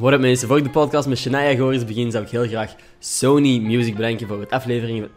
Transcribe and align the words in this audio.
What 0.00 0.12
up 0.12 0.20
mensen, 0.20 0.48
voor 0.48 0.56
ik 0.56 0.64
de 0.64 0.70
podcast 0.70 1.08
met 1.08 1.18
Shania 1.18 1.54
Goris 1.54 1.84
begin, 1.84 2.10
zou 2.10 2.24
ik 2.24 2.30
heel 2.30 2.46
graag 2.46 2.74
Sony 2.98 3.58
Music 3.58 3.96
bedanken 3.96 4.28
voor 4.28 4.40
het 4.40 4.50
afleveringen 4.50 5.08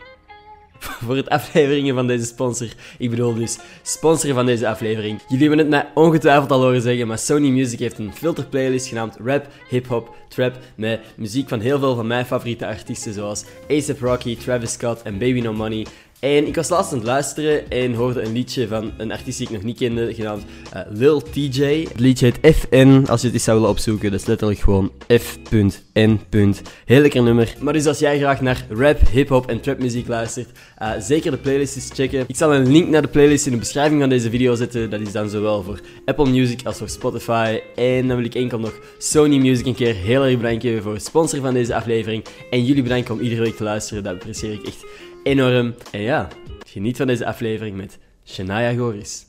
voor 1.05 1.15
het 1.15 1.29
afleveringen 1.29 1.95
van 1.95 2.07
deze 2.07 2.25
sponsor. 2.25 2.67
Ik 2.97 3.09
bedoel 3.09 3.33
dus 3.33 3.59
sponsor 3.81 4.33
van 4.33 4.45
deze 4.45 4.67
aflevering. 4.67 5.19
Jullie 5.27 5.47
hebben 5.47 5.57
het 5.57 5.69
mij 5.69 5.87
ongetwijfeld 5.93 6.51
al 6.51 6.61
horen 6.61 6.81
zeggen, 6.81 7.07
maar 7.07 7.17
Sony 7.19 7.49
Music 7.49 7.79
heeft 7.79 7.97
een 7.97 8.13
filter 8.13 8.45
playlist 8.45 8.87
genaamd 8.87 9.17
Rap, 9.23 9.47
Hip 9.69 9.87
Hop, 9.87 10.15
Trap 10.27 10.57
met 10.75 10.99
muziek 11.15 11.49
van 11.49 11.59
heel 11.59 11.79
veel 11.79 11.95
van 11.95 12.07
mijn 12.07 12.25
favoriete 12.25 12.67
artiesten 12.67 13.13
zoals 13.13 13.45
A$AP 13.71 13.99
Rocky, 13.99 14.37
Travis 14.37 14.71
Scott 14.71 15.01
en 15.01 15.17
Baby 15.17 15.39
No 15.39 15.53
Money. 15.53 15.85
En 16.23 16.47
ik 16.47 16.55
was 16.55 16.69
laatst 16.69 16.91
aan 16.91 16.97
het 16.97 17.07
luisteren 17.07 17.69
en 17.69 17.93
hoorde 17.93 18.21
een 18.21 18.31
liedje 18.31 18.67
van 18.67 18.91
een 18.97 19.11
artiest 19.11 19.37
die 19.37 19.47
ik 19.47 19.53
nog 19.53 19.63
niet 19.63 19.77
kende, 19.77 20.13
genaamd 20.13 20.43
uh, 20.75 20.81
Lil 20.89 21.21
TJ. 21.21 21.63
Het 21.63 21.99
liedje 21.99 22.25
heet 22.25 22.55
FN, 22.55 23.05
als 23.09 23.21
je 23.21 23.25
het 23.25 23.35
eens 23.35 23.43
zou 23.43 23.57
willen 23.57 23.71
opzoeken. 23.71 24.11
Dat 24.11 24.19
is 24.19 24.25
letterlijk 24.25 24.59
gewoon 24.59 24.91
F.N. 25.19 26.59
Heel 26.85 27.01
lekker 27.01 27.23
nummer. 27.23 27.55
Maar 27.59 27.73
dus 27.73 27.85
als 27.85 27.99
jij 27.99 28.17
graag 28.17 28.41
naar 28.41 28.65
rap, 28.69 28.99
hip-hop 29.11 29.49
en 29.49 29.59
trapmuziek 29.59 30.07
luistert, 30.07 30.49
uh, 30.81 30.91
zeker 30.99 31.31
de 31.31 31.37
playlist 31.37 31.93
checken. 31.93 32.23
Ik 32.27 32.35
zal 32.35 32.53
een 32.53 32.71
link 32.71 32.89
naar 32.89 33.01
de 33.01 33.07
playlist 33.07 33.45
in 33.45 33.51
de 33.51 33.57
beschrijving 33.57 33.99
van 33.99 34.09
deze 34.09 34.29
video 34.29 34.55
zetten. 34.55 34.89
Dat 34.89 34.99
is 34.99 35.11
dan 35.11 35.29
zowel 35.29 35.63
voor 35.63 35.79
Apple 36.05 36.29
Music 36.29 36.65
als 36.65 36.77
voor 36.77 36.89
Spotify. 36.89 37.59
En 37.75 38.07
dan 38.07 38.17
wil 38.17 38.25
ik 38.25 38.35
enkel 38.35 38.59
nog 38.59 38.79
Sony 38.97 39.37
Music 39.37 39.65
een 39.65 39.75
keer 39.75 39.95
heel 39.95 40.23
erg 40.23 40.37
bedanken 40.37 40.81
voor 40.81 40.93
het 40.93 41.05
sponsor 41.05 41.39
van 41.39 41.53
deze 41.53 41.75
aflevering. 41.75 42.23
En 42.49 42.65
jullie 42.65 42.83
bedanken 42.83 43.13
om 43.13 43.19
iedere 43.19 43.41
week 43.41 43.55
te 43.55 43.63
luisteren. 43.63 44.03
Dat 44.03 44.13
apprecieer 44.13 44.53
ik 44.53 44.65
echt 44.65 44.85
enorm. 45.23 45.75
En 45.91 46.01
ja, 46.01 46.27
geniet 46.65 46.97
van 46.97 47.07
deze 47.07 47.25
aflevering 47.25 47.77
met 47.77 47.97
Shania 48.25 48.73
Goris. 48.73 49.25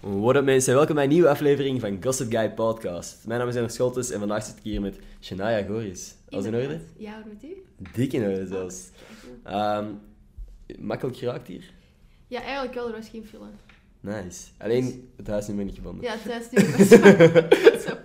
What 0.00 0.36
up 0.36 0.44
mensen, 0.44 0.74
welkom 0.74 0.94
bij 0.94 1.04
een 1.04 1.10
nieuwe 1.10 1.28
aflevering 1.28 1.80
van 1.80 2.02
Gossip 2.02 2.30
Guy 2.32 2.50
Podcast. 2.50 3.26
Mijn 3.26 3.38
naam 3.38 3.48
is 3.48 3.54
Ender 3.54 3.70
Scholtes 3.70 4.10
en 4.10 4.18
vandaag 4.18 4.44
zit 4.44 4.56
ik 4.56 4.62
hier 4.62 4.80
met 4.80 4.98
Shania 5.20 5.62
Goris. 5.62 6.14
Alles 6.28 6.44
in 6.44 6.54
orde? 6.54 6.80
Ja, 6.96 7.22
hoe 7.22 7.32
met 7.32 7.42
u? 7.42 7.62
Dik 7.92 8.12
in 8.12 8.22
orde 8.22 8.46
zelfs. 8.46 8.88
Um, 9.46 10.00
makkelijk 10.78 11.16
geraakt 11.16 11.46
hier? 11.46 11.64
Ja, 12.26 12.42
eigenlijk 12.42 12.74
wel, 12.74 12.86
er 12.86 12.92
was 12.92 13.08
geen 13.08 13.26
file. 13.26 13.48
Nice. 14.00 14.46
Alleen 14.58 15.10
het 15.16 15.26
huisnummer 15.26 15.64
niet 15.64 15.74
gevonden. 15.74 16.04
Ja, 16.04 16.16
het 16.18 16.32
huisnummer 16.32 16.78
was 16.78 16.88
zo 17.82 17.96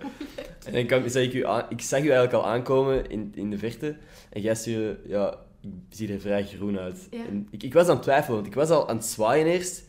En 0.66 0.72
dan 0.72 0.86
kan, 0.86 1.10
zag 1.10 1.22
ik, 1.22 1.34
u 1.34 1.46
aan, 1.46 1.66
ik 1.68 1.80
zag 1.80 1.98
u 1.98 2.02
eigenlijk 2.02 2.32
al 2.32 2.46
aankomen 2.46 3.10
in, 3.10 3.32
in 3.34 3.50
de 3.50 3.58
verte. 3.58 3.96
En 4.30 4.40
jij 4.40 4.54
stuurde, 4.54 4.98
ja, 5.06 5.38
ik 5.62 5.70
zie 5.96 6.12
er 6.12 6.20
vrij 6.20 6.44
groen 6.44 6.78
uit. 6.78 7.08
Ja. 7.10 7.24
En 7.26 7.48
ik, 7.50 7.62
ik 7.62 7.72
was 7.72 7.86
aan 7.86 7.94
het 7.94 8.02
twijfelen, 8.02 8.34
want 8.34 8.46
ik 8.46 8.54
was 8.54 8.70
al 8.70 8.88
aan 8.88 8.96
het 8.96 9.04
zwaaien 9.04 9.46
eerst. 9.46 9.88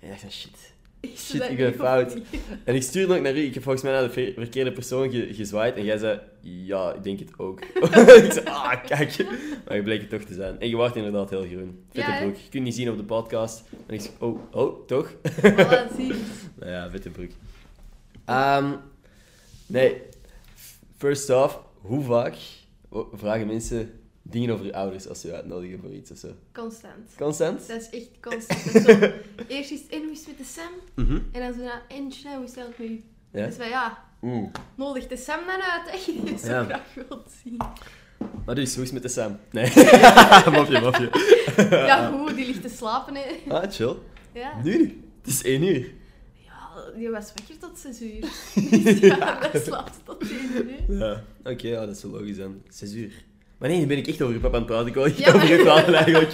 En 0.00 0.12
ik 0.12 0.20
dacht, 0.20 0.32
shit, 0.32 0.72
shit, 1.16 1.50
ik 1.50 1.56
ben 1.56 1.74
fout. 1.74 2.16
En 2.64 2.74
ik 2.74 2.82
stuurde 2.82 3.16
ook 3.16 3.22
naar 3.22 3.36
u. 3.36 3.40
Ik 3.40 3.54
heb 3.54 3.62
volgens 3.62 3.84
mij 3.84 3.92
naar 3.92 4.02
de 4.02 4.10
ver- 4.10 4.32
verkeerde 4.32 4.72
persoon 4.72 5.10
ge- 5.10 5.34
gezwaaid. 5.34 5.76
En 5.76 5.84
jij 5.84 5.98
zei, 5.98 6.20
ja, 6.40 6.92
ik 6.92 7.02
denk 7.02 7.18
het 7.18 7.38
ook. 7.38 7.60
ik 8.24 8.32
zei, 8.32 8.44
ah, 8.44 8.84
kijk. 8.84 9.26
Maar 9.66 9.76
je 9.76 9.82
bleek 9.82 10.00
het 10.00 10.10
toch 10.10 10.22
te 10.22 10.34
zijn. 10.34 10.60
En 10.60 10.68
je 10.68 10.76
wordt 10.76 10.96
inderdaad 10.96 11.30
heel 11.30 11.46
groen. 11.46 11.84
Vette 11.92 12.10
Ja, 12.10 12.20
broek. 12.20 12.36
Je 12.36 12.48
kunt 12.48 12.64
niet 12.64 12.74
zien 12.74 12.90
op 12.90 12.96
de 12.96 13.04
podcast. 13.04 13.62
En 13.86 13.94
ik 13.94 14.00
zei, 14.00 14.12
oh, 14.18 14.40
oh, 14.52 14.86
toch? 14.86 15.12
Voilà, 15.40 15.96
zie. 15.96 16.14
Nou 16.58 16.70
ja, 16.72 16.90
vette 16.90 17.10
broek. 17.10 17.30
Ehm, 18.24 18.72
nee, 19.66 20.02
first 20.96 21.30
off, 21.30 21.58
hoe 21.80 22.04
vaak 22.04 22.36
vragen 23.12 23.46
mensen 23.46 23.97
dingen 24.30 24.50
over 24.50 24.64
je 24.64 24.74
ouders 24.74 25.08
als 25.08 25.20
ze 25.20 25.26
je 25.26 25.34
uitnodigen 25.34 25.80
voor 25.80 25.92
iets 25.92 26.10
of 26.10 26.18
zo? 26.18 26.28
Constant. 26.52 27.14
Constant? 27.16 27.68
Dat 27.68 27.80
is 27.80 27.90
echt 27.90 28.08
constant. 28.20 28.64
Dat 28.64 28.74
is 28.74 28.84
zo, 28.84 29.10
eerst 29.54 29.70
is 29.70 29.80
het, 29.80 29.92
is 30.12 30.26
met 30.26 30.38
de 30.38 30.44
Sam? 30.44 30.72
Mhm. 30.94 31.18
En 31.32 31.40
dan 31.40 31.52
zo, 31.54 31.62
na, 31.62 31.82
en 31.88 32.12
Shana, 32.12 32.36
hoe 32.36 32.44
is 32.44 32.54
het 32.54 32.78
met 32.78 32.88
u? 32.88 33.02
Ja? 33.32 33.46
Dus 33.46 33.54
van, 33.56 33.68
ja, 33.68 34.04
Oeh. 34.22 34.48
nodig 34.74 35.06
de 35.06 35.16
Sam 35.16 35.38
dan 35.46 35.60
uit, 35.62 36.04
je 36.06 36.20
die 36.24 36.38
zo 36.38 36.46
Ja. 36.50 36.64
graag 36.64 36.94
wilt 36.94 37.30
zien. 37.42 37.56
Maar 38.46 38.54
dus, 38.54 38.74
hoe 38.74 38.82
is 38.84 38.90
het 38.90 39.02
met 39.02 39.02
de 39.02 39.20
Sam? 39.20 39.38
Nee. 39.50 39.66
mopje, 40.58 40.80
mopje. 40.80 41.10
Ja, 41.70 42.10
goed, 42.10 42.34
die 42.36 42.46
ligt 42.46 42.62
te 42.62 42.68
slapen, 42.68 43.14
hè. 43.14 43.24
Ah, 43.48 43.70
chill. 43.72 43.96
Ja. 44.32 44.60
Nu? 44.62 45.02
Het 45.20 45.30
is 45.30 45.42
één 45.42 45.62
uur. 45.62 45.92
Ja, 46.44 46.90
die 46.96 47.10
was 47.10 47.32
wakker 47.36 47.58
tot 47.58 47.78
6 47.78 48.00
uur. 48.02 48.20
Dus 48.82 48.98
ja, 48.98 49.48
dat 49.52 49.62
slaapt 49.64 49.98
tot 50.04 50.20
1 50.22 50.30
uur, 50.30 50.66
hè. 50.86 50.94
Ja. 51.06 51.24
Oké, 51.44 51.68
ja, 51.68 51.86
dat 51.86 51.96
is 51.96 52.02
wel 52.02 52.12
logisch 52.12 52.36
dan. 52.36 52.62
Zes 52.68 52.92
uur. 52.92 53.24
Maar 53.58 53.68
nee, 53.68 53.78
nu 53.78 53.86
ben 53.86 53.96
ik 53.98 54.06
echt 54.06 54.22
over 54.22 54.34
je 54.34 54.40
papa 54.40 54.54
aan 54.56 54.62
het 54.62 54.70
praten. 54.70 54.86
Ik 54.88 54.94
wil 54.94 55.04
echt 55.10 55.18
Ja, 55.18 55.32
over 55.34 55.48
je 55.48 55.54
maar- 55.54 55.64
praten 55.64 55.94
eigenlijk. 55.94 56.32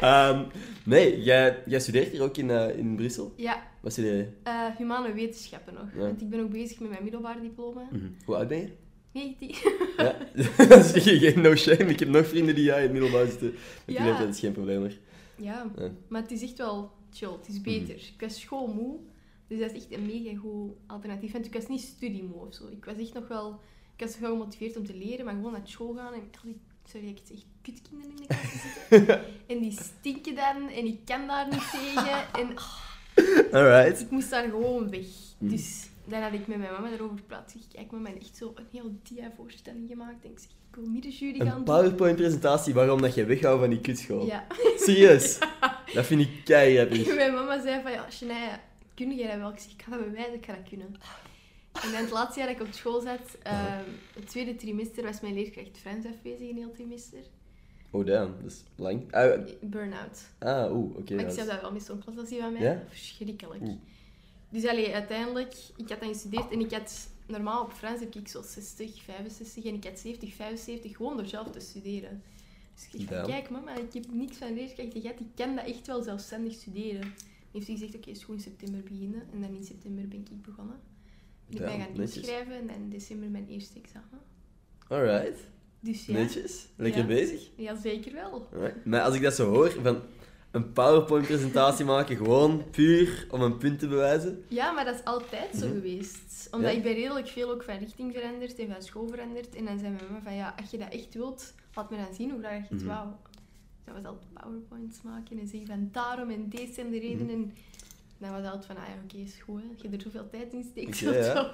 Ehm, 0.00 0.42
nee, 0.84 1.22
jij, 1.22 1.62
jij 1.66 1.80
studeert 1.80 2.08
hier 2.12 2.22
ook 2.22 2.36
in, 2.36 2.50
eh, 2.50 2.78
in 2.78 2.96
Brussel? 2.96 3.32
Ja, 3.36 3.62
Wat 3.80 3.92
studeer 3.92 4.14
je? 4.16 4.26
eh, 4.42 4.64
humane 4.78 5.12
wetenschappen 5.12 5.74
nog. 5.74 5.88
Ja. 5.94 6.00
Want 6.00 6.20
ik 6.20 6.28
ben 6.30 6.40
ook 6.40 6.50
bezig 6.50 6.80
met 6.80 6.90
mijn 6.90 7.02
middelbaar 7.02 7.40
diploma. 7.40 7.82
Mhm. 7.90 8.04
Hoe 8.24 8.36
oud 8.36 8.48
ben 8.48 8.58
je? 8.58 8.68
19. 9.12 9.54
Ja. 9.96 10.16
Dat 10.68 10.94
is 10.94 11.02
geen 11.02 11.40
no 11.40 11.54
shame. 11.54 11.84
Ik 11.84 11.98
heb 11.98 12.08
nog 12.08 12.26
vrienden 12.26 12.54
die 12.54 12.64
jij 12.64 12.76
in 12.76 12.82
het 12.82 12.92
middelbaar 12.92 13.26
zitten. 13.26 13.54
Ja. 13.86 14.04
leeftijd 14.04 14.28
is 14.34 14.40
geen 14.40 14.52
probleem 14.52 14.80
meer. 14.80 14.98
Ja, 15.36 15.70
Ja. 15.76 15.90
maar 16.08 16.22
het 16.22 16.30
is 16.30 16.42
echt 16.42 16.58
wel 16.58 16.90
chill. 17.12 17.30
Het 17.30 17.48
is 17.48 17.60
beter. 17.60 17.94
Ik 17.94 18.14
was 18.20 18.40
schoolmoe, 18.40 18.96
dus 19.48 19.58
dat 19.58 19.70
is 19.72 19.76
echt 19.76 19.92
een 19.98 20.06
mega 20.06 20.38
goed 20.38 20.70
alternatief. 20.86 21.34
En 21.34 21.44
ik 21.44 21.52
was 21.52 21.68
niet 21.68 21.80
studiemoe 21.80 22.46
of 22.46 22.54
zo. 22.54 22.64
Ik 22.70 22.84
was 22.84 22.96
echt 22.98 23.14
nog 23.14 23.28
wel... 23.28 23.60
Ik 23.96 24.06
was 24.06 24.18
wel 24.18 24.30
gemotiveerd 24.30 24.76
om 24.76 24.86
te 24.86 24.94
leren, 24.94 25.24
maar 25.24 25.34
gewoon 25.34 25.52
naar 25.52 25.60
school 25.64 25.94
gaan 25.94 26.12
en 26.12 26.20
al 26.20 26.40
die... 26.42 26.60
Sorry, 26.84 27.08
ik 27.08 27.18
zeg 27.24 27.38
kutkinderen 27.62 28.10
in 28.10 28.16
de 28.16 28.26
klas 28.26 28.62
zitten. 28.62 29.24
en 29.56 29.58
die 29.58 29.72
stinken 29.72 30.34
dan 30.34 30.68
en 30.68 30.86
ik 30.86 30.98
kan 31.04 31.26
daar 31.26 31.48
niet 31.48 31.70
tegen. 31.70 32.32
En 32.32 32.56
ah, 32.56 33.52
Alright. 33.52 34.00
ik 34.00 34.10
moest 34.10 34.30
daar 34.30 34.48
gewoon 34.48 34.90
weg. 34.90 35.06
Mhm. 35.38 35.50
Dus 35.50 35.88
dan 36.04 36.22
had 36.22 36.32
ik 36.32 36.46
met 36.46 36.58
mijn 36.58 36.72
mama 36.72 36.90
erover 36.90 37.16
gepraat. 37.16 37.54
Ik 37.54 37.62
kijk, 37.72 37.90
mama, 37.90 38.08
en 38.08 38.20
echt 38.20 38.36
zo 38.36 38.52
een 38.54 38.66
heel 38.72 38.92
dia-voorstelling 39.02 39.88
gemaakt. 39.88 40.24
En 40.24 40.30
ik 40.30 40.38
zeg, 40.38 40.50
ik 40.50 40.74
wil 40.74 40.86
middenjury 40.86 41.38
gaan 41.38 41.56
Een. 41.56 41.64
PowerPoint-presentatie 41.64 42.74
waarom 42.74 43.00
dat 43.00 43.14
je 43.14 43.24
weghoudt 43.24 43.60
van 43.60 43.70
die 43.70 43.80
kutschool. 43.80 44.26
Ja. 44.26 44.46
Serieus? 44.76 45.38
Dat 45.94 46.06
vind 46.06 46.20
ik 46.20 46.30
keihard. 46.44 47.14
Mijn 47.14 47.34
mama 47.34 47.62
zei 47.62 47.82
van, 47.82 47.92
ja, 47.92 48.10
Shania, 48.10 48.60
kun 48.94 49.14
jij 49.14 49.28
dat 49.30 49.38
wel? 49.38 49.50
Ik 49.50 49.58
zeg, 49.58 49.72
ik 49.72 49.82
ga 49.82 49.90
dat 49.90 50.04
bewijzen, 50.04 50.34
ik 50.34 50.44
ga 50.44 50.52
dat 50.52 50.68
kunnen. 50.68 50.96
En 51.82 51.92
dan 51.92 52.00
het 52.00 52.10
laatste 52.10 52.38
jaar 52.40 52.48
dat 52.48 52.60
ik 52.60 52.66
op 52.66 52.72
school 52.72 53.00
zat, 53.00 53.36
ehm, 53.42 53.84
het 54.14 54.26
tweede 54.26 54.56
trimester, 54.56 55.02
was 55.04 55.20
mijn 55.20 55.34
leerkracht 55.34 55.78
Frans 55.78 56.04
afwezig, 56.06 56.48
een 56.50 56.56
heel 56.56 56.72
trimester. 56.72 57.18
Oh, 57.90 58.06
damn. 58.06 58.34
Dat 58.42 58.50
is 58.52 58.62
lang. 58.76 59.12
Ah, 59.12 59.40
Burn-out. 59.60 60.20
ah 60.38 60.72
oeh, 60.76 60.96
oké. 60.96 61.14
maar 61.14 61.24
ik 61.24 61.30
is- 61.30 61.36
dat 61.46 61.60
wel 61.60 61.72
met 61.72 61.82
zo'n 61.82 61.98
klaslassie 61.98 62.40
van 62.40 62.52
mij. 62.52 62.62
Ja? 62.62 62.82
Verschrikkelijk. 62.88 63.62
Oeh. 63.62 63.76
Dus 64.48 64.66
allee, 64.66 64.94
uiteindelijk, 64.94 65.54
ik 65.76 65.88
had 65.88 66.00
dan 66.00 66.08
gestudeerd 66.08 66.50
en 66.50 66.60
ik 66.60 66.70
had... 66.72 67.08
Normaal 67.28 67.62
op 67.62 67.72
Frans 67.72 68.00
heb 68.00 68.14
ik 68.14 68.28
zo 68.28 68.42
60, 68.42 69.02
65 69.02 69.64
en 69.64 69.74
ik 69.74 69.84
had 69.84 69.98
70, 69.98 70.34
75 70.34 70.96
gewoon 70.96 71.16
door 71.16 71.26
zelf 71.26 71.50
te 71.50 71.60
studeren. 71.60 72.22
Dus 72.74 73.00
ik 73.00 73.10
Ja. 73.10 73.22
kijk 73.22 73.50
mama, 73.50 73.74
ik 73.76 73.92
heb 73.92 74.04
niks 74.12 74.36
van 74.36 74.54
leerkrachten 74.54 75.00
gehad, 75.00 75.20
ik 75.20 75.26
kan 75.34 75.54
dat 75.56 75.64
echt 75.66 75.86
wel 75.86 76.02
zelfstandig 76.02 76.52
studeren. 76.54 77.00
Dan 77.00 77.10
heeft 77.52 77.66
hij 77.66 77.76
gezegd, 77.76 77.94
oké, 77.96 78.10
is 78.10 78.24
goed 78.24 78.34
in 78.34 78.40
september 78.40 78.82
beginnen. 78.82 79.22
En 79.32 79.40
dan 79.40 79.54
in 79.54 79.64
september 79.64 80.08
ben 80.08 80.18
ik 80.30 80.42
begonnen. 80.42 80.80
Ben 81.48 81.56
ik 81.60 81.66
mij 81.66 81.78
gaan 81.78 81.88
netjes. 81.96 82.16
inschrijven 82.16 82.52
en 82.68 82.70
in 82.70 82.88
december 82.90 83.28
mijn 83.28 83.46
eerste 83.48 83.78
examen. 83.82 84.20
Alright. 84.88 85.38
Dus 85.80 86.06
ja, 86.06 86.12
Netjes. 86.12 86.66
Lekker 86.76 87.00
Ja. 87.00 87.06
bezig. 87.06 87.50
ja 87.56 87.76
zeker 87.80 88.12
wel. 88.12 88.48
Alright. 88.52 88.84
Maar 88.84 89.00
als 89.02 89.14
ik 89.14 89.22
dat 89.22 89.34
zo 89.34 89.48
hoor, 89.52 89.70
van 89.82 90.00
een 90.50 90.72
PowerPoint-presentatie 90.72 91.84
maken, 91.94 92.16
gewoon 92.16 92.70
puur 92.70 93.26
om 93.30 93.40
een 93.42 93.56
punt 93.58 93.78
te 93.78 93.88
bewijzen. 93.88 94.44
Ja, 94.48 94.72
maar 94.72 94.84
dat 94.84 94.94
is 94.94 95.04
altijd 95.04 95.56
zo 95.56 95.66
Mhm. 95.66 95.74
geweest. 95.74 96.48
Omdat 96.50 96.70
Ja? 96.70 96.76
ik 96.76 96.82
ben 96.82 96.92
redelijk 96.94 97.28
veel 97.28 97.50
ook 97.50 97.62
van 97.62 97.78
richting 97.78 98.12
veranderd 98.14 98.58
en 98.58 98.68
van 98.72 98.82
school 98.82 99.08
veranderd. 99.08 99.54
En 99.54 99.64
dan 99.64 99.78
zei 99.78 99.90
mijn 99.90 100.04
mama 100.08 100.22
van, 100.22 100.34
ja, 100.34 100.54
als 100.60 100.70
je 100.70 100.78
dat 100.78 100.92
echt 100.92 101.14
wilt, 101.14 101.54
laat 101.74 101.90
me 101.90 101.96
dan 101.96 102.14
zien 102.14 102.30
hoe 102.30 102.38
graag 102.40 102.68
je 102.68 102.74
het 102.74 102.84
Mhm. 102.84 102.86
wou. 102.86 103.08
Dat 103.84 103.94
was 103.94 104.04
altijd 104.04 104.32
powerpoints 104.32 105.02
maken 105.02 105.38
en 105.38 105.46
zeggen 105.46 105.68
van 105.68 105.88
daarom 105.92 106.30
en 106.30 106.48
deze 106.48 106.72
zijn 106.72 106.90
de 106.90 106.96
Mhm. 106.96 107.06
redenen. 107.06 107.34
En 107.34 107.52
dan 108.18 108.30
was 108.30 108.44
altijd 108.44 108.66
van, 108.66 108.76
ah 108.76 108.82
ja, 108.88 108.94
oké, 109.04 109.16
hè. 109.16 109.68
Als 109.72 109.82
je 109.82 109.88
er 109.88 110.00
zoveel 110.00 110.28
tijd 110.30 110.52
in 110.52 110.64
steekt, 110.70 110.98
je 110.98 111.10
ja. 111.34 111.52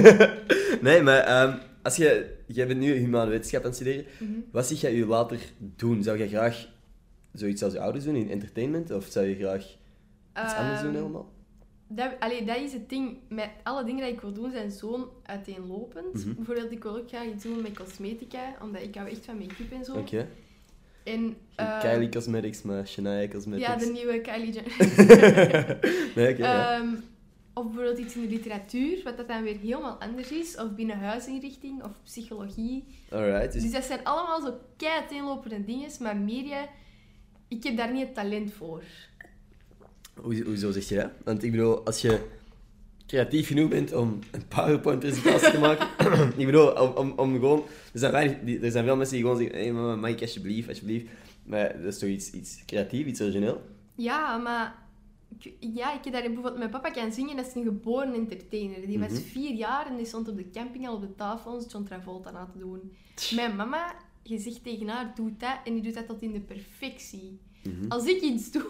nee, 0.90 1.02
maar 1.02 1.18
ehm, 1.18 1.58
als 1.82 1.96
je, 1.96 2.36
jij 2.46 2.66
bent 2.66 2.80
nu 2.80 2.92
humane 2.92 3.30
wetenschap 3.30 3.60
aan 3.60 3.66
het 3.66 3.74
studeren. 3.74 4.04
Mhm. 4.18 4.32
Wat 4.50 4.66
zie 4.66 4.76
jij 4.76 4.94
je 4.94 5.06
later 5.06 5.38
doen? 5.58 6.02
Zou 6.02 6.18
jij 6.18 6.28
graag 6.28 6.68
zoiets 7.32 7.62
als 7.62 7.72
je 7.72 7.80
ouders 7.80 8.04
doen 8.04 8.16
in 8.16 8.30
entertainment? 8.30 8.90
Of 8.90 9.04
zou 9.04 9.26
je 9.26 9.34
graag 9.34 9.64
iets 10.44 10.54
anders 10.54 10.80
doen 10.80 10.90
Ehm, 10.90 10.98
helemaal? 10.98 11.32
Dat, 11.88 12.12
allee, 12.18 12.44
dat 12.44 12.56
is 12.56 12.72
het 12.72 12.88
ding. 12.88 13.16
Met 13.28 13.50
alle 13.62 13.84
dingen 13.84 14.04
die 14.04 14.12
ik 14.12 14.20
wil 14.20 14.32
doen 14.32 14.50
zijn 14.50 14.70
zo 14.70 15.20
uiteenlopend. 15.22 16.14
Mhm. 16.14 16.34
Bijvoorbeeld, 16.34 16.72
ik 16.72 16.82
wil 16.82 16.96
ook 16.96 17.08
graag 17.08 17.26
iets 17.26 17.44
doen 17.44 17.62
met 17.62 17.76
cosmetica, 17.78 18.56
omdat 18.62 18.82
ik 18.82 18.94
hou 18.94 19.08
echt 19.08 19.24
van 19.24 19.38
make-up 19.38 19.72
en 19.72 19.84
zo. 19.84 19.96
En, 21.08 21.36
Geen 21.56 21.66
eh, 21.66 21.80
Kylie 21.80 22.08
Cosmetics, 22.08 22.62
maar 22.62 22.86
Shania 22.86 23.28
Cosmetics. 23.28 23.68
Ja, 23.68 23.76
de 23.76 23.86
nieuwe 23.86 24.20
Kylie 24.20 24.52
Jenner. 24.52 25.78
nee, 26.16 26.36
ja. 26.36 26.74
Ehm, 26.74 26.88
of 27.52 27.64
bijvoorbeeld 27.64 27.98
iets 27.98 28.14
in 28.14 28.22
de 28.22 28.28
literatuur, 28.28 29.00
wat 29.04 29.16
dat 29.16 29.28
dan 29.28 29.42
weer 29.42 29.58
helemaal 29.58 30.00
anders 30.00 30.30
is. 30.30 30.56
Of 30.56 30.74
binnenhuisinrichting, 30.74 31.82
of 31.82 31.90
psychologie. 32.04 32.84
Alright. 33.10 33.52
Dus 33.52 33.62
Dus, 33.62 33.72
dat 33.72 33.84
zijn 33.84 34.04
allemaal 34.04 34.40
zo 34.40 34.58
kei 34.76 35.00
uiteenlopende 35.00 35.64
dingen. 35.64 35.90
Maar 36.00 36.16
media, 36.16 36.68
ik 37.48 37.64
heb 37.64 37.76
daar 37.76 37.92
niet 37.92 38.06
het 38.06 38.14
talent 38.14 38.52
voor. 38.52 38.82
hoe, 40.14 40.42
hoezo 40.44 40.70
zeg 40.70 40.88
je 40.88 40.94
dat? 40.94 41.10
Want 41.24 41.42
ik 41.42 41.50
bedoel, 41.50 41.84
als 41.84 42.00
je 42.00 42.20
creatief 43.08 43.46
genoeg 43.46 43.68
bent 43.68 43.92
om 43.94 44.18
een 44.30 44.46
PowerPoint-presentatie 44.48 45.50
te 45.50 45.58
maken. 45.58 45.88
ik 46.40 46.46
bedoel, 46.46 46.70
om, 46.72 46.90
om, 46.96 47.12
om 47.16 47.32
gewoon... 47.32 47.62
Er 47.92 47.98
zijn, 47.98 48.12
weinig, 48.12 48.36
die- 48.44 48.60
er 48.60 48.70
zijn 48.70 48.84
veel 48.84 48.96
mensen 48.96 49.14
die 49.16 49.24
gewoon 49.24 49.38
zeggen, 49.40 49.58
hey, 49.58 49.72
mama, 49.72 49.96
mag 49.96 50.10
ik 50.10 50.20
alsjeblieft, 50.20 50.68
alsjeblieft. 50.68 51.06
Maar 51.44 51.82
dat 51.82 51.92
is 51.92 51.98
toch 51.98 52.08
iets, 52.08 52.30
iets 52.30 52.62
creatief, 52.66 53.06
iets 53.06 53.20
origineel? 53.20 53.62
Ja, 53.94 54.36
maar... 54.36 54.74
Ja, 55.60 55.92
ik 55.98 56.04
heb 56.04 56.12
daar 56.12 56.22
bijvoorbeeld... 56.22 56.58
Mijn 56.58 56.70
papa 56.70 56.90
kan 56.90 57.12
zingen, 57.12 57.36
dat 57.36 57.46
is 57.46 57.54
een 57.54 57.62
geboren 57.64 58.14
entertainer. 58.14 58.86
Die 58.86 58.98
was 58.98 59.10
Mhm. 59.12 59.20
vier 59.20 59.54
jaar 59.54 59.86
en 59.86 59.96
die 59.96 60.06
stond 60.06 60.28
op 60.28 60.36
de 60.36 60.50
camping 60.50 60.88
al 60.88 60.94
op 60.94 61.00
de 61.00 61.14
tafel 61.14 61.52
ons 61.52 61.72
John 61.72 61.84
Travolta 61.84 62.30
na 62.30 62.48
te 62.52 62.58
doen. 62.58 62.92
Mijn 63.34 63.56
mama, 63.56 63.94
je 64.22 64.38
zegt 64.38 64.64
tegen 64.64 64.88
haar, 64.88 65.12
doe 65.14 65.30
dat, 65.38 65.56
en 65.64 65.72
die 65.72 65.82
doet 65.82 65.94
dat 65.94 66.06
tot 66.06 66.22
in 66.22 66.32
de 66.32 66.40
perfectie. 66.40 67.38
Mhm. 67.62 67.88
Als 67.88 68.04
ik 68.06 68.20
iets 68.20 68.50
doe, 68.50 68.62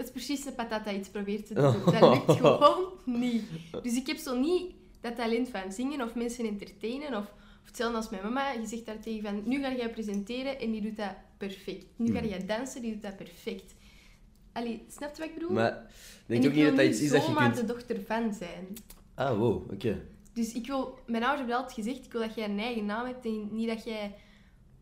dat 0.00 0.08
is 0.08 0.24
precies 0.24 0.44
de 0.44 0.52
patata 0.52 0.92
iets 0.92 1.08
probeert 1.08 1.46
te 1.46 1.54
doen. 1.54 1.74
Dat 2.00 2.00
lukt 2.00 2.40
gewoon 2.40 2.84
niet. 3.04 3.42
Dus 3.82 3.96
ik 3.96 4.06
heb 4.06 4.16
zo 4.16 4.38
niet 4.38 4.72
dat 5.00 5.16
talent 5.16 5.48
van 5.48 5.72
zingen 5.72 6.02
of 6.02 6.14
mensen 6.14 6.46
entertainen. 6.46 7.08
Of, 7.14 7.24
of 7.60 7.66
hetzelfde 7.66 7.96
als 7.96 8.08
mijn 8.10 8.22
mama. 8.22 8.52
Je 8.52 8.66
zegt 8.66 8.86
daar 8.86 9.00
tegen 9.00 9.22
van, 9.22 9.42
nu 9.44 9.62
ga 9.62 9.72
jij 9.72 9.90
presenteren 9.90 10.58
en 10.60 10.70
die 10.70 10.80
doet 10.80 10.96
dat 10.96 11.14
perfect. 11.38 11.86
Nu 11.96 12.06
ga 12.12 12.20
Mhm. 12.20 12.28
jij 12.28 12.46
dansen, 12.46 12.82
die 12.82 12.92
doet 12.92 13.02
dat 13.02 13.16
perfect. 13.16 13.74
Allee, 14.52 14.84
snap 14.88 15.14
je 15.14 15.20
wat 15.20 15.28
ik 15.28 15.34
bedoel? 15.34 15.50
Maar 15.50 15.90
denk 16.26 16.44
ook 16.46 16.52
niet 16.52 16.64
dat 16.64 16.76
dat 16.76 16.86
iets 16.86 17.00
is 17.00 17.10
dat 17.10 17.20
je 17.20 17.26
zomaar 17.26 17.52
kunt... 17.52 17.66
de 17.66 17.72
dochter 17.72 18.00
van 18.06 18.34
zijn. 18.34 18.66
Ah, 19.14 19.38
wow, 19.38 19.70
oké. 19.72 20.02
Dus 20.32 20.52
ik 20.52 20.66
wil... 20.66 20.98
Mijn 21.06 21.22
ouders 21.22 21.38
hebben 21.40 21.56
altijd 21.56 21.74
gezegd, 21.74 22.04
ik 22.04 22.12
wil 22.12 22.20
dat 22.20 22.34
jij 22.34 22.44
een 22.48 22.58
eigen 22.58 22.86
naam 22.86 23.06
hebt 23.06 23.24
en 23.24 23.48
niet 23.52 23.68
dat 23.68 23.84
jij 23.84 24.14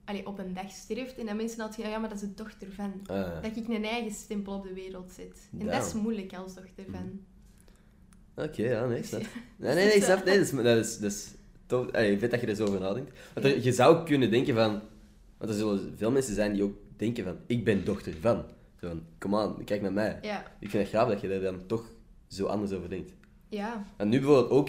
allee, 0.08 0.26
op 0.26 0.38
een 0.38 0.54
dag 0.54 0.70
sterft 0.70 1.18
en 1.18 1.26
dat 1.26 1.36
mensen 1.36 1.58
altijd 1.60 1.74
zeggen, 1.74 1.92
ja, 1.94 1.98
maar 2.00 2.08
dat 2.08 2.22
is 2.22 2.28
de 2.28 2.34
dochter 2.34 2.72
van. 2.72 2.92
Ah, 3.06 3.42
Dat 3.42 3.56
ik 3.56 3.68
een 3.68 3.84
eigen 3.84 4.10
stempel 4.12 4.52
op 4.54 4.62
de 4.62 4.72
wereld 4.74 5.12
zet. 5.12 5.48
En 5.58 5.66
dat 5.66 5.86
is 5.86 5.92
moeilijk 5.94 6.32
als 6.34 6.54
dochter 6.54 6.84
van. 6.90 7.20
Oké, 8.44 8.62
ja, 8.62 8.86
nee, 8.86 9.02
snap. 9.02 9.20
Nee, 9.56 9.74
nee, 9.74 9.86
nee, 9.86 10.02
snap. 10.02 10.24
Nee, 10.24 10.36
dat 10.38 10.44
is, 10.46 10.50
dat 10.50 10.76
is, 10.76 10.98
dat 10.98 11.10
is 11.12 11.28
tof. 11.66 11.90
Allee, 11.92 12.16
dat 12.16 12.40
je 12.40 12.46
er 12.46 12.54
zo 12.56 12.66
over 12.66 12.80
nadenkt. 12.80 13.18
Want 13.34 13.46
er- 13.46 13.62
je 13.62 13.72
zou 13.72 14.04
kunnen 14.06 14.30
denken 14.30 14.54
van... 14.54 14.80
Want 15.38 15.50
er 15.50 15.56
zullen 15.56 15.94
veel 15.96 16.10
mensen 16.10 16.34
zijn 16.34 16.52
die 16.52 16.62
ook 16.62 16.76
denken 16.96 17.24
van... 17.24 17.36
Ik 17.46 17.64
ben 17.64 17.84
dochter 17.84 18.14
van. 18.20 18.44
Zo 18.80 18.88
van, 18.88 19.02
kom 19.18 19.34
aan, 19.36 19.64
kijk 19.64 19.82
naar 19.82 19.92
mij. 19.92 20.18
Ja, 20.22 20.52
Ik 20.60 20.70
vind 20.70 20.82
het 20.82 20.92
gaaf 20.92 21.08
dat 21.08 21.20
je 21.20 21.28
daar 21.28 21.40
dan 21.40 21.66
toch 21.66 21.90
zo 22.28 22.46
anders 22.46 22.72
over 22.72 22.88
denkt. 22.88 23.12
ja, 23.48 23.84
En 23.96 24.08
nu 24.08 24.18
bijvoorbeeld 24.18 24.50
ook... 24.50 24.68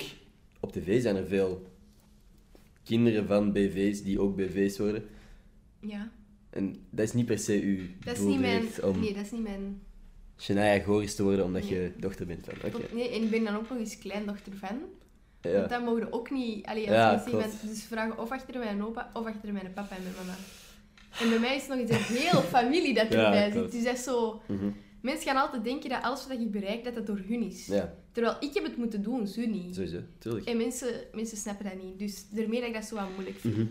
Op 0.60 0.72
tv 0.72 1.02
zijn 1.02 1.16
er 1.16 1.28
veel 1.28 1.66
kinderen 2.84 3.28
van 3.28 3.52
BV's 3.52 4.04
die 4.04 4.20
ook 4.22 4.36
BV's 4.36 4.78
worden. 4.78 5.04
Ja. 5.80 6.10
En 6.50 6.76
dat 6.90 7.06
is 7.06 7.14
niet 7.14 7.26
per 7.26 7.40
se 7.40 7.62
uw 7.62 7.80
Dat 8.04 8.18
is 8.18 8.24
niet 8.24 8.40
mijn... 8.40 8.68
om 8.84 9.00
Nee, 9.00 9.14
dat 9.14 9.26
is 9.26 9.32
niet 9.32 9.44
mijn... 9.44 9.82
Shania 10.38 10.80
Goris 10.80 11.16
te 11.16 11.24
worden 11.24 11.46
omdat 11.46 11.62
Nee. 11.62 11.72
je 11.74 11.92
dochter 11.98 12.26
bent 12.26 12.46
van. 12.46 12.72
Oké. 12.74 12.94
Nee, 12.96 13.10
en 13.10 13.22
ik 13.24 13.30
ben 13.30 13.44
dan 13.44 13.56
ook 13.56 13.70
nog 13.70 13.78
eens 13.78 13.98
kleindochter 13.98 14.54
van. 14.58 14.78
Ja. 15.42 15.52
Want 15.52 15.70
dat 15.70 15.84
mogen 15.84 16.14
ook 16.14 16.32
niet... 16.32 16.66
Allee, 16.66 16.84
als 16.88 16.96
Ja, 16.96 17.26
iemand 17.28 17.54
dus 17.62 17.84
vragen 17.84 18.20
of 18.20 18.32
achter 18.32 18.60
mijn 18.60 18.84
opa 18.84 19.10
of 19.14 19.26
achter 19.26 19.54
mijn 19.54 19.74
papa 19.74 19.96
en 19.96 20.04
mijn 20.04 20.16
mama. 20.16 20.36
En 21.20 21.30
bij 21.30 21.40
mij 21.40 21.56
is 21.56 21.62
het 21.68 21.70
nog 21.70 21.80
eens 21.80 22.10
een 22.10 22.16
heel 22.16 22.42
familie 22.58 22.94
dat 22.94 23.14
Ja, 23.14 23.24
erbij 23.26 23.44
zit. 23.44 23.54
klopt. 23.54 23.72
Dus 23.72 23.84
dat 23.84 23.98
is 23.98 24.04
zo... 24.04 24.42
Mhm. 24.48 24.70
Mensen 25.02 25.26
gaan 25.28 25.42
altijd 25.42 25.64
denken 25.64 25.90
dat 25.90 26.02
alles 26.02 26.28
wat 26.28 26.40
ik 26.40 26.52
bereik, 26.52 26.84
dat 26.84 26.96
dat 26.96 27.08
door 27.08 27.22
hun 27.28 27.44
is. 27.44 27.66
Ja, 27.66 27.94
Terwijl 28.12 28.36
ik 28.40 28.54
heb 28.54 28.64
het 28.64 28.78
moeten 28.78 29.02
doen, 29.04 29.28
ze 29.28 29.42
niet. 29.42 29.76
sowieso. 29.76 29.98
Tuurlijk. 30.18 30.46
En 30.46 30.58
mensen, 30.58 30.94
mensen 31.14 31.38
snappen 31.38 31.66
dat 31.66 31.84
niet. 31.84 32.00
Dus 32.00 32.26
daarmee 32.30 32.60
dat 32.60 32.70
ik 32.70 32.76
dat 32.76 32.86
zo 32.86 32.96
wat 32.96 33.10
moeilijk 33.14 33.38
vind. 33.40 33.56
Mhm. 33.58 33.66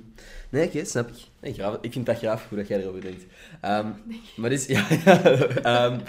Nee, 0.50 0.66
oké, 0.66 0.84
snap 0.84 1.08
ik. 1.08 1.16
Nee, 1.40 1.52
graaf. 1.54 1.78
Ik 1.80 1.92
vind 1.92 2.06
dat 2.06 2.16
graaf 2.18 2.48
hoe 2.48 2.58
dat 2.58 2.68
jij 2.68 2.80
erover 2.80 3.00
denkt. 3.00 3.24
Ehm, 3.60 3.90
maar 4.36 4.50
dus, 4.50 4.66
ja, 4.66 4.86
ja 5.04 5.22
ehm, 5.62 6.00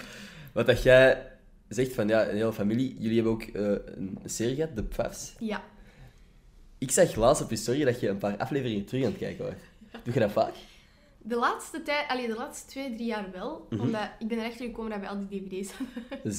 wat 0.54 0.66
dat 0.66 0.83
jij 0.83 1.27
zegt 1.68 1.94
van 1.94 2.07
ja, 2.07 2.30
een 2.30 2.36
hele 2.36 2.54
familie. 2.54 2.95
Jullie 3.00 3.16
hebben 3.16 3.33
ook 3.33 3.42
eh, 3.44 3.63
een 3.95 4.19
serie 4.25 4.56
gehad, 4.56 4.75
de 4.75 4.83
Pfafs. 4.83 5.33
Ja. 5.39 5.63
Ik 6.77 6.92
zag 6.92 7.16
laatst 7.16 7.42
op 7.44 7.50
je 7.50 7.56
story 7.56 7.83
dat 7.83 8.00
je 8.00 8.10
een 8.10 8.18
paar 8.18 8.38
afleveringen 8.38 8.86
terug 8.86 9.04
aan 9.04 9.10
het 9.10 9.19
kijken 9.19 9.45
was. 9.45 9.54
Doe 10.04 10.13
je 10.13 10.19
dat 10.19 10.31
vaak? 10.31 10.54
De 11.21 11.36
laatste 11.36 11.81
tijd, 11.81 12.07
allee, 12.07 12.27
de 12.27 12.36
laatste 12.36 12.69
twee, 12.69 12.94
drie 12.95 13.06
jaar 13.07 13.31
wel. 13.31 13.68
Mhm. 13.69 13.81
Omdat 13.81 14.10
ik 14.19 14.27
ben 14.27 14.39
erachter 14.39 14.66
gekomen 14.66 14.92
dat 14.92 15.00
bij 15.00 15.10
al 15.10 15.27
die 15.27 15.48
dvd's 15.48 15.74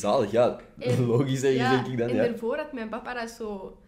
Zalig, 0.00 0.30
ja. 0.30 0.60
En- 0.78 1.06
Logisch 1.06 1.42
ergens, 1.42 1.60
ja, 1.60 1.70
denk 1.74 1.86
ik 1.86 1.98
dan. 1.98 2.08
en 2.08 2.14
Ja. 2.14 2.22
daarvoor 2.22 2.56
had 2.56 2.72
mijn 2.72 2.88
papa 2.88 3.14
dat 3.14 3.30
zo... 3.30 3.78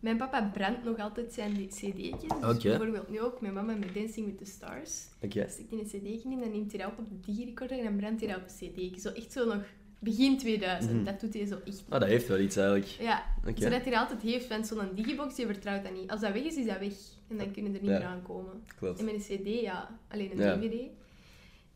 Mijn 0.00 0.16
papa 0.16 0.50
brandt 0.54 0.84
nog 0.84 0.98
altijd 0.98 1.32
zijn 1.32 1.52
cd'tjes. 1.68 2.10
Dus 2.40 2.62
bijvoorbeeld 2.62 3.08
nu 3.10 3.20
ook, 3.20 3.40
mijn 3.40 3.54
mama 3.54 3.74
met 3.74 3.94
Dancing 3.94 4.26
with 4.26 4.38
the 4.38 4.44
Stars. 4.44 5.04
Als 5.20 5.58
ik 5.58 5.70
in 5.70 5.78
een 5.78 5.84
cd'tje 5.84 6.30
in, 6.30 6.40
dan 6.40 6.50
neemt 6.50 6.72
hij 6.72 6.80
dat 6.80 6.90
op 6.90 6.98
op 6.98 7.08
de 7.08 7.20
digirecorder 7.32 7.78
en 7.78 7.84
dan 7.84 7.96
brandt 7.96 8.20
hij 8.20 8.28
dat 8.30 8.38
op 8.38 8.44
een 8.48 8.68
cd'tje. 8.72 9.00
Zo 9.00 9.08
echt 9.08 9.32
zo 9.32 9.44
nog 9.44 9.62
begin 9.98 10.38
2000. 10.38 10.92
Mhm. 10.94 11.04
Dat 11.04 11.20
doet 11.20 11.34
hij 11.34 11.46
zo 11.46 11.58
echt. 11.64 11.84
Ah, 11.88 12.00
dat 12.00 12.08
heeft 12.08 12.28
wel 12.28 12.38
iets 12.38 12.56
eigenlijk. 12.56 12.86
Ja, 12.86 13.22
zodat 13.44 13.82
hij 13.82 13.90
dat 13.90 13.94
altijd 14.00 14.22
heeft. 14.22 14.48
Want 14.48 14.66
zo'n 14.66 14.88
digibox, 14.94 15.34
die 15.34 15.46
vertrouwt 15.46 15.82
dat 15.82 15.92
niet. 15.92 16.10
Als 16.10 16.20
dat 16.20 16.32
weg 16.32 16.42
is, 16.42 16.56
is 16.56 16.66
dat 16.66 16.78
weg. 16.78 16.92
En 17.28 17.36
dan 17.36 17.50
kunnen 17.50 17.74
er 17.74 17.80
niet 17.80 17.90
meer 17.90 18.04
aankomen. 18.04 18.64
Klopt. 18.78 18.98
En 18.98 19.04
met 19.04 19.14
een 19.14 19.20
cd, 19.38 19.60
ja, 19.60 19.98
alleen 20.08 20.30
een 20.40 20.60
dvd. 20.60 20.88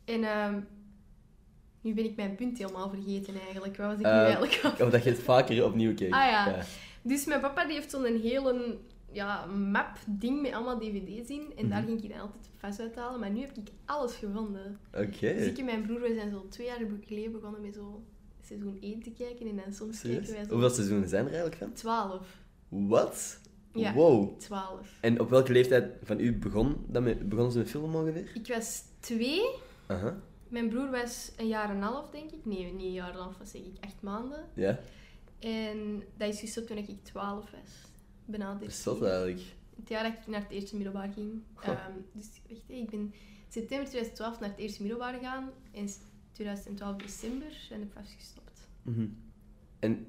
En 0.05 0.23
ehm, 0.23 0.59
nu 1.81 1.93
ben 1.93 2.05
ik 2.05 2.15
mijn 2.15 2.35
punt 2.35 2.57
helemaal 2.57 2.89
vergeten 2.89 3.33
eigenlijk. 3.39 3.77
Wat 3.77 3.87
was 3.87 3.99
ik 3.99 4.05
Eh, 4.05 4.11
nu 4.13 4.19
eigenlijk 4.19 4.59
aan 4.63 4.71
Of 4.85 4.91
dat 4.91 5.03
je 5.03 5.09
het 5.09 5.19
vaker 5.19 5.65
opnieuw 5.65 5.93
kijkt. 5.93 6.13
Ah 6.13 6.25
ja. 6.29 6.63
Dus 7.01 7.25
mijn 7.25 7.41
papa 7.41 7.65
die 7.65 7.73
heeft 7.73 7.91
zo'n 7.91 8.03
hele 8.05 8.77
ja, 9.11 9.45
map-ding 9.45 10.41
met 10.41 10.53
allemaal 10.53 10.79
dvd's 10.79 11.29
in. 11.29 11.53
En 11.57 11.69
daar 11.69 11.79
Mhm. 11.81 11.87
ging 11.89 12.03
ik 12.03 12.09
dan 12.09 12.19
altijd 12.19 12.49
vast 12.57 12.79
uithalen. 12.79 13.19
Maar 13.19 13.29
nu 13.31 13.39
heb 13.39 13.57
ik 13.57 13.67
alles 13.85 14.13
gevonden. 14.13 14.79
Oké. 14.93 15.33
Dus 15.33 15.45
ik 15.45 15.57
en 15.57 15.65
mijn 15.65 15.81
broer, 15.81 16.01
we 16.01 16.13
zijn 16.15 16.29
zo 16.29 16.47
twee 16.49 16.67
jaar 16.67 16.79
geleden 17.07 17.31
begonnen 17.31 17.61
met 17.61 17.73
zo 17.73 18.03
seizoen 18.45 18.77
1 18.81 19.01
te 19.03 19.11
kijken. 19.11 19.47
En 19.47 19.55
dan 19.55 19.73
soms 19.73 19.99
Serieus? 19.99 20.17
kijken 20.17 20.33
wij 20.35 20.43
zo 20.43 20.51
Hoeveel 20.51 20.69
seizoenen 20.69 21.09
zijn 21.09 21.23
er 21.25 21.31
eigenlijk 21.31 21.61
van? 21.61 21.73
12. 21.73 22.27
Wat? 22.69 23.39
Ja. 23.73 23.93
Wow. 23.93 24.39
12. 24.39 24.97
En 25.01 25.19
op 25.19 25.29
welke 25.29 25.51
leeftijd 25.51 25.91
van 26.03 26.19
u 26.19 26.33
begon, 26.33 26.85
dat 26.87 27.03
met, 27.03 27.29
begonnen 27.29 27.51
ze 27.53 27.57
met 27.57 27.69
filmen 27.69 28.01
ongeveer? 28.01 28.31
Ik 28.33 28.47
was 28.47 28.83
twee. 28.99 29.41
Mijn 30.47 30.69
broer 30.69 30.89
was 30.91 31.31
een 31.37 31.47
jaar 31.47 31.69
en 31.69 31.75
een 31.75 31.81
half, 31.81 32.09
denk 32.09 32.31
ik. 32.31 32.45
Nee, 32.45 32.63
niet 32.73 32.85
een 32.85 32.91
jaar 32.93 33.09
en 33.09 33.15
een 33.15 33.21
half, 33.21 33.37
wat 33.37 33.49
zeg 33.49 33.61
ik? 33.61 33.75
Acht 33.79 34.01
maanden. 34.01 34.45
Ja, 34.53 34.79
En 35.39 36.03
dat 36.17 36.29
is 36.33 36.39
gestopt 36.39 36.67
toen 36.67 36.77
ik 36.77 36.89
12 37.03 37.51
was. 37.51 37.71
Bijna 38.25 38.45
dat 38.51 38.59
13. 38.59 38.67
is 38.77 38.83
zot 38.83 39.01
eigenlijk. 39.03 39.41
Het 39.79 39.89
jaar 39.89 40.03
dat 40.03 40.11
ik 40.13 40.27
naar 40.27 40.41
het 40.41 40.51
eerste 40.51 40.75
middelbaar 40.75 41.09
ging. 41.13 41.41
Ehm, 41.61 41.91
dus 42.13 42.27
wacht, 42.49 42.63
ik 42.67 42.89
ben 42.89 43.13
september 43.49 43.87
2012 43.87 44.39
naar 44.39 44.49
het 44.49 44.57
eerste 44.59 44.81
middelbaar 44.81 45.13
gegaan. 45.13 45.49
En 45.71 45.89
s- 45.89 45.97
2012 46.31 46.95
december 46.95 47.65
ben 47.69 47.81
ik 47.81 47.91
vast 47.93 48.11
gestopt. 48.17 48.67
Mhm. 48.81 49.07
En 49.79 50.05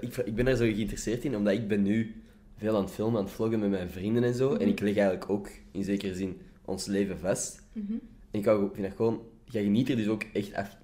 ik, 0.00 0.16
ik 0.16 0.34
ben 0.34 0.44
daar 0.44 0.56
zo 0.56 0.64
geïnteresseerd 0.64 1.24
in, 1.24 1.36
omdat 1.36 1.52
ik 1.52 1.68
ben 1.68 1.82
nu 1.82 2.22
veel 2.56 2.76
aan 2.76 2.82
het 2.82 2.90
filmen, 2.92 3.18
aan 3.18 3.24
het 3.24 3.34
vloggen 3.34 3.58
met 3.58 3.70
mijn 3.70 3.90
vrienden 3.90 4.22
en 4.24 4.34
zo. 4.34 4.48
En 4.52 4.60
Mhm. 4.60 4.68
ik 4.68 4.80
leg 4.80 4.96
eigenlijk 4.96 5.30
ook, 5.30 5.48
in 5.72 5.84
zekere 5.84 6.14
zin, 6.14 6.40
ons 6.64 6.86
leven 6.86 7.18
vast. 7.18 7.62
Mhm. 7.72 7.92
En 8.30 8.40
ik 8.40 8.44
hou- 8.44 8.68
vind 8.72 8.86
dat 8.86 8.96
gewoon... 8.96 9.20
Jij 9.44 9.62
geniet 9.62 9.88
er 9.88 9.96
dus 9.96 10.08
ook 10.08 10.22
echt 10.32 10.54
af, 10.54 10.76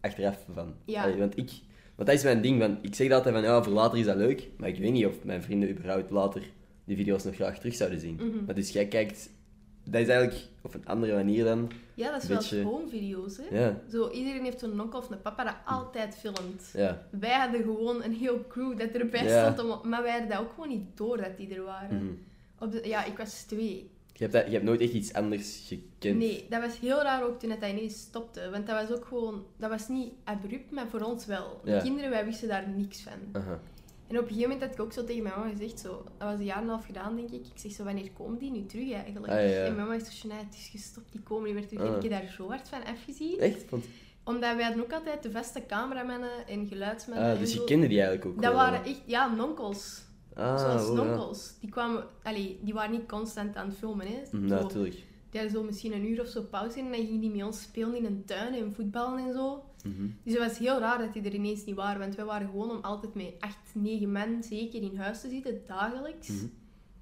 achteraf 0.00 0.44
van. 0.52 0.74
Ja. 0.84 1.02
Allee, 1.02 1.16
want 1.18 1.36
ik... 1.38 1.50
Want 1.94 2.08
dat 2.10 2.18
is 2.18 2.24
mijn 2.24 2.40
ding, 2.42 2.60
van, 2.62 2.78
ik 2.82 2.94
zeg 2.94 3.10
altijd 3.10 3.34
van, 3.34 3.44
ja, 3.44 3.62
voor 3.62 3.72
later 3.72 3.98
is 3.98 4.04
dat 4.04 4.16
leuk, 4.16 4.48
maar 4.56 4.68
ik 4.68 4.78
weet 4.78 4.92
niet 4.92 5.06
of 5.06 5.24
mijn 5.24 5.42
vrienden 5.42 5.70
überhaupt 5.70 6.10
later 6.10 6.42
die 6.84 6.96
video's 6.96 7.24
nog 7.24 7.34
graag 7.34 7.58
terug 7.58 7.74
zouden 7.74 8.00
zien. 8.00 8.14
Mhm. 8.14 8.44
Maar 8.46 8.54
dus 8.54 8.70
jij 8.72 8.86
kijkt... 8.86 9.30
Dat 9.90 10.00
is 10.00 10.08
eigenlijk 10.08 10.40
op 10.62 10.74
een 10.74 10.86
andere 10.86 11.14
manier 11.14 11.44
dan... 11.44 11.70
Ja, 11.94 12.10
dat 12.10 12.22
is 12.22 12.28
Beetje- 12.28 12.56
wel 12.56 12.64
home 12.72 12.88
video's, 12.88 13.36
hè? 13.36 13.58
Ja, 13.60 13.80
Zo, 13.90 14.10
iedereen 14.10 14.44
heeft 14.44 14.60
zo'n 14.60 14.80
onkel 14.80 14.98
of 14.98 15.10
een 15.10 15.22
papa 15.22 15.44
dat 15.44 15.54
altijd 15.66 16.16
filmt. 16.16 16.70
ja. 16.72 17.06
Wij 17.10 17.34
hadden 17.38 17.62
gewoon 17.62 18.02
een 18.02 18.12
heel 18.14 18.44
crew 18.48 18.78
dat 18.78 18.88
erbij 18.90 19.24
Ja. 19.24 19.52
stond, 19.52 19.70
om, 19.82 19.88
maar 19.88 20.02
wij 20.02 20.10
hadden 20.10 20.28
dat 20.30 20.38
ook 20.38 20.50
gewoon 20.54 20.68
niet 20.68 20.96
door 20.96 21.16
dat 21.16 21.36
die 21.36 21.54
er 21.54 21.62
waren. 21.62 21.96
Mhm. 22.04 22.12
Op 22.58 22.72
de, 22.72 22.88
ja, 22.88 23.04
ik 23.04 23.18
was 23.18 23.42
twee. 23.42 23.90
Je, 24.12 24.24
hebt 24.24 24.32
dat, 24.32 24.44
je 24.46 24.52
hebt 24.52 24.64
nooit 24.64 24.80
echt 24.80 24.92
iets 24.92 25.12
anders 25.12 25.64
gekend. 25.66 26.18
Nee, 26.18 26.46
dat 26.50 26.60
was 26.62 26.78
heel 26.78 27.02
raar 27.02 27.22
ook 27.24 27.38
toen 27.40 27.50
het 27.50 27.60
dat 27.60 27.70
ineens 27.70 28.00
stopte. 28.00 28.50
Want 28.50 28.66
dat 28.66 28.88
was 28.88 28.98
ook 28.98 29.04
gewoon... 29.04 29.44
Dat 29.56 29.70
was 29.70 29.88
niet 29.88 30.12
abrupt, 30.24 30.70
maar 30.70 30.86
voor 30.88 31.00
ons 31.00 31.26
wel. 31.26 31.60
De 31.64 31.80
kinderen, 31.82 32.10
wij 32.10 32.24
wisten 32.24 32.48
daar 32.48 32.68
niks 32.76 33.00
van. 33.02 33.42
En 34.08 34.14
op 34.18 34.22
een 34.22 34.28
gegeven 34.28 34.50
moment 34.50 34.62
had 34.62 34.72
ik 34.74 34.80
ook 34.80 34.92
zo 34.92 35.04
tegen 35.04 35.22
mijn 35.22 35.34
mama 35.38 35.50
gezegd, 35.50 35.80
zo, 35.80 35.88
dat 36.18 36.28
was 36.30 36.38
een 36.38 36.44
jaar 36.44 36.56
en 36.56 36.62
een 36.62 36.68
half 36.68 36.84
gedaan, 36.84 37.16
denk 37.16 37.30
ik. 37.30 37.46
Ik 37.46 37.52
zeg 37.58 37.72
zo, 37.72 37.84
wanneer 37.84 38.10
komen 38.10 38.38
die 38.38 38.50
nu 38.50 38.66
terug 38.66 38.92
eigenlijk? 38.92 39.32
Ah, 39.32 39.38
ja. 39.40 39.44
En 39.64 39.74
mijn 39.74 39.76
mama 39.76 39.94
is 39.94 40.04
zo, 40.04 40.10
"Shania, 40.10 40.36
het 40.36 40.54
is 40.54 40.68
gestopt, 40.72 41.12
die 41.12 41.20
komen 41.20 41.44
niet 41.44 41.54
meer 41.54 41.66
terug. 41.68 41.82
En 41.82 41.88
Ah. 41.90 41.96
ik 41.96 42.02
heb 42.02 42.10
daar 42.10 42.30
zo 42.32 42.48
hard 42.48 42.68
van 42.68 42.84
afgezien. 42.84 43.38
Echt? 43.38 43.70
Want, 43.70 43.84
Omdat 44.24 44.54
wij 44.54 44.64
hadden 44.64 44.82
ook 44.84 44.92
altijd 44.92 45.22
de 45.22 45.30
vaste 45.30 45.62
cameramannen 45.66 46.46
en 46.46 46.66
geluidsmannen. 46.66 47.26
ah, 47.26 47.32
en 47.32 47.38
dus 47.38 47.52
je 47.54 47.64
kende 47.64 47.86
die 47.88 48.00
eigenlijk 48.00 48.28
ook 48.36 48.42
Dat 48.42 48.52
wel. 48.52 48.60
waren 48.62 48.84
echt, 48.84 49.00
ja, 49.06 49.34
nonkels. 49.34 50.02
Ah, 50.34 50.58
Zoals 50.58 50.88
oh, 50.88 50.96
ja. 50.96 51.02
nonkels. 51.04 51.54
Die 51.60 51.70
kwamen, 51.70 52.04
allee, 52.22 52.58
die 52.62 52.74
waren 52.74 52.90
niet 52.90 53.06
constant 53.08 53.56
aan 53.56 53.68
het 53.68 53.76
filmen, 53.76 54.06
hè. 54.06 54.24
Zo, 54.30 54.36
natuurlijk. 54.38 54.94
die 55.30 55.40
hadden 55.40 55.50
zo 55.50 55.62
misschien 55.62 55.92
een 55.92 56.10
uur 56.10 56.20
of 56.20 56.26
zo 56.26 56.42
pauze 56.42 56.78
in 56.78 56.84
en 56.84 56.92
dan 56.92 57.00
gingen 57.04 57.20
die 57.20 57.30
met 57.30 57.44
ons 57.44 57.62
spelen 57.62 57.94
in 57.96 58.04
een 58.04 58.22
tuin 58.26 58.54
en 58.54 58.72
voetballen 58.72 59.26
en 59.26 59.32
zo. 59.32 59.64
Mhm. 59.84 60.06
Dus 60.22 60.32
het 60.32 60.42
was 60.42 60.58
heel 60.58 60.78
raar 60.78 60.98
dat 60.98 61.12
die 61.12 61.22
er 61.22 61.34
ineens 61.34 61.64
niet 61.64 61.74
waren, 61.74 62.00
want 62.00 62.14
wij 62.14 62.24
waren 62.24 62.46
gewoon 62.46 62.70
om 62.70 62.80
altijd 62.82 63.14
met 63.14 63.34
acht, 63.40 63.74
negen 63.74 64.12
man 64.12 64.42
zeker 64.42 64.82
in 64.82 64.96
huis 64.96 65.20
te 65.20 65.28
zitten, 65.28 65.60
dagelijks. 65.66 66.28
Mhm. 66.28 66.44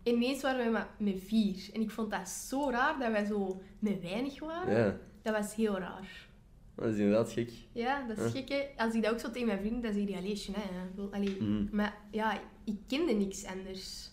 En 0.03 0.15
ineens 0.15 0.43
waren 0.43 0.59
wij 0.59 0.71
maar 0.71 0.89
met 0.99 1.19
vier. 1.27 1.57
En 1.73 1.81
ik 1.81 1.91
vond 1.91 2.11
dat 2.11 2.29
zo 2.29 2.71
raar 2.71 2.99
dat 2.99 3.11
wij 3.13 3.25
zo 3.25 3.61
met 3.79 4.03
weinig 4.03 4.39
waren. 4.41 4.77
Ja, 4.79 4.97
Dat 5.23 5.35
was 5.35 5.55
heel 5.55 5.79
raar. 5.79 6.29
dat 6.75 6.87
is 6.93 6.97
inderdaad 6.99 7.33
gek. 7.33 7.51
Ja, 7.73 8.07
dat 8.07 8.19
is 8.19 8.25
Ja. 8.25 8.31
gek, 8.31 8.49
hè. 8.49 8.63
Als 8.85 8.95
ik 8.95 9.03
dat 9.03 9.13
ook 9.13 9.19
zo 9.21 9.31
tegen 9.31 9.47
mijn 9.47 9.59
vrienden, 9.59 9.83
dan 9.83 9.93
zeg 9.93 10.05
die, 10.05 10.17
allee, 10.17 11.11
allee. 11.11 11.43
Mhm. 11.43 11.77
Maar 11.77 11.97
ja, 12.11 12.41
ik 12.65 12.77
kende 12.87 13.13
niks 13.13 13.45
anders. 13.45 14.11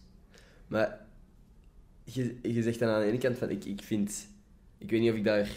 Maar 0.68 1.06
je, 2.04 2.40
je 2.42 2.62
zegt 2.64 2.80
dan 2.80 2.90
aan 2.90 3.02
de 3.02 3.08
ene 3.08 3.18
kant 3.18 3.38
van, 3.38 3.50
ik, 3.50 3.66
ik 3.66 3.82
vind... 3.82 4.28
Ik 4.78 4.90
weet 4.90 5.02
niet 5.02 5.12
of 5.12 5.18
ik 5.18 5.24
daar 5.24 5.50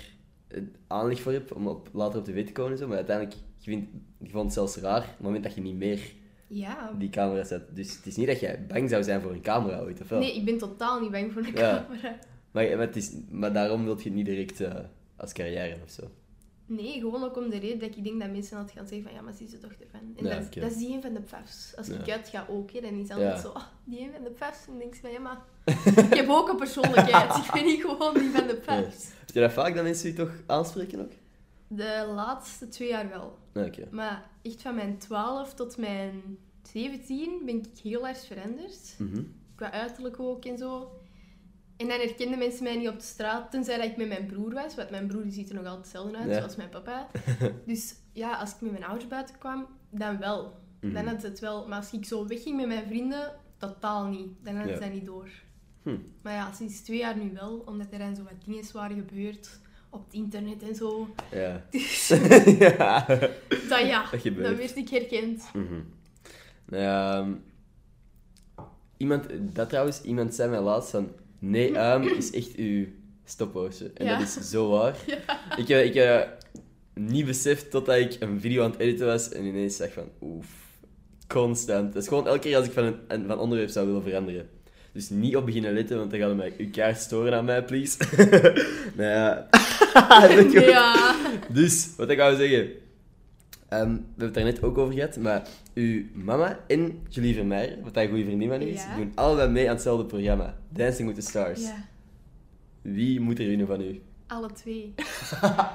aanleg 0.86 1.20
voor 1.20 1.32
heb 1.32 1.54
om 1.54 1.66
op, 1.66 1.88
later 1.92 2.18
op 2.18 2.24
tv 2.24 2.46
te 2.46 2.52
komen 2.52 2.72
en 2.72 2.78
zo, 2.78 2.86
maar 2.86 2.96
uiteindelijk, 2.96 3.36
je, 3.58 3.70
vindt, 3.70 3.86
je 4.18 4.30
vond 4.30 4.44
het 4.44 4.52
zelfs 4.52 4.76
raar 4.76 5.00
op 5.02 5.06
het 5.08 5.20
moment 5.20 5.44
dat 5.44 5.54
je 5.54 5.60
niet 5.60 5.76
meer 5.76 6.00
Ja. 6.46 6.92
die 6.98 7.10
camera 7.10 7.44
zet. 7.44 7.62
Dus 7.76 7.96
het 7.96 8.06
is 8.06 8.16
niet 8.16 8.26
dat 8.26 8.40
jij 8.40 8.66
bang 8.66 8.90
zou 8.90 9.02
zijn 9.02 9.20
voor 9.20 9.30
een 9.32 9.40
camera 9.40 9.80
ooit, 9.80 10.00
of 10.00 10.08
wel? 10.08 10.18
Nee, 10.18 10.36
ik 10.36 10.44
ben 10.44 10.58
totaal 10.58 11.00
niet 11.00 11.10
bang 11.10 11.32
voor 11.32 11.42
een 11.42 11.52
Ja. 11.54 11.86
camera. 11.86 12.18
Maar, 12.50 12.68
maar, 12.68 12.86
het 12.86 12.96
is, 12.96 13.12
maar 13.30 13.52
daarom 13.52 13.84
wil 13.84 13.96
je 13.98 14.04
het 14.04 14.14
niet 14.14 14.26
direct 14.26 14.60
eh, 14.60 14.74
als 15.16 15.32
carrière 15.32 15.76
of 15.84 15.90
zo. 15.90 16.02
Nee, 16.68 17.00
gewoon 17.00 17.24
ook 17.24 17.36
om 17.36 17.50
de 17.50 17.58
reden 17.58 17.78
dat 17.78 17.96
ik 17.96 18.04
denk 18.04 18.20
dat 18.20 18.30
mensen 18.30 18.56
altijd 18.58 18.76
gaan 18.78 18.86
zeggen 18.86 19.06
van 19.06 19.14
ja, 19.16 19.20
maar 19.22 19.32
ze 19.32 19.44
is 19.44 19.50
de 19.50 19.58
dochter 19.58 19.86
van. 19.90 20.00
En 20.16 20.24
Ja, 20.24 20.38
dat, 20.38 20.54
dat 20.54 20.70
is 20.70 20.76
die 20.76 20.94
een 20.94 21.02
van 21.02 21.12
de 21.14 21.20
pafs. 21.20 21.76
Als 21.76 21.88
ik 21.88 22.06
Ja. 22.06 22.12
uitga 22.14 22.46
ook, 22.50 22.70
hè, 22.70 22.80
dan 22.80 22.94
is 22.94 23.10
altijd 23.10 23.34
Ja. 23.34 23.40
zo, 23.40 23.48
oh, 23.48 23.62
die 23.84 24.00
een 24.00 24.12
van 24.12 24.24
de 24.24 24.30
pafs. 24.30 24.58
En 24.66 24.70
dan 24.70 24.78
denk 24.78 24.94
ik 24.94 25.00
van 25.00 25.10
ja, 25.10 25.20
maar 25.20 25.42
ik 26.10 26.14
heb 26.14 26.28
ook 26.28 26.48
een 26.48 26.56
persoonlijkheid. 26.56 27.36
ik 27.36 27.52
ben 27.52 27.64
niet 27.64 27.80
gewoon 27.80 28.14
die 28.14 28.30
van 28.30 28.46
de. 28.46 28.60
Heb 28.66 29.34
je 29.34 29.40
dat 29.40 29.52
vaak 29.52 29.74
dat 29.74 29.84
mensen 29.84 30.08
je 30.10 30.14
toch 30.16 30.32
aanspreken 30.46 31.00
ook? 31.00 31.12
De 31.68 32.10
laatste 32.14 32.68
twee 32.68 32.88
jaar 32.88 33.08
wel. 33.08 33.38
Oké. 33.66 33.88
Maar 33.90 34.30
echt 34.42 34.62
van 34.62 34.74
mijn 34.74 34.98
12 34.98 35.54
tot 35.54 35.76
mijn 35.76 36.38
17 36.72 37.42
ben 37.44 37.56
ik 37.56 37.66
heel 37.82 38.06
erg 38.08 38.26
veranderd. 38.26 38.94
Mhm. 38.98 39.22
Qua 39.54 39.70
uiterlijk 39.72 40.20
ook 40.20 40.44
en 40.44 40.58
zo. 40.58 40.95
En 41.76 41.88
dan 41.88 41.98
herkenden 42.00 42.38
mensen 42.38 42.62
mij 42.64 42.76
niet 42.76 42.88
op 42.88 42.98
de 42.98 43.04
straat, 43.04 43.50
tenzij 43.50 43.76
dat 43.76 43.86
ik 43.86 43.96
met 43.96 44.08
mijn 44.08 44.26
broer 44.26 44.52
was. 44.54 44.74
Want 44.74 44.90
mijn 44.90 45.06
broer 45.06 45.24
ziet 45.28 45.48
er 45.48 45.54
nog 45.54 45.64
altijd 45.64 45.82
hetzelfde 45.84 46.16
uit, 46.18 46.28
Ja. 46.28 46.36
zoals 46.38 46.56
mijn 46.56 46.68
papa. 46.68 47.06
dus 47.66 47.94
ja, 48.12 48.36
als 48.38 48.50
ik 48.54 48.60
met 48.60 48.70
mijn 48.70 48.84
ouders 48.84 49.08
buiten 49.08 49.38
kwam, 49.38 49.66
dan 49.90 50.18
wel. 50.18 50.54
Mhm. 50.80 50.92
Dan 50.94 51.06
had 51.06 51.20
ze 51.20 51.26
het 51.26 51.38
wel. 51.40 51.68
Maar 51.68 51.78
als 51.78 51.92
ik 51.92 52.04
zo 52.04 52.26
wegging 52.26 52.56
met 52.56 52.66
mijn 52.66 52.86
vrienden, 52.86 53.32
totaal 53.56 54.06
niet. 54.06 54.28
Dan 54.42 54.54
Ja. 54.54 54.74
ze 54.74 54.80
dat 54.80 54.92
niet 54.92 55.06
door. 55.06 55.28
Hm. 55.82 55.96
Maar 56.22 56.32
ja, 56.32 56.52
sinds 56.52 56.80
twee 56.80 56.98
jaar 56.98 57.16
nu 57.16 57.30
wel, 57.32 57.62
omdat 57.66 57.86
er 57.90 57.98
dan 57.98 58.16
zo 58.16 58.22
wat 58.22 58.44
dingen 58.44 58.64
waren 58.72 58.96
gebeurd 58.96 59.60
op 59.90 60.04
het 60.04 60.14
internet 60.14 60.62
en 60.62 60.74
zo. 60.74 61.08
Ja. 61.32 61.64
Dus 61.70 62.08
ja. 62.58 63.04
dat 63.68 63.86
ja, 63.86 64.10
Dat 64.10 64.20
gebeurt. 64.20 64.46
dan 64.46 64.56
werd 64.56 64.76
ik 64.76 64.88
herkend. 64.88 65.50
Mhm. 65.54 65.80
Nou 66.64 66.82
ja, 66.82 67.18
ehm, 67.18 67.32
iemand, 68.96 69.26
dat 69.54 69.68
trouwens, 69.68 70.02
iemand 70.02 70.34
zei 70.34 70.50
mij 70.50 70.60
laatst 70.60 70.90
van, 70.90 71.08
nee, 71.50 71.78
um, 71.78 72.02
is 72.18 72.30
echt 72.30 72.54
uw 72.54 72.86
stopwoordje. 73.24 73.90
En 73.94 74.06
Ja. 74.06 74.18
dat 74.18 74.26
is 74.26 74.50
zo 74.50 74.70
waar. 74.70 74.96
Ik 75.56 75.68
heb 75.68 75.84
ik, 75.84 75.94
heb 75.94 76.38
niet 76.94 77.26
beseft 77.26 77.70
totdat 77.70 77.96
ik 77.96 78.16
een 78.20 78.40
video 78.40 78.64
aan 78.64 78.70
het 78.70 78.80
editen 78.80 79.06
was 79.06 79.28
en 79.28 79.44
ineens 79.44 79.76
zag 79.76 79.92
van, 79.92 80.08
oef, 80.20 80.46
constant. 81.26 81.92
Dat 81.92 82.02
is 82.02 82.08
gewoon 82.08 82.26
elke 82.26 82.38
keer 82.38 82.56
als 82.56 82.66
ik 82.66 82.72
van, 82.72 82.96
een, 83.08 83.26
van 83.26 83.38
onderwerp 83.38 83.70
zou 83.70 83.86
willen 83.86 84.02
veranderen. 84.02 84.48
Dus 84.92 85.08
niet 85.08 85.36
op 85.36 85.46
beginnen 85.46 85.72
letten, 85.72 85.96
want 85.96 86.10
dan 86.10 86.20
gaat 86.20 86.28
het 86.28 86.38
mij 86.38 86.52
uw 86.58 86.70
kaart 86.70 87.00
storen 87.00 87.34
aan 87.34 87.44
mij, 87.44 87.64
please. 87.64 87.96
nou 88.96 89.10
ja. 89.10 89.48
Ja. 90.52 91.16
dus, 91.52 91.88
wat 91.96 92.10
ik 92.10 92.18
wou 92.18 92.36
zeggen. 92.36 92.70
Ehm, 93.68 93.90
we 93.90 93.94
hebben 93.94 94.24
het 94.24 94.34
daar 94.34 94.44
net 94.44 94.62
ook 94.62 94.78
over 94.78 94.94
gehad, 94.94 95.16
maar 95.16 95.48
uw 95.74 96.04
mama 96.14 96.58
en 96.66 97.02
Julie 97.08 97.34
Vermeijer, 97.34 97.78
wat 97.82 97.96
een 97.96 98.08
goede 98.08 98.24
vriendin 98.24 98.48
van 98.48 98.62
u 98.62 98.66
is, 98.66 98.82
Ja. 98.82 98.96
doen 98.96 99.12
allebei 99.14 99.50
mee 99.50 99.68
aan 99.68 99.74
hetzelfde 99.74 100.04
programma. 100.04 100.56
Dancing 100.68 101.08
with 101.08 101.20
the 101.24 101.28
Stars. 101.30 101.60
ja, 101.62 101.84
Wie 102.82 103.20
moet 103.20 103.38
er 103.38 103.46
winnen 103.46 103.66
van 103.66 103.80
u? 103.80 104.00
alle 104.26 104.52
twee. 104.52 104.94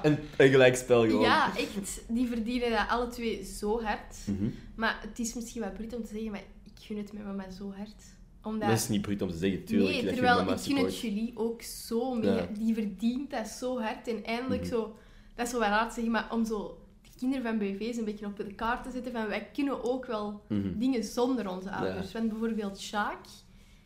een, 0.03 0.17
een 0.37 0.49
gelijk 0.49 0.75
spel 0.75 1.01
gewoon. 1.05 1.21
Ja, 1.21 1.57
echt. 1.57 2.01
Die 2.07 2.27
verdienen 2.27 2.69
dat 2.69 2.87
alle 2.89 3.07
twee 3.07 3.43
zo 3.43 3.81
hard. 3.81 4.15
Mhm. 4.25 4.49
Maar 4.75 4.99
het 5.09 5.19
is 5.19 5.33
misschien 5.33 5.61
wat 5.61 5.73
bruut 5.73 5.95
om 5.95 6.01
te 6.03 6.09
zeggen, 6.11 6.31
maar 6.31 6.43
ik 6.63 6.71
gun 6.85 6.97
het 6.97 7.13
mijn 7.13 7.25
mama 7.25 7.49
zo 7.51 7.73
hard. 7.77 8.03
Omdat... 8.43 8.69
Dat 8.69 8.77
is 8.77 8.87
niet 8.89 9.01
bruut 9.01 9.21
om 9.21 9.29
te 9.29 9.37
zeggen, 9.37 9.63
tuurlijk. 9.65 10.03
nee, 10.03 10.13
terwijl 10.13 10.39
ik 10.51 10.57
gun 10.59 10.77
het. 10.77 10.99
Julie 10.99 11.31
ook 11.35 11.61
zo 11.61 12.13
mega. 12.15 12.35
Ja. 12.35 12.47
Die 12.57 12.73
verdient 12.73 13.31
dat 13.31 13.47
zo 13.47 13.79
hard. 13.79 14.07
En 14.07 14.23
eindelijk 14.25 14.61
Mhm. 14.61 14.69
zo... 14.71 14.95
Dat 15.35 15.45
is 15.45 15.51
zo 15.51 15.59
wat 15.59 15.67
raar 15.67 15.87
te 15.87 15.93
zeggen, 15.93 16.11
maar 16.11 16.27
om 16.31 16.45
zo 16.45 16.80
kinderen 17.21 17.43
van 17.43 17.57
BV's 17.57 17.97
een 17.97 18.05
beetje 18.05 18.25
op 18.25 18.37
de 18.37 18.53
kaart 18.53 18.83
te 18.83 18.91
zetten 18.91 19.11
van 19.11 19.27
wij 19.27 19.49
kunnen 19.53 19.83
ook 19.83 20.05
wel 20.05 20.41
Mhm. 20.47 20.77
dingen 20.77 21.03
zonder 21.03 21.49
onze 21.49 21.71
ouders. 21.71 22.11
Want 22.11 22.29
bijvoorbeeld 22.29 22.79
Sjaak 22.79 23.25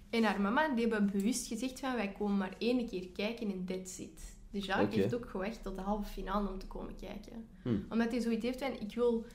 en 0.09 0.23
haar 0.23 0.41
mama, 0.41 0.67
die 0.75 0.87
hebben 0.87 1.11
bewust 1.11 1.47
gezegd 1.47 1.79
van 1.79 1.95
wij 1.95 2.11
komen 2.11 2.37
maar 2.37 2.55
één 2.57 2.87
keer 2.87 3.07
kijken 3.07 3.51
en 3.51 3.65
that's 3.65 3.99
it. 3.99 4.37
De 4.51 4.61
Sjaak 4.61 4.81
Oké. 4.83 4.95
heeft 4.99 5.15
ook 5.15 5.29
gewacht 5.29 5.63
tot 5.63 5.75
de 5.75 5.81
halve 5.81 6.09
finale 6.11 6.49
om 6.49 6.57
te 6.59 6.67
komen 6.67 6.95
kijken. 6.95 7.45
Hm. 7.61 7.75
Omdat 7.89 8.11
hij 8.11 8.19
zoiets 8.19 8.45
heeft 8.45 8.59
van 8.59 8.73
ik 8.79 8.95
wil 8.95 9.25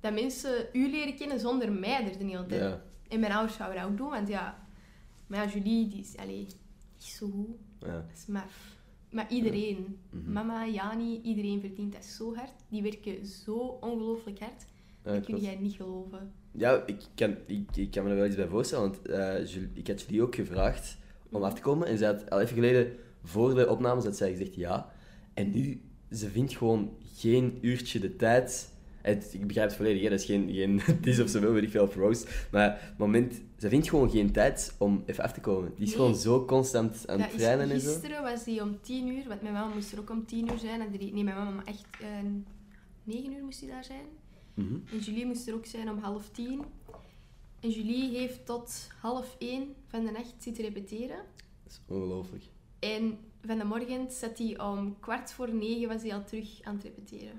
dat 0.00 0.12
mensen 0.12 0.66
u 0.72 0.90
leren 0.90 1.16
kennen 1.16 1.40
zonder 1.40 1.72
mij 1.72 2.04
er 2.10 2.18
de 2.18 2.24
hele 2.24 2.46
tijd. 2.46 2.60
Ja. 2.60 2.82
En 3.08 3.20
mijn 3.20 3.32
ouders 3.32 3.56
zouden 3.56 3.82
dat 3.82 3.90
ook 3.90 3.96
doen, 3.96 4.10
want 4.10 4.28
ja... 4.28 4.66
Maar 5.26 5.46
ja, 5.46 5.52
Julie, 5.52 5.88
die 5.88 6.00
is, 6.00 6.16
allee, 6.16 6.46
die 6.46 6.56
is 6.98 7.16
zo 7.16 7.26
goed. 7.28 7.56
Ja. 7.78 7.92
Dat 7.92 8.16
is 8.16 8.26
maf. 8.26 8.76
Maar 9.12 9.26
iedereen, 9.30 9.96
Mhm. 10.10 10.32
mama, 10.32 10.66
Jani, 10.66 11.20
iedereen 11.22 11.60
verdient 11.60 11.92
dat 11.92 12.04
zo 12.04 12.34
hard. 12.34 12.52
Die 12.68 12.82
werken 12.82 13.26
zo 13.26 13.56
ongelooflijk 13.80 14.38
hard. 14.38 14.64
Ja, 15.04 15.12
dat 15.12 15.24
kun 15.24 15.36
jij 15.38 15.56
niet 15.60 15.74
geloven. 15.74 16.32
Ja, 16.52 16.82
ik 16.86 16.96
kan, 17.14 17.36
ik, 17.46 17.76
ik 17.76 17.90
kan 17.90 18.04
me 18.04 18.10
er 18.10 18.16
wel 18.16 18.26
iets 18.26 18.36
bij 18.36 18.46
voorstellen, 18.48 18.90
want 18.90 19.06
eh, 19.06 19.46
Julie- 19.46 19.70
ik 19.74 19.86
had 19.86 20.00
Julie 20.02 20.22
ook 20.22 20.34
gevraagd 20.34 20.96
om 21.30 21.42
af 21.42 21.54
te 21.54 21.60
komen. 21.60 21.86
En 21.88 21.98
ze 21.98 22.04
had 22.04 22.30
al 22.30 22.40
even 22.40 22.54
geleden, 22.54 22.92
voor 23.22 23.54
de 23.54 23.68
opnames, 23.70 24.04
had 24.04 24.16
zij 24.16 24.30
gezegd 24.30 24.54
ja. 24.54 24.92
En 25.34 25.50
nu, 25.50 25.80
ze 26.10 26.28
vindt 26.30 26.56
gewoon 26.56 26.96
geen 27.14 27.58
uurtje 27.60 27.98
de 28.00 28.16
tijd. 28.16 28.71
Het, 29.02 29.30
ik 29.34 29.46
begrijp 29.46 29.68
het 29.68 29.76
volledig, 29.76 30.02
hè, 30.02 30.08
dat 30.10 30.18
is 30.20 30.24
geen, 30.26 30.52
geen 30.52 30.82
dis 31.00 31.20
of 31.20 31.28
zo 31.28 31.40
wil, 31.40 31.52
weet 31.52 31.62
ik 31.62 31.70
veel, 31.70 31.82
of 31.82 31.94
roast. 31.94 32.48
Maar 32.50 32.78
het 32.80 32.98
moment, 32.98 33.40
ze 33.58 33.68
vindt 33.68 33.88
gewoon 33.88 34.10
geen 34.10 34.32
tijd 34.32 34.74
om 34.78 35.02
even 35.06 35.24
af 35.24 35.32
te 35.32 35.40
komen. 35.40 35.72
Die 35.74 35.82
is 35.84 35.88
Nee. 35.88 35.96
gewoon 35.98 36.14
zo 36.16 36.44
constant 36.44 37.08
aan 37.08 37.18
Dat 37.18 37.30
het 37.30 37.38
trainen 37.38 37.70
en 37.70 37.80
zo. 37.80 37.92
gisteren 37.92 38.22
was 38.22 38.44
die 38.44 38.62
om 38.62 38.78
tien 38.80 39.08
uur, 39.08 39.28
want 39.28 39.42
mijn 39.42 39.54
mama 39.54 39.74
moest 39.74 39.92
er 39.92 39.98
ook 39.98 40.10
om 40.10 40.26
tien 40.26 40.50
uur 40.52 40.58
zijn. 40.58 40.80
Nee, 40.98 41.12
mijn 41.12 41.24
mama, 41.36 41.50
maar 41.50 41.64
echt 41.66 41.84
eh, 42.00 42.06
negen 43.04 43.32
uur 43.32 43.44
moest 43.44 43.60
die 43.60 43.68
daar 43.68 43.84
zijn. 43.84 44.04
Mhm. 44.54 44.74
En 44.92 44.98
Julie 44.98 45.26
moest 45.26 45.48
er 45.48 45.54
ook 45.54 45.66
zijn 45.66 45.90
om 45.90 45.98
half 45.98 46.28
tien. 46.30 46.62
En 47.60 47.70
Julie 47.70 48.16
heeft 48.18 48.46
tot 48.46 48.88
half 49.00 49.36
één 49.38 49.74
van 49.86 50.04
de 50.04 50.10
nacht 50.10 50.34
zitten 50.38 50.64
repeteren. 50.64 51.16
Dat 51.62 51.72
is 51.72 51.80
ongelooflijk. 51.86 52.44
En 52.78 53.18
van 53.46 53.58
de 53.58 53.64
morgen 53.64 54.10
zat 54.10 54.38
hij 54.38 54.60
om 54.60 54.96
kwart 55.00 55.32
voor 55.32 55.54
negen 55.54 55.88
was 55.88 56.02
hij 56.02 56.14
al 56.14 56.24
terug 56.24 56.48
aan 56.62 56.74
het 56.74 56.84
repeteren. 56.84 57.32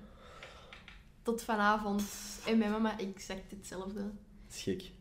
Tot 1.24 1.42
vanavond. 1.42 2.04
En 2.48 2.58
mijn 2.58 2.72
mama 2.72 3.00
exact 3.00 3.52
hetzelfde. 3.52 4.00
Dat 4.02 4.12
is 4.56 4.62
gek. 4.64 4.92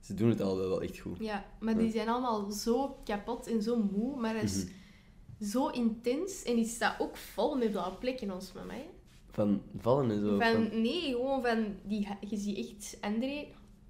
Ze 0.00 0.14
doen 0.14 0.28
het 0.28 0.40
al 0.40 0.56
wel 0.56 0.82
echt 0.82 0.98
goed. 0.98 1.18
Ja, 1.18 1.44
maar 1.60 1.78
die 1.78 1.90
zijn 1.90 2.08
allemaal 2.08 2.50
zo 2.50 2.98
kapot 3.04 3.46
en 3.46 3.62
zo 3.62 3.76
moe. 3.76 4.16
Maar 4.16 4.34
dat 4.34 4.42
is 4.42 4.64
Mhm. 4.64 5.44
zo 5.50 5.68
intens. 5.68 6.42
En 6.42 6.54
die 6.54 6.66
staat 6.66 7.00
ook 7.00 7.16
vol 7.16 7.56
met 7.56 7.70
blauwe 7.70 7.96
plekken, 7.96 8.30
ons 8.30 8.52
mama. 8.52 8.72
Hè. 8.72 8.84
Van 9.30 9.62
vallen 9.78 10.10
en 10.10 10.20
zo. 10.20 10.38
Van, 10.38 10.52
van- 10.52 10.80
Nee, 10.82 11.10
gewoon 11.10 11.42
van... 11.42 11.74
Die, 11.84 12.08
je 12.20 12.36
ziet 12.36 12.58
echt 12.58 12.96
André... 13.00 13.46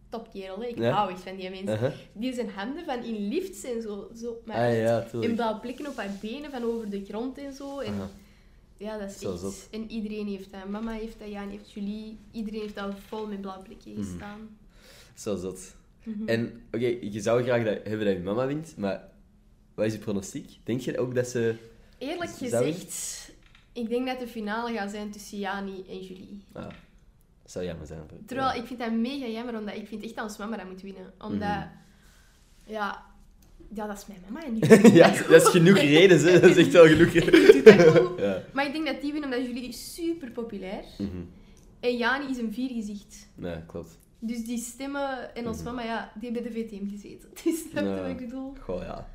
Topkerel. 0.08 0.62
Ik 0.62 0.78
Ja. 0.78 0.90
hou 0.90 1.10
echt 1.10 1.20
van 1.20 1.36
die 1.36 1.50
mensen. 1.50 1.68
Uh-huh. 1.68 1.92
Die 2.12 2.34
zijn 2.34 2.50
handen 2.50 2.84
van 2.84 3.02
in 3.04 3.28
lifts 3.28 3.64
en 3.64 3.82
zo. 3.82 4.08
zo 4.14 4.36
maar 4.44 4.56
Ah 4.56 4.76
ja, 4.76 5.00
tuurlijk. 5.02 5.34
blauwe 5.34 5.60
plekken 5.60 5.86
op 5.86 5.96
haar 5.96 6.10
benen, 6.20 6.50
van 6.50 6.62
over 6.62 6.90
de 6.90 7.04
grond 7.04 7.38
en 7.38 7.52
zo. 7.52 7.78
En. 7.78 7.94
Ja, 8.76 8.98
dat 8.98 9.10
is 9.10 9.22
echt... 9.24 9.40
zot. 9.40 9.68
En 9.70 9.90
iedereen 9.90 10.26
heeft 10.26 10.52
dat. 10.52 10.68
Mama 10.68 10.92
heeft 10.92 11.18
dat, 11.18 11.28
Jan 11.28 11.48
heeft 11.48 11.72
Julie. 11.72 12.18
Iedereen 12.30 12.60
heeft 12.60 12.76
al 12.78 12.92
vol 12.92 13.26
met 13.26 13.40
blauwe 13.40 13.62
plekken 13.64 13.92
Mhm. 13.92 14.02
gestaan. 14.02 14.58
Zo 15.14 15.36
zot. 15.36 15.74
Mhm. 16.02 16.28
En 16.28 16.62
oké, 16.72 16.86
je 17.00 17.20
zou 17.20 17.42
graag 17.42 17.64
dat, 17.64 17.78
hebben 17.84 18.06
dat 18.06 18.16
je 18.16 18.22
mama 18.22 18.46
wint, 18.46 18.76
maar 18.76 19.08
wat 19.74 19.86
is 19.86 19.92
je 19.92 19.98
pronostiek? 19.98 20.50
Denk 20.64 20.80
je 20.80 20.98
ook 20.98 21.14
dat 21.14 21.28
ze... 21.28 21.54
Eerlijk 21.98 22.30
gezegd, 22.30 23.30
ik 23.72 23.88
denk 23.88 24.06
dat 24.06 24.18
de 24.18 24.26
finale 24.28 24.72
gaat 24.72 24.90
zijn 24.90 25.10
tussen 25.10 25.38
Jani 25.38 25.84
en 25.88 26.00
Julie. 26.02 26.42
Ah, 26.52 26.62
dat 27.42 27.50
zou 27.52 27.64
jammer 27.64 27.86
zijn. 27.86 28.00
Terwijl 28.26 28.60
ik 28.60 28.66
vind 28.66 28.78
dat 28.78 28.92
mega 28.92 29.26
jammer, 29.26 29.58
omdat 29.58 29.74
ik 29.76 29.86
vind 29.88 30.02
echt 30.04 30.14
dat 30.14 30.24
ons 30.24 30.36
mama 30.36 30.56
dat 30.56 30.66
moet 30.68 30.80
winnen. 30.82 31.12
Omdat, 31.18 31.38
Mhm. 31.40 31.68
ja, 32.66 33.04
ja, 33.74 33.86
dat 33.86 33.96
is 33.96 34.06
mijn 34.06 34.20
mama 34.28 34.44
en 34.46 34.54
die 34.54 34.92
ja, 35.00 35.10
dat 35.28 35.42
is 35.42 35.48
genoeg 35.48 35.78
reden, 35.78 36.18
hè. 36.20 36.40
Dat 36.40 36.50
is 36.50 36.56
echt 36.56 36.72
wel 36.72 36.86
genoeg. 36.86 37.12
Dat 37.64 38.12
ja. 38.26 38.42
Maar 38.52 38.66
ik 38.66 38.72
denk 38.72 38.86
dat 38.86 39.00
die 39.00 39.12
winnen 39.12 39.30
omdat 39.32 39.46
Julie 39.46 39.68
is 39.68 39.94
super 39.94 40.30
populair. 40.30 40.84
Mhm. 40.98 41.08
En 41.80 41.96
Jani 41.96 42.30
is 42.30 42.38
een 42.38 42.52
viergezicht. 42.52 43.28
Ja, 43.38 43.64
klopt. 43.66 43.98
Dus 44.18 44.44
die 44.44 44.58
stemmen 44.58 45.34
en 45.34 45.46
ons 45.46 45.56
Mhm. 45.56 45.64
mama, 45.66 45.82
ja, 45.82 46.12
die 46.20 46.30
hebben 46.32 46.52
de 46.52 46.58
VTM 46.58 46.88
gezeten. 46.90 47.28
Dus 47.44 47.62
je 47.72 47.80
Ja. 47.84 48.00
wat 48.00 48.10
ik 48.10 48.16
bedoel? 48.16 48.52
Goh, 48.60 48.82
ja. 48.82 49.08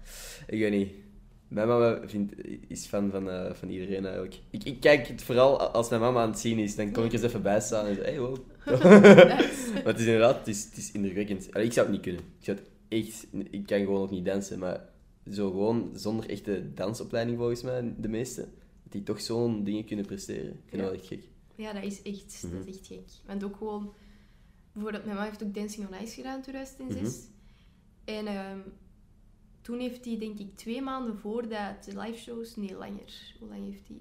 Ik 0.47 0.59
weet 0.59 0.71
niet. 0.71 0.89
Mijn 1.47 1.67
mama 1.67 1.99
vindt, 2.05 2.33
is 2.67 2.85
fan 2.85 3.11
van, 3.11 3.29
eh, 3.29 3.53
van 3.53 3.69
iedereen 3.69 4.03
eigenlijk. 4.05 4.35
Ik, 4.49 4.63
ik 4.63 4.79
kijk 4.79 5.07
het 5.07 5.23
vooral 5.23 5.59
als 5.61 5.89
mijn 5.89 6.01
mama 6.01 6.21
aan 6.21 6.29
het 6.29 6.39
zien 6.39 6.57
is, 6.57 6.75
dan 6.75 6.91
kom 6.91 7.03
ik 7.05 7.13
eens 7.13 7.21
even 7.21 7.41
bij 7.41 7.59
staan 7.61 7.85
en 7.85 7.95
zeg, 7.95 8.05
hey, 8.05 8.19
wow. 8.19 8.37
Nice. 8.65 9.71
Maar 9.73 9.83
het 9.83 9.99
is 9.99 10.05
inderdaad, 10.05 10.37
het 10.37 10.47
is, 10.47 10.63
het 10.63 10.77
is 10.77 10.91
indrukwekkend. 10.91 11.47
Allee, 11.53 11.65
ik 11.65 11.73
zou 11.73 11.85
het 11.85 11.95
niet 11.95 12.03
kunnen. 12.05 12.21
Ik 12.39 12.45
zou 12.45 12.57
het 12.57 12.65
echt, 12.91 13.27
ik 13.49 13.65
kan 13.65 13.79
gewoon 13.79 14.01
ook 14.01 14.11
niet 14.11 14.25
dansen, 14.25 14.59
maar 14.59 14.89
zo 15.31 15.49
gewoon 15.49 15.91
zonder 15.95 16.29
echte 16.29 16.73
dansopleiding 16.73 17.37
volgens 17.37 17.61
mij, 17.61 17.93
de 17.97 18.07
meeste, 18.07 18.41
dat 18.83 18.91
die 18.91 19.03
toch 19.03 19.21
zo'n 19.21 19.63
dingen 19.63 19.85
kunnen 19.85 20.05
presteren. 20.05 20.49
Ik 20.51 20.59
vind 20.65 20.81
dat 20.81 20.91
wel 20.91 20.99
echt 20.99 21.07
gek. 21.07 21.23
Ja, 21.55 21.73
dat 21.73 21.83
is 21.83 22.01
echt, 22.01 22.43
Mhm. 22.43 22.57
dat 22.57 22.67
is 22.67 22.75
echt 22.77 22.87
gek. 22.87 23.07
Want 23.25 23.43
ook 23.43 23.55
gewoon... 23.55 23.93
Bijvoorbeeld, 24.73 25.03
mijn 25.05 25.15
mama 25.15 25.29
heeft 25.29 25.43
ook 25.43 25.53
Dancing 25.53 25.87
on 25.87 26.03
Ice 26.03 26.13
gedaan 26.15 26.35
in 26.35 26.41
2006. 26.41 27.17
Mhm. 27.17 27.29
En 28.17 28.27
ehm, 28.27 28.59
toen 29.61 29.79
heeft 29.79 30.05
hij, 30.05 30.17
denk 30.17 30.39
ik, 30.39 30.55
twee 30.55 30.81
maanden 30.81 31.17
voordat 31.17 31.83
de 31.83 31.99
live 31.99 32.17
shows, 32.19 32.55
nee, 32.55 32.73
langer. 32.75 33.35
Hoe 33.39 33.49
lang 33.49 33.63
heeft 33.63 33.87
hij? 33.87 33.97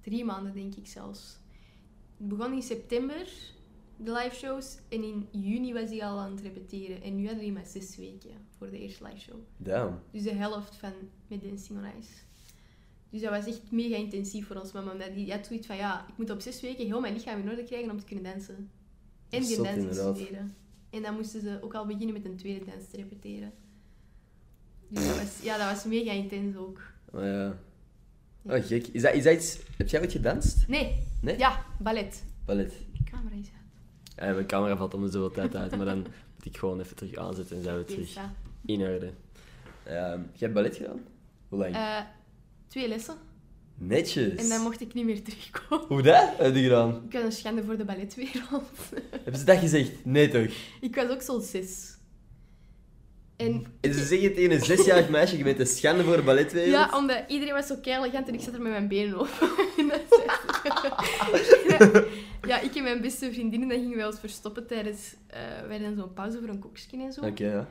Drie 0.00 0.24
maanden, 0.24 0.54
denk 0.54 0.74
ik 0.74 0.86
zelfs. 0.86 1.38
Het 2.16 2.28
begon 2.28 2.52
in 2.52 2.62
september, 2.62 3.26
de 3.96 4.12
live 4.12 4.34
shows. 4.34 4.78
En 4.88 5.02
in 5.02 5.28
juni 5.30 5.72
was 5.72 5.90
hij 5.90 6.04
al 6.04 6.18
aan 6.18 6.30
het 6.30 6.40
repeteren. 6.40 7.02
En 7.02 7.16
nu 7.16 7.26
hadden 7.26 7.44
hij 7.44 7.52
maar 7.52 7.66
zes 7.66 7.96
weken 7.96 8.30
voor 8.58 8.70
de 8.70 8.78
eerste 8.78 9.04
live 9.04 9.20
show. 9.20 9.36
Damn. 9.56 9.98
Dus 10.10 10.22
de 10.22 10.34
helft 10.34 10.76
van 10.76 10.92
met 11.26 11.42
Dancing 11.42 11.78
on 11.78 11.84
Ice. 12.00 12.12
Dus 13.10 13.20
dat 13.20 13.30
was 13.30 13.46
echt 13.46 13.70
mega 13.70 13.96
intensief 13.96 14.46
voor 14.46 14.56
ons 14.56 14.72
mama. 14.72 14.92
Omdat 14.92 15.14
die 15.14 15.32
had 15.32 15.46
zoiets 15.46 15.66
van, 15.66 15.76
ja, 15.76 16.06
ik 16.08 16.16
moet 16.16 16.30
op 16.30 16.40
zes 16.40 16.60
weken 16.60 16.86
heel 16.86 17.00
mijn 17.00 17.14
lichaam 17.14 17.40
in 17.40 17.50
orde 17.50 17.62
krijgen 17.62 17.90
om 17.90 17.98
te 17.98 18.04
kunnen 18.04 18.24
dansen. 18.24 18.70
En 19.28 19.42
die 19.42 19.56
te 19.56 19.88
studeren. 19.90 20.56
En 20.90 21.02
dan 21.02 21.14
moesten 21.14 21.40
ze 21.40 21.58
ook 21.62 21.74
al 21.74 21.86
beginnen 21.86 22.12
met 22.12 22.24
een 22.24 22.36
tweede 22.36 22.64
dans 22.64 22.88
te 22.90 22.96
repeteren. 22.96 23.52
Dus 24.88 25.06
dat 25.06 25.18
was, 25.18 25.42
ja, 25.42 25.58
dat 25.58 25.74
was 25.74 25.84
mega 25.84 26.12
intens 26.12 26.56
ook. 26.56 26.80
Oh, 27.12 27.22
ja. 27.22 27.58
Oh, 28.42 28.64
gek. 28.64 28.86
Is 28.86 29.02
dat, 29.02 29.14
is 29.14 29.24
dat 29.24 29.34
iets... 29.34 29.58
Heb 29.76 29.88
jij 29.88 30.00
ooit 30.00 30.12
gedanst? 30.12 30.68
Nee. 30.68 30.96
Nee? 31.20 31.38
Ja, 31.38 31.66
ballet. 31.78 32.24
Ballet. 32.44 32.72
De 32.92 33.04
camera 33.04 33.34
is. 33.34 33.46
Ja, 34.16 34.32
mijn 34.32 34.46
camera 34.46 34.76
valt 34.76 34.94
om 34.94 35.02
de 35.02 35.10
zoveel 35.10 35.30
tijd 35.30 35.56
uit, 35.56 35.76
maar 35.76 35.86
dan 35.86 35.98
moet 36.34 36.44
ik 36.44 36.56
gewoon 36.56 36.80
even 36.80 36.96
terug 36.96 37.16
aanzetten 37.16 37.56
en 37.56 37.62
zijn 37.62 37.76
we 37.76 37.84
terug 37.84 38.16
in 38.66 38.80
orde. 38.80 39.10
Ehm 39.84 40.18
jij 40.18 40.38
hebt 40.38 40.52
ballet 40.52 40.76
gedaan? 40.76 41.00
Hoe 41.48 41.58
lang? 41.58 41.74
Eh, 41.74 41.98
twee 42.68 42.88
lessen. 42.88 43.14
Netjes. 43.78 44.34
En 44.34 44.48
dan 44.48 44.60
mocht 44.60 44.80
ik 44.80 44.94
niet 44.94 45.04
meer 45.04 45.22
terugkomen. 45.22 45.86
Hoe 45.88 46.02
dat 46.02 46.28
heb 46.36 46.54
je 46.54 46.62
gedaan? 46.62 47.02
Ik 47.08 47.12
was 47.12 47.22
een 47.22 47.32
schande 47.32 47.64
voor 47.64 47.76
de 47.76 47.84
balletwereld. 47.84 48.62
Hebben 49.24 49.38
ze 49.38 49.44
dat 49.44 49.58
gezegd? 49.58 50.04
Nee 50.04 50.28
toch? 50.28 50.46
ik 50.80 50.94
was 50.94 51.08
ook 51.08 51.22
zo'n 51.22 51.40
zes. 51.40 51.94
En 53.36 53.66
En 53.80 53.94
ze 53.94 54.04
zeggen 54.04 54.34
tegen 54.34 54.50
een 54.50 54.64
zesjarig 54.64 55.08
meisje, 55.08 55.36
je 55.36 55.44
bent 55.44 55.60
een 55.60 55.66
schande 55.66 56.04
voor 56.04 56.16
de 56.16 56.22
balletwereld? 56.22 56.72
Ja, 56.72 56.96
omdat 56.98 57.24
iedereen 57.28 57.54
was 57.54 57.66
zo 57.66 57.76
keihard 57.82 58.28
en 58.28 58.34
ik 58.34 58.40
zat 58.40 58.54
er 58.54 58.60
met 58.60 58.72
mijn 58.72 58.88
benen 58.88 59.20
op. 59.20 59.28
Dat 62.46 62.60
ja, 62.60 62.60
ik 62.60 62.74
en 62.74 62.82
mijn 62.82 63.00
beste 63.00 63.32
vriendinnen 63.32 63.68
dat 63.68 63.78
gingen 63.78 63.96
wij 63.96 64.06
ons 64.06 64.18
verstoppen 64.20 64.66
tijdens... 64.66 65.14
eh 65.26 65.40
wij 65.66 65.78
hadden 65.78 65.96
zo'n 65.96 66.12
pauze 66.12 66.38
voor 66.38 66.48
een 66.48 66.58
koekje 66.58 67.02
en 67.02 67.12
zo. 67.12 67.20
Oké, 67.24 67.44
ja. 67.46 67.68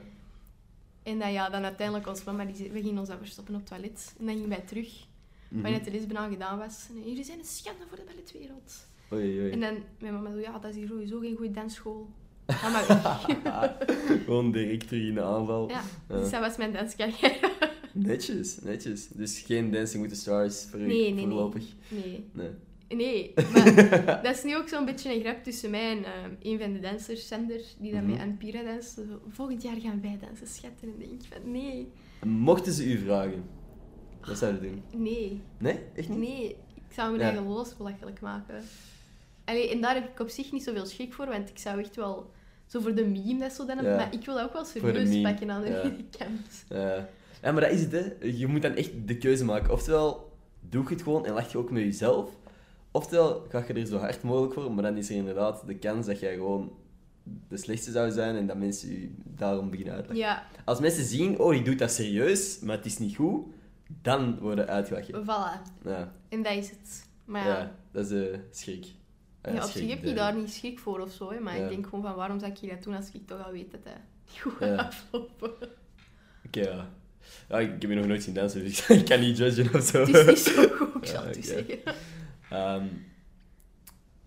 En 1.04 1.20
dan, 1.20 1.32
ja, 1.32 1.50
dan 1.50 1.64
uiteindelijk 1.64 2.08
ons 2.08 2.24
mama, 2.24 2.46
die 2.46 2.56
zei, 2.56 2.72
we 2.72 2.82
gingen 2.82 3.00
ons 3.00 3.08
dan 3.10 3.18
verstoppen 3.18 3.54
op 3.54 3.60
het 3.60 3.70
toilet. 3.70 4.14
En 4.20 4.26
dan 4.26 4.34
gingen 4.34 4.50
wij 4.50 4.64
terug, 4.68 5.06
Mhm. 5.50 5.62
wanneer 5.62 5.84
de 5.84 5.92
les 5.92 6.06
bijna 6.08 6.28
gedaan 6.30 6.58
was. 6.58 6.88
En 6.90 7.10
jullie 7.10 7.24
zijn 7.24 7.40
een 7.40 7.46
schande 7.46 7.84
voor 7.90 7.98
de 7.98 8.04
balletwereld. 8.08 8.86
Oei, 9.14 9.40
oei. 9.40 9.52
En 9.52 9.60
dan 9.60 9.78
mijn 10.00 10.14
mama 10.14 10.32
zo, 10.32 10.40
ja, 10.40 10.60
dat 10.60 10.70
is 10.72 10.76
hier 10.76 10.88
sowieso 10.88 11.20
geen 11.20 11.36
goede 11.36 11.52
dansschool. 11.52 12.10
Ga 12.48 12.70
maar 12.70 12.88
weg. 12.88 13.76
Gewoon 14.26 14.52
direct 14.52 14.88
terug 14.88 15.04
in 15.08 15.14
de 15.14 15.22
aanval. 15.22 15.70
ja, 15.70 15.82
Ja. 16.10 16.18
dus 16.18 16.30
dat 16.30 16.40
was 16.40 16.58
mijn 16.58 16.74
danscarrière. 16.74 17.52
Netjes, 17.94 18.60
netjes. 18.62 19.08
Dus 19.08 19.40
geen 19.40 19.72
Dancing 19.72 20.02
with 20.04 20.12
the 20.14 20.20
Stars 20.20 20.66
voor 20.70 20.80
u 20.80 20.86
nee. 20.88 21.18
voorlopig? 21.20 21.64
Nee. 21.88 22.24
Nee. 22.32 22.50
Nee, 22.96 23.34
maar 23.54 24.20
dat 24.24 24.36
is 24.36 24.44
nu 24.44 24.56
ook 24.58 24.68
zo'n 24.68 24.86
beetje 24.86 25.14
een 25.16 25.22
grap 25.22 25.44
tussen 25.44 25.70
mij 25.70 25.92
en 25.92 26.04
eh, 26.04 26.12
een 26.52 26.60
van 26.60 26.74
de 26.74 26.80
dansers, 26.80 27.28
Sander, 27.28 27.62
die 27.80 27.92
dan 27.92 28.06
Mhm. 28.10 28.28
met 28.42 28.66
danst. 28.66 29.00
Volgend 29.30 29.62
jaar 29.62 29.76
gaan 29.80 30.02
wij 30.02 30.18
dansen, 30.22 30.48
schatten. 30.48 30.88
En 30.88 30.94
denk 31.00 31.12
ik 31.12 31.28
van, 31.32 31.52
nee, 31.52 31.92
Mochten 32.26 32.74
ze 32.74 32.86
u 32.92 32.98
vragen, 32.98 33.44
wat 34.26 34.38
zou 34.38 34.54
je 34.54 34.60
doen? 34.60 34.84
nee, 35.02 35.42
Nee? 35.58 35.80
Echt 35.96 36.10
niet? 36.10 36.18
nee. 36.20 36.56
Ik 36.76 36.94
zou 37.02 37.10
mijn 37.10 37.22
Ja. 37.22 37.28
eigen 37.30 37.48
los 37.48 37.78
belachelijk 37.78 38.22
maken. 38.22 38.62
Allee, 39.46 39.70
en 39.72 39.82
daar 39.82 39.94
heb 39.94 40.10
ik 40.10 40.20
op 40.20 40.30
zich 40.30 40.52
niet 40.52 40.64
zoveel 40.64 40.86
schrik 40.86 41.14
voor, 41.14 41.26
want 41.28 41.50
ik 41.50 41.58
zou 41.58 41.80
echt 41.80 41.96
wel... 41.96 42.32
Zo 42.66 42.80
voor 42.80 42.96
de 42.96 43.06
meme 43.06 43.40
dat 43.40 43.52
zo 43.54 43.66
dan... 43.66 43.84
Ja. 43.84 43.96
Maar 43.96 44.14
ik 44.14 44.26
wil 44.26 44.36
dat 44.36 44.44
ook 44.44 44.54
wel 44.54 44.66
serieus 44.66 45.22
pakken 45.22 45.52
aan 45.52 45.62
de 45.62 45.68
ja. 45.70 45.82
kant. 46.18 46.66
Ja. 46.70 47.08
ja, 47.42 47.52
maar 47.52 47.62
dat 47.62 47.72
is 47.72 47.82
het, 47.82 47.92
hè. 47.92 48.28
Je 48.28 48.48
moet 48.48 48.62
dan 48.62 48.74
echt 48.76 48.92
de 49.08 49.18
keuze 49.18 49.46
maken. 49.46 49.72
Oftewel, 49.74 50.32
doe 50.70 50.84
je 50.84 50.90
het 50.90 51.02
gewoon 51.02 51.26
en 51.26 51.34
lach 51.34 51.52
je 51.52 51.58
ook 51.58 51.72
met 51.72 51.84
jezelf. 51.84 52.30
Oftewel, 52.96 53.46
ga 53.50 53.64
je 53.68 53.74
er 53.74 53.86
zo 53.86 53.98
hard 53.98 54.22
mogelijk 54.24 54.54
voor, 54.54 54.72
maar 54.74 54.84
dan 54.84 54.98
is 54.98 55.10
er 55.10 55.16
inderdaad 55.16 55.64
de 55.68 55.76
kans 55.76 56.06
dat 56.06 56.20
jij 56.20 56.34
gewoon 56.34 56.72
de 57.50 57.58
slechtste 57.58 57.92
zou 57.92 58.12
zijn 58.12 58.36
en 58.36 58.48
dat 58.48 58.58
mensen 58.58 58.90
je 58.92 59.14
daarom 59.24 59.70
beginnen 59.70 59.94
uitlachen. 59.94 60.22
Ja, 60.22 60.46
Als 60.66 60.80
mensen 60.80 61.04
zien, 61.06 61.40
oh, 61.40 61.54
ik 61.54 61.66
doe 61.66 61.76
dat 61.76 61.92
serieus, 61.92 62.60
maar 62.60 62.76
het 62.76 62.86
is 62.86 62.98
niet 62.98 63.16
goed, 63.16 63.46
dan 64.02 64.40
worden 64.40 64.68
uitgelachen. 64.68 65.24
voilà. 65.24 65.62
Ja, 65.86 66.14
En 66.30 66.44
dat 66.44 66.54
is 66.54 66.70
het. 66.70 67.08
Maar 67.26 67.48
ja. 67.48 67.58
ja, 67.58 67.76
dat 67.92 68.04
is 68.04 68.10
de 68.10 68.40
schrik. 68.52 68.86
ja, 69.44 69.52
Ja, 69.52 69.64
op 69.64 69.70
zich 69.72 69.90
heb 69.90 70.00
je 70.00 70.06
de- 70.10 70.14
daar 70.14 70.36
niet 70.36 70.54
schrik 70.54 70.80
voor 70.80 71.00
of 71.00 71.12
zo, 71.12 71.32
hè, 71.32 71.40
maar 71.40 71.58
ik 71.58 71.70
denk 71.70 71.86
gewoon 71.86 72.02
van, 72.04 72.16
waarom 72.16 72.40
zou 72.40 72.52
ik 72.52 72.58
hier 72.58 72.70
dat 72.70 72.84
doen 72.84 72.96
als 72.96 73.12
ik 73.14 73.28
toch 73.28 73.46
al 73.46 73.52
weet 73.52 73.72
dat 73.72 73.84
dat 73.84 73.94
niet 74.32 74.42
goed 74.42 74.54
Ja. 74.60 74.68
gaat 74.78 74.86
aflopen. 74.86 75.52
Oké, 76.46 76.60
ja. 76.60 76.90
ja. 77.50 77.60
Ik 77.60 77.70
heb 77.82 77.90
je 77.90 77.96
nog 77.96 78.06
nooit 78.08 78.24
zien 78.24 78.34
dansen, 78.34 78.64
dus 78.64 78.88
ik 78.90 79.06
kan 79.06 79.20
niet 79.20 79.38
judgen 79.38 79.74
of 79.80 79.84
zo. 79.86 80.00
Het 80.06 80.16
is 80.16 80.26
niet 80.26 80.38
zo 80.40 80.68
goed, 80.68 80.96
ik 81.04 81.08
zal 81.08 81.26
het 81.26 81.38
u 81.38 81.42
zeggen. 81.42 81.80
Ehm, 82.50 82.86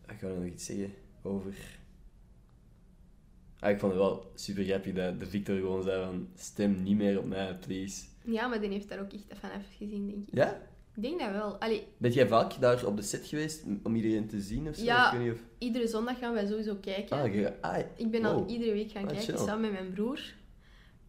ik 0.09 0.19
ga 0.19 0.27
nog 0.29 0.45
iets 0.45 0.65
zeggen 0.65 0.93
over... 1.23 1.55
Ah, 3.61 3.71
ik 3.71 3.79
vond 3.79 3.93
het 3.93 4.01
wel 4.01 4.31
super 4.35 4.65
grappig 4.65 4.95
dat 4.95 5.21
de 5.21 5.27
Victor 5.27 5.57
gewoon 5.57 5.83
zei 5.83 6.05
van... 6.05 6.29
Stem 6.35 6.83
niet 6.83 6.97
meer 6.97 7.19
op 7.19 7.25
mij, 7.27 7.55
please. 7.67 8.05
Ja, 8.25 8.47
maar 8.47 8.61
die 8.61 8.71
heeft 8.71 8.89
daar 8.89 9.01
ook 9.01 9.13
echt 9.13 9.25
van 9.41 9.51
afgezien, 9.51 10.07
denk 10.07 10.29
ik. 10.29 10.35
Ja? 10.35 10.61
Ik 10.95 11.03
denk 11.03 11.21
dat 11.21 11.31
wel. 11.31 11.57
Allee, 11.61 11.87
Ben 11.97 12.13
jij 12.13 12.29
vaak 12.29 12.61
daar 12.61 12.87
op 12.87 12.97
de 12.97 13.03
set 13.03 13.27
geweest 13.27 13.65
om 13.83 13.95
iedereen 13.97 14.27
te 14.27 14.41
zien 14.41 14.69
of 14.69 14.77
zo? 14.77 14.85
Ja. 14.85 15.13
Ik 15.13 15.19
weet 15.19 15.27
niet 15.27 15.37
of... 15.37 15.43
iedere 15.59 15.87
zondag 15.87 16.19
gaan 16.19 16.33
wij 16.35 16.47
sowieso 16.47 16.75
kijken. 16.77 17.17
Ah, 17.21 17.35
je... 17.35 17.61
ah, 17.61 17.79
ik 17.97 18.11
ben 18.11 18.25
al 18.25 18.47
iedere 18.49 18.73
week 18.73 18.91
gaan 18.91 19.03
Ah, 19.03 19.09
kijken, 19.09 19.35
chill. 19.37 19.47
samen 19.47 19.61
met 19.71 19.81
mijn 19.81 19.93
broer. 19.93 20.21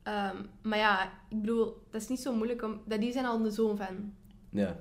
Ehm, 0.03 0.35
maar 0.61 0.77
ja, 0.77 1.03
ik 1.29 1.41
bedoel, 1.41 1.65
dat 1.89 2.01
is 2.01 2.07
niet 2.07 2.19
zo 2.19 2.35
moeilijk 2.35 2.63
om... 2.63 2.81
Dat 2.85 2.99
die 2.99 3.11
zijn 3.11 3.25
al 3.25 3.41
de 3.41 3.51
zoon 3.51 3.77
van. 3.77 4.13
Ja. 4.49 4.79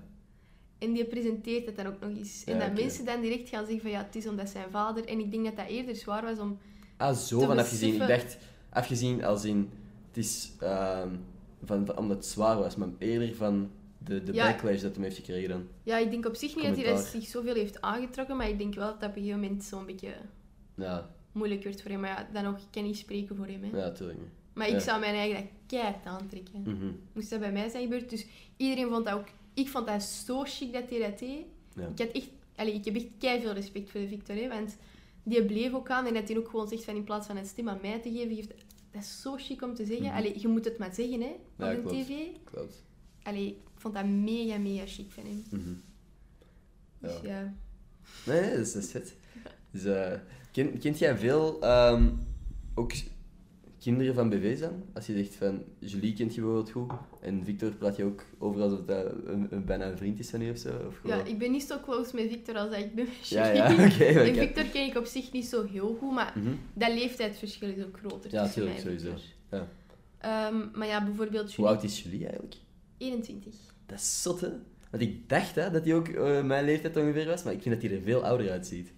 En 0.79 0.93
die 0.93 1.05
presenteert 1.05 1.67
het 1.67 1.77
dan 1.77 1.87
ook 1.87 2.01
nog 2.01 2.11
eens. 2.11 2.43
En 2.45 2.57
Ja, 2.57 2.67
dat 2.67 2.81
mensen 2.81 3.05
dan 3.05 3.21
direct 3.21 3.49
gaan 3.49 3.65
zeggen 3.65 3.81
van 3.83 3.91
ja, 3.91 3.99
het 4.05 4.17
is 4.17 4.27
omdat 4.27 4.49
zijn 4.49 4.71
vader... 4.71 5.05
En 5.05 5.19
ik 5.19 5.31
denk 5.31 5.45
dat 5.45 5.57
dat 5.57 5.67
eerder 5.67 5.97
zwaar 5.97 6.23
was 6.23 6.39
om... 6.39 6.59
Ah, 6.97 7.17
zo 7.17 7.41
van 7.41 7.59
afgezien. 7.59 7.93
Ik 8.03 8.09
dacht, 8.09 8.39
afgezien 8.71 9.25
als 9.25 9.45
in... 9.45 9.71
Het 10.09 10.17
is... 10.17 10.53
ehm, 10.61 11.09
van, 11.65 11.87
van- 11.87 11.99
omdat 11.99 12.17
het 12.17 12.27
zwaar 12.27 12.59
was, 12.59 12.77
maar 12.77 12.89
eerder 12.99 13.35
van 13.35 13.71
de, 13.99 14.23
de 14.23 14.33
Ja. 14.33 14.45
backlash 14.51 14.81
dat 14.83 14.95
hem 14.95 15.03
heeft 15.03 15.17
gekregen 15.17 15.49
dan. 15.49 15.67
Ja, 15.83 15.99
ik 15.99 16.11
denk 16.11 16.27
op 16.27 16.35
zich 16.35 16.57
niet 16.57 16.65
dat 16.65 16.77
hij 16.77 16.97
zich 16.97 17.27
zoveel 17.27 17.55
heeft 17.55 17.81
aangetrokken, 17.81 18.37
maar 18.37 18.49
ik 18.49 18.59
denk 18.59 18.75
wel 18.75 18.87
dat 18.87 19.01
dat 19.01 19.09
op 19.11 19.17
een 19.17 19.23
gegeven 19.23 19.41
moment 19.43 19.65
zo'n 19.65 19.87
beetje 19.87 20.15
Ja, 20.75 21.11
moeilijk 21.33 21.63
werd 21.63 21.83
voor 21.83 21.91
hem. 21.91 22.01
Maar 22.01 22.11
ja, 22.11 22.29
dan 22.33 22.43
nog, 22.45 22.57
ik 22.59 22.65
kan 22.71 22.83
niet 22.85 22.97
spreken 22.97 23.37
voor 23.37 23.47
hem. 23.47 23.63
Hè. 23.65 23.79
ja, 23.79 23.91
tuurlijk 23.93 24.19
niet. 24.19 24.29
Maar 24.53 24.69
ik 24.69 24.81
zou 24.81 25.01
mijn 25.01 25.15
eigen 25.15 25.37
dat 25.43 25.51
keihard 25.67 26.07
aantrekken. 26.07 26.61
Mhm. 26.63 26.91
Moest 27.13 27.31
dat 27.31 27.41
bij 27.41 27.53
mij 27.53 27.69
zijn 27.69 27.83
gebeurd. 27.83 28.11
Dus 28.11 28.27
iedereen 28.57 28.89
vond 28.89 29.05
dat 29.05 29.15
ook... 29.15 29.27
Ik 29.59 29.69
vond 29.69 29.87
dat 29.87 30.03
zo 30.03 30.43
chic 30.45 30.73
dat 30.73 30.91
hij 30.91 30.99
dat 30.99 31.19
deed. 31.19 31.45
Ja. 31.75 31.87
Ik, 31.87 31.99
had 31.99 32.09
echt, 32.09 32.29
allee, 32.57 32.75
ik 32.75 32.85
heb 32.85 32.97
echt 32.97 33.43
veel 33.43 33.53
respect 33.53 33.91
voor 33.91 34.01
de 34.01 34.09
Victor. 34.09 34.49
Want 34.49 34.77
die 35.23 35.45
bleef 35.45 35.73
ook 35.75 35.91
aan. 35.91 36.07
En 36.07 36.15
dat 36.15 36.29
hij 36.29 36.39
ook 36.39 36.49
gewoon 36.49 36.69
zegt 36.69 36.85
van 36.85 36.97
in 36.97 37.05
plaats 37.05 37.27
van 37.27 37.37
een 37.37 37.47
stem 37.47 37.69
aan 37.69 37.79
mij 37.83 37.99
te 38.01 38.11
geven... 38.11 38.35
Geeft, 38.35 38.49
dat 38.91 39.03
is 39.03 39.21
zo 39.21 39.35
chic 39.37 39.63
om 39.63 39.75
te 39.75 39.85
zeggen. 39.85 40.11
Allee, 40.13 40.41
je 40.41 40.49
moet 40.49 40.65
het 40.65 40.79
maar 40.79 40.95
zeggen, 40.95 41.21
hè. 41.21 41.29
Op 41.29 41.41
Ja, 41.59 41.75
klopt. 41.75 41.89
tv. 41.95 42.13
Klopt. 42.45 42.83
Allee, 43.23 43.47
ik 43.49 43.57
vond 43.81 43.95
dat 43.95 44.05
mega, 44.07 44.59
mega 44.59 44.87
chic 44.87 45.11
van 45.11 45.25
hem. 45.25 45.45
Mhm. 45.51 45.75
Dus 46.99 47.21
Ja. 47.23 47.29
ja. 47.29 47.55
Nee, 48.27 48.51
dat 48.51 48.59
is, 48.67 48.73
dat 48.73 48.83
is 48.83 48.91
vet. 48.91 49.15
Dus, 49.71 49.85
eh, 49.85 50.13
ken, 50.53 50.79
kent 50.79 50.99
jij 50.99 51.17
veel 51.19 51.61
ehm, 51.63 52.11
ook 52.75 52.93
kinderen 53.81 54.15
van 54.15 54.29
BV's 54.29 54.61
dan? 54.61 54.83
Als 54.93 55.07
je 55.07 55.13
zegt 55.17 55.35
van, 55.35 55.63
Julie 55.79 56.13
kent 56.13 56.35
je 56.35 56.41
bijvoorbeeld 56.41 56.71
goed, 56.71 56.93
en 57.21 57.45
Victor 57.45 57.71
praat 57.71 57.97
je 57.97 58.05
ook 58.05 58.25
over 58.39 58.63
alsof 58.63 58.85
dat 58.85 59.13
een, 59.25 59.47
een, 59.51 59.65
bijna 59.65 59.87
een 59.87 59.97
vriend 59.97 60.19
is 60.19 60.31
van 60.31 60.41
je 60.41 60.51
of 60.51 60.59
zo? 60.59 60.69
Of 60.87 61.01
Ja, 61.05 61.25
ik 61.25 61.39
ben 61.39 61.51
niet 61.51 61.63
zo 61.63 61.77
close 61.85 62.15
met 62.15 62.29
Victor 62.29 62.57
als 62.57 62.71
dat 62.71 62.79
ik 62.79 62.95
ben 62.95 63.05
met 63.05 63.29
ja, 63.29 63.47
Julie. 63.71 63.89
ja, 64.07 64.13
maar 64.15 64.25
En 64.27 64.35
Victor 64.35 64.65
ken 64.65 64.87
ik 64.87 64.97
op 64.97 65.05
zich 65.05 65.33
niet 65.33 65.47
zo 65.47 65.67
heel 65.67 65.97
goed, 66.01 66.13
maar 66.13 66.33
Mhm. 66.37 66.55
dat 66.75 66.89
leeftijdsverschil 66.93 67.69
is 67.69 67.85
ook 67.85 67.99
groter 67.99 68.33
Ja, 68.33 68.45
tussen 68.45 68.65
mij 68.65 68.75
tuurlijk, 68.75 69.01
en 69.01 69.05
sowieso. 69.11 69.25
Ja. 69.51 69.69
Ehm, 70.19 70.79
maar 70.79 70.87
ja, 70.87 71.05
bijvoorbeeld 71.05 71.55
Hoe 71.55 71.65
Julie, 71.65 71.71
oud 71.71 71.83
is 71.85 72.03
Julie 72.03 72.25
eigenlijk? 72.27 72.57
21. 72.99 73.55
Dat 73.87 73.99
is 73.99 74.23
zot, 74.23 74.41
hè? 74.41 74.49
Want 74.91 75.03
ik 75.03 75.29
dacht 75.29 75.55
hè, 75.55 75.71
dat 75.71 75.85
hij 75.85 75.95
ook 75.95 76.09
eh, 76.09 76.43
mijn 76.45 76.65
leeftijd 76.65 76.97
ongeveer 76.97 77.27
was, 77.27 77.43
maar 77.43 77.53
ik 77.53 77.63
vind 77.63 77.75
dat 77.81 77.91
hij 77.91 77.99
er 77.99 78.05
veel 78.05 78.25
ouder 78.25 78.51
uitziet. 78.51 78.93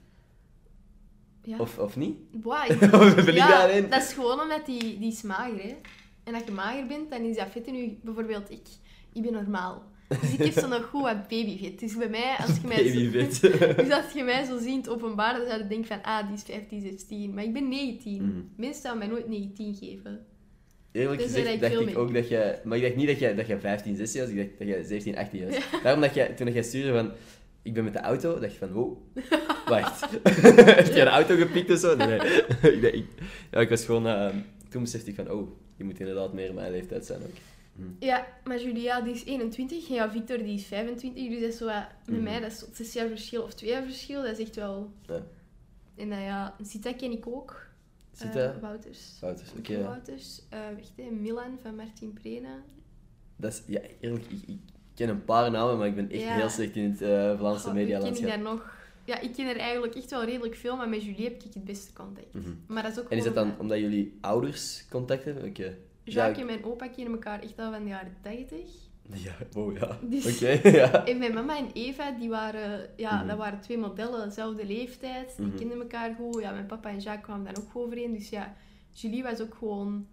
Ja. 1.44 1.58
Of, 1.58 1.78
of 1.78 1.96
niet? 1.96 2.16
Boah, 2.42 2.64
ik- 2.68 3.30
ja, 3.32 3.48
daarin? 3.48 3.90
dat 3.90 4.02
is 4.02 4.12
gewoon 4.12 4.40
omdat 4.40 4.66
die, 4.66 4.98
die 4.98 5.12
is 5.12 5.22
mager, 5.22 5.62
hè. 5.62 5.76
En 6.24 6.34
als 6.34 6.42
je 6.44 6.50
mager 6.50 6.86
bent, 6.86 7.10
dan 7.10 7.22
is 7.22 7.36
dat 7.36 7.46
vet. 7.50 7.72
Nu, 7.72 7.98
bijvoorbeeld 8.02 8.50
ik, 8.50 8.66
ik 9.12 9.22
ben 9.22 9.32
normaal. 9.32 9.82
Dus 10.08 10.32
ik 10.32 10.38
heb 10.38 10.52
zo 10.52 10.68
nog 10.68 10.84
goed 10.84 11.02
wat 11.02 11.28
babyvet. 11.28 11.80
Dus 11.80 11.96
bij 11.96 12.08
mij, 12.08 12.36
als 12.38 12.56
je 12.62 12.66
mij 12.66 13.30
zo, 13.30 13.48
dus 13.82 13.90
als 13.90 14.12
je 14.12 14.22
mij 14.24 14.44
zo 14.44 14.58
ziet 14.58 14.68
in 14.68 14.76
het 14.76 14.88
openbaar, 14.88 15.34
dan 15.36 15.46
zou 15.46 15.58
je 15.62 15.66
denken 15.66 15.86
van, 15.86 16.02
ah, 16.02 16.26
die 16.26 16.36
is 16.36 16.42
15, 16.42 16.80
16. 16.80 17.34
Maar 17.34 17.44
ik 17.44 17.52
ben 17.52 17.68
19. 17.68 18.22
Mhm. 18.22 18.40
Mensen 18.56 18.82
zouden 18.82 19.08
mij 19.08 19.16
nooit 19.16 19.28
19 19.28 19.74
geven. 19.74 20.26
Eerlijk 20.92 21.20
Dus 21.22 21.32
gezegd 21.32 21.60
dacht 21.60 21.80
ik 21.80 21.98
ook 21.98 22.14
dat 22.14 22.28
je... 22.28 22.58
Maar 22.64 22.76
ik 22.76 22.82
dacht 22.82 22.96
niet 22.96 23.06
dat 23.06 23.18
je, 23.18 23.34
dat 23.34 23.46
je 23.46 23.58
15, 23.58 23.96
16 23.96 24.20
was. 24.20 24.30
Ik 24.30 24.36
dacht 24.36 24.58
dat 24.58 24.68
je 24.68 24.84
17, 24.84 25.16
18 25.16 25.46
was. 25.46 25.56
Daarom 25.82 26.00
dat 26.00 26.14
je, 26.14 26.34
toen 26.34 26.52
jij 26.52 26.62
stuurde 26.62 26.92
van... 26.92 27.10
Ik 27.62 27.74
ben 27.74 27.84
met 27.84 27.92
de 27.92 27.98
auto, 27.98 28.38
dacht 28.38 28.52
ik 28.52 28.58
van... 28.58 28.72
Wow. 28.72 28.96
Wacht. 29.68 30.00
Heb 30.80 30.86
je 30.86 31.00
een 31.00 31.06
auto 31.06 31.36
gepikt 31.36 31.70
of 31.70 31.78
zo? 31.78 31.96
Nee, 31.96 32.14
ik, 32.72 32.82
dacht- 32.82 32.94
ik, 32.94 33.06
ja, 33.50 33.60
ik 33.60 33.68
was 33.68 33.84
gewoon... 33.84 34.06
eh, 34.06 34.34
toen 34.68 34.82
besefte 34.82 35.10
ik 35.10 35.16
van... 35.16 35.30
Oh, 35.30 35.50
je 35.76 35.84
moet 35.84 36.00
inderdaad 36.00 36.32
meer 36.32 36.54
mijn 36.54 36.72
leeftijd 36.72 37.06
zijn 37.06 37.20
ook. 37.22 37.34
Ja, 37.98 38.26
maar 38.44 38.60
Julia 38.62 39.00
die 39.00 39.14
is 39.14 39.24
21 39.24 39.88
en 39.88 39.94
ja, 39.94 40.10
Victor 40.10 40.38
die 40.38 40.54
is 40.54 40.64
25. 40.66 41.28
Dus 41.28 41.40
dat 41.40 41.48
is 41.48 41.56
zo 41.58 41.64
wat, 41.66 41.86
met 42.06 42.14
Mhm. 42.16 42.22
mij, 42.24 42.40
dat 42.40 42.50
is 42.50 42.64
zes 42.72 42.92
jaar 42.92 43.08
verschil 43.08 43.42
of 43.42 43.54
twee 43.54 43.70
jaar 43.70 43.82
verschil. 43.82 44.22
Dat 44.22 44.38
is 44.38 44.46
echt 44.46 44.56
wel... 44.56 44.92
Ja. 45.06 45.22
En 45.96 46.08
dan 46.08 46.20
ja, 46.20 46.56
Sita 46.62 46.92
ken 46.92 47.12
ik 47.12 47.26
ook. 47.26 47.66
Eh, 48.18 48.32
dat? 48.32 48.60
Wouters. 48.60 49.16
Wouters, 49.20 49.48
oké. 49.58 49.82
Wouters. 49.82 50.40
Eh, 50.48 50.58
hè, 50.96 51.10
Milan 51.10 51.58
van 51.62 51.74
Martin 51.74 52.12
Prena. 52.12 52.62
Dat 53.36 53.52
is, 53.52 53.62
ja, 53.66 53.80
eerlijk, 54.00 54.24
ik, 54.28 54.42
ik 54.48 54.58
ken 55.06 55.08
een 55.08 55.24
paar 55.24 55.50
namen, 55.50 55.78
maar 55.78 55.86
ik 55.86 55.94
ben 55.94 56.10
echt 56.10 56.22
Ja. 56.22 56.34
heel 56.34 56.48
slecht 56.48 56.76
in 56.76 56.90
het 56.90 57.02
eh 57.02 57.08
Vlaamse 57.38 57.40
Goh, 57.40 57.52
wie 57.52 57.62
ken 57.62 57.70
ik 57.70 57.74
medialandschap. 57.74 58.28
daar 58.28 58.38
nog? 58.40 58.78
Ja, 59.04 59.20
ik 59.20 59.32
ken 59.32 59.46
er 59.46 59.56
eigenlijk 59.56 59.94
echt 59.94 60.10
wel 60.10 60.24
redelijk 60.24 60.54
veel, 60.54 60.76
maar 60.76 60.88
met 60.88 61.04
Julie 61.04 61.24
heb 61.24 61.42
ik 61.42 61.54
het 61.54 61.64
beste 61.64 61.92
contact. 61.92 62.34
Mhm. 62.34 62.48
Maar 62.66 62.82
dat 62.82 62.92
is 62.92 62.98
ook 63.00 63.08
En 63.10 63.18
is 63.18 63.24
dat 63.24 63.34
dan 63.34 63.52
omdat 63.58 63.78
jullie 63.78 64.18
ouders 64.20 64.84
contact 64.90 65.24
hebben? 65.24 65.44
Oké. 65.44 65.76
Jacques 66.04 66.34
Ja, 66.36 66.40
en 66.40 66.46
mijn 66.46 66.64
opa 66.64 66.88
kennen 66.88 67.12
elkaar 67.12 67.42
echt 67.42 67.58
al 67.58 67.72
van 67.72 67.82
de 67.82 67.88
jaren 67.88 68.16
80. 68.22 68.58
Ja, 69.12 69.32
oh 69.56 69.74
ja. 69.76 69.98
Dus- 70.02 70.34
Oké, 70.34 70.68
ja. 70.78 71.06
En 71.06 71.18
mijn 71.18 71.34
mama 71.34 71.58
en 71.58 71.70
Eva, 71.72 72.10
die 72.10 72.28
waren, 72.28 72.88
ja, 72.96 73.16
Mhm. 73.18 73.26
dat 73.26 73.36
waren 73.38 73.60
twee 73.60 73.78
modellen, 73.78 74.28
dezelfde 74.28 74.66
leeftijd. 74.66 75.36
Die 75.36 75.46
Mhm. 75.46 75.56
kenden 75.56 75.80
elkaar 75.80 76.14
goed. 76.14 76.40
Ja, 76.42 76.50
mijn 76.52 76.66
papa 76.66 76.88
en 76.90 76.98
Jacques 76.98 77.24
kwamen 77.24 77.54
dan 77.54 77.62
ook 77.64 77.70
overeen. 77.76 78.12
Dus 78.12 78.28
ja, 78.28 78.54
Julie 78.92 79.22
was 79.22 79.40
ook 79.40 79.54
gewoon 79.54 80.06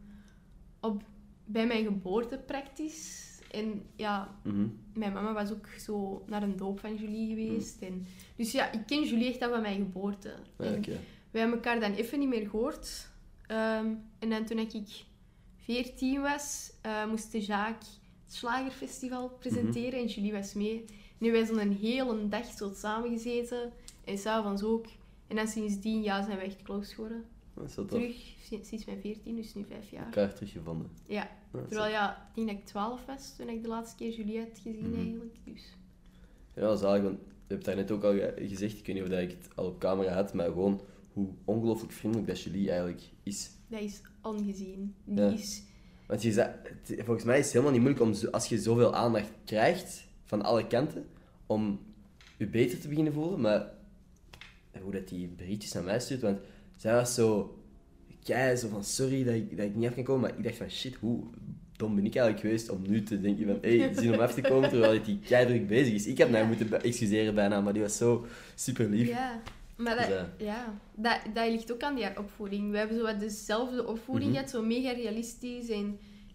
op, 0.82 1.04
bij 1.45 1.67
mijn 1.67 1.84
geboorte 1.86 2.38
praktisch. 2.38 3.26
En 3.51 3.81
ja, 3.95 4.36
Mhm. 4.43 4.67
mijn 4.93 5.13
mama 5.13 5.33
was 5.33 5.51
ook 5.51 5.67
zo 5.79 6.23
naar 6.27 6.43
een 6.43 6.57
doop 6.57 6.79
van 6.79 6.95
Julie 6.95 7.36
Mhm. 7.36 7.45
geweest. 7.47 7.81
En, 7.81 8.05
dus 8.36 8.51
ja, 8.51 8.71
ik 8.71 8.86
ken 8.86 9.03
Julie 9.03 9.27
echt 9.27 9.41
al 9.41 9.49
van 9.49 9.62
mijn 9.62 9.75
geboorte. 9.77 10.33
Ja, 10.57 10.65
En 10.65 10.77
oké. 10.77 10.97
wij 11.31 11.41
hebben 11.41 11.53
elkaar 11.57 11.79
dan 11.79 11.93
even 11.93 12.19
niet 12.19 12.27
meer 12.29 12.49
gehoord. 12.49 13.07
Ehm, 13.47 13.88
en 14.19 14.29
dan 14.29 14.45
toen 14.45 14.60
ik 14.60 15.05
14 15.57 16.21
was, 16.21 16.71
eh 16.81 17.05
moest 17.10 17.31
de 17.31 17.39
Jacques 17.41 17.99
het 18.25 18.36
Slagerfestival 18.36 19.29
presenteren 19.29 19.99
en 19.99 20.05
Julie 20.07 20.31
was 20.31 20.53
mee. 20.53 20.86
Nu 21.17 21.31
wij 21.31 21.45
zo'n 21.45 21.71
hele 21.81 22.27
dag 22.27 22.45
zo 22.45 22.71
samengezeten 22.75 23.71
en 24.03 24.17
s'avonds 24.17 24.63
ook. 24.63 24.86
En 25.27 25.36
dan 25.36 25.47
sindsdien 25.47 26.01
ja, 26.03 26.23
zijn 26.23 26.38
we 26.38 26.43
echt 26.43 26.62
close 26.62 26.93
geworden. 26.93 27.25
Dat 27.57 27.67
is. 27.67 27.73
Terug 27.87 28.15
sinds, 28.63 28.85
mijn 28.85 29.01
14, 29.01 29.35
dus 29.35 29.53
nu 29.53 29.65
5 29.69 29.89
jaar. 29.89 30.05
Elkaar 30.05 30.33
teruggevonden. 30.33 30.89
Ja, 31.07 31.23
is 31.23 31.59
terwijl 31.67 31.91
ja, 31.91 32.27
ik 32.29 32.35
denk 32.35 32.47
dat 32.47 32.57
ik 32.57 32.65
12 32.65 33.05
was 33.05 33.35
toen 33.35 33.49
ik 33.49 33.61
de 33.61 33.67
laatste 33.67 33.95
keer 33.97 34.13
Julie 34.15 34.39
had 34.39 34.59
gezien 34.63 34.89
Mhm. 34.89 34.99
eigenlijk. 34.99 35.35
Dus. 35.43 35.75
Ja, 36.55 36.75
zalig, 36.75 37.03
want 37.03 37.19
je 37.47 37.53
hebt 37.53 37.65
daar 37.65 37.75
net 37.75 37.91
ook 37.91 38.03
al 38.03 38.11
ge- 38.13 38.33
gezegd, 38.37 38.77
ik 38.77 38.85
weet 38.85 38.95
niet 38.95 39.03
of 39.13 39.19
ik 39.19 39.29
het 39.29 39.49
al 39.55 39.65
op 39.65 39.79
camera 39.79 40.13
had, 40.13 40.33
maar 40.33 40.45
gewoon 40.45 40.81
hoe 41.13 41.27
ongelooflijk 41.45 41.93
vriendelijk 41.93 42.27
dat 42.27 42.41
Julie 42.41 42.69
eigenlijk 42.69 43.01
is. 43.23 43.49
Dat 43.67 43.81
is 43.81 44.01
ongezien. 44.21 44.95
Die 45.03 45.19
Ja. 45.23 45.29
is... 45.29 45.63
Want 46.07 46.21
je 46.21 46.31
zei, 46.31 46.51
volgens 46.83 47.23
mij 47.25 47.37
is 47.39 47.43
het 47.43 47.53
helemaal 47.53 47.73
niet 47.73 47.81
moeilijk 47.81 48.23
om, 48.25 48.31
als 48.31 48.49
je 48.49 48.57
zoveel 48.59 48.93
aandacht 48.95 49.31
krijgt 49.45 50.07
van 50.23 50.41
alle 50.41 50.67
kanten, 50.67 51.05
om 51.45 51.79
je 52.37 52.47
beter 52.47 52.79
te 52.79 52.87
beginnen 52.87 53.13
voelen. 53.13 53.41
Maar 53.41 53.71
hoe 54.81 54.91
dat 54.91 55.07
die 55.07 55.27
berichtjes 55.27 55.73
naar 55.73 55.83
mij 55.83 55.99
stuurt, 55.99 56.21
want 56.21 56.39
zij 56.77 56.93
was 56.93 57.13
zo, 57.13 57.57
kei 58.23 58.55
zo 58.55 58.67
van 58.67 58.83
sorry 58.83 59.23
dat 59.23 59.33
ik, 59.33 59.57
dat 59.57 59.65
ik 59.65 59.75
niet 59.75 59.87
af 59.87 59.93
kan 59.95 60.03
komen, 60.03 60.21
maar 60.21 60.37
ik 60.37 60.43
dacht 60.43 60.57
van 60.57 60.69
shit, 60.69 60.95
hoe 60.95 61.23
dom 61.75 61.95
ben 61.95 62.05
ik 62.05 62.15
eigenlijk 62.15 62.45
geweest 62.45 62.69
om 62.69 62.81
nu 62.89 63.03
te 63.03 63.21
denken 63.21 63.45
van 63.45 63.57
hé, 63.61 63.77
hey, 63.79 63.93
zin 63.93 64.13
om 64.13 64.19
af 64.19 64.33
te 64.33 64.41
komen 64.41 64.69
terwijl 64.69 65.03
die 65.03 65.19
kei 65.19 65.45
druk 65.45 65.67
bezig 65.67 65.93
is. 65.93 66.07
Ik 66.07 66.17
heb 66.17 66.29
mij 66.29 66.41
Ja. 66.41 66.47
moeten 66.47 66.81
excuseren 66.81 67.35
bijna, 67.35 67.61
maar 67.61 67.73
die 67.73 67.81
was 67.81 67.97
zo 67.97 68.25
super 68.55 68.89
lief. 68.89 69.07
Ja, 69.07 69.41
maar 69.75 69.95
dat, 69.95 70.05
Dus, 70.07 70.15
eh, 70.15 70.45
ja, 70.45 70.79
dat, 70.95 71.19
dat 71.33 71.49
ligt 71.49 71.71
ook 71.73 71.81
aan 71.81 71.95
die 71.95 72.17
opvoeding. 72.17 72.71
We 72.71 72.77
hebben 72.77 72.97
zo 72.97 73.03
wat 73.03 73.19
dezelfde 73.19 73.87
opvoeding 73.87 74.29
Mhm. 74.29 74.39
gehad, 74.39 74.51
zo 74.53 74.63
mega 74.63 74.91
realistisch 74.91 75.69
en 75.69 75.85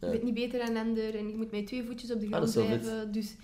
je 0.00 0.06
Ja. 0.06 0.10
bent 0.10 0.22
niet 0.22 0.34
beter 0.34 0.66
dan 0.66 0.76
ander 0.76 1.14
en 1.14 1.28
je 1.28 1.36
moet 1.36 1.50
met 1.50 1.66
twee 1.66 1.84
voetjes 1.84 2.10
op 2.12 2.20
de 2.20 2.26
Ah, 2.26 2.32
grond 2.32 2.54
dat 2.54 2.66
blijven. 2.66 3.12
Dus 3.12 3.36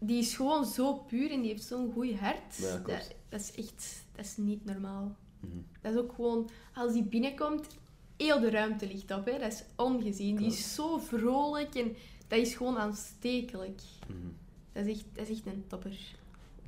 die 0.00 0.18
is 0.18 0.34
gewoon 0.36 0.64
zo 0.64 0.94
puur 0.94 1.30
en 1.30 1.40
die 1.40 1.50
heeft 1.50 1.64
zo'n 1.64 1.92
goed 1.92 2.14
hart. 2.14 2.56
Ja, 2.56 2.76
dat, 2.86 3.14
dat 3.28 3.40
is 3.40 3.52
echt, 3.54 4.04
dat 4.16 4.24
is 4.24 4.36
niet 4.36 4.64
normaal. 4.64 5.16
Mhm. 5.48 5.58
Dat 5.80 5.92
is 5.92 5.98
ook 5.98 6.12
gewoon, 6.12 6.48
als 6.74 6.92
die 6.92 7.04
binnenkomt, 7.04 7.76
heel 8.16 8.40
de 8.40 8.50
ruimte 8.50 8.86
ligt 8.86 9.10
op. 9.10 9.24
Hè. 9.24 9.38
Dat 9.38 9.52
is 9.52 9.64
ongezien. 9.76 10.36
Die 10.36 10.46
is 10.46 10.74
zo 10.74 10.98
vrolijk 10.98 11.74
en 11.74 11.96
dat 12.28 12.38
is 12.38 12.54
gewoon 12.54 12.78
aanstekelijk. 12.78 13.80
Mhm. 14.06 14.28
Dat 14.72 14.86
is 14.86 14.92
echt, 14.92 15.04
dat 15.12 15.28
is 15.28 15.36
echt 15.36 15.46
een 15.46 15.64
topper. 15.66 15.96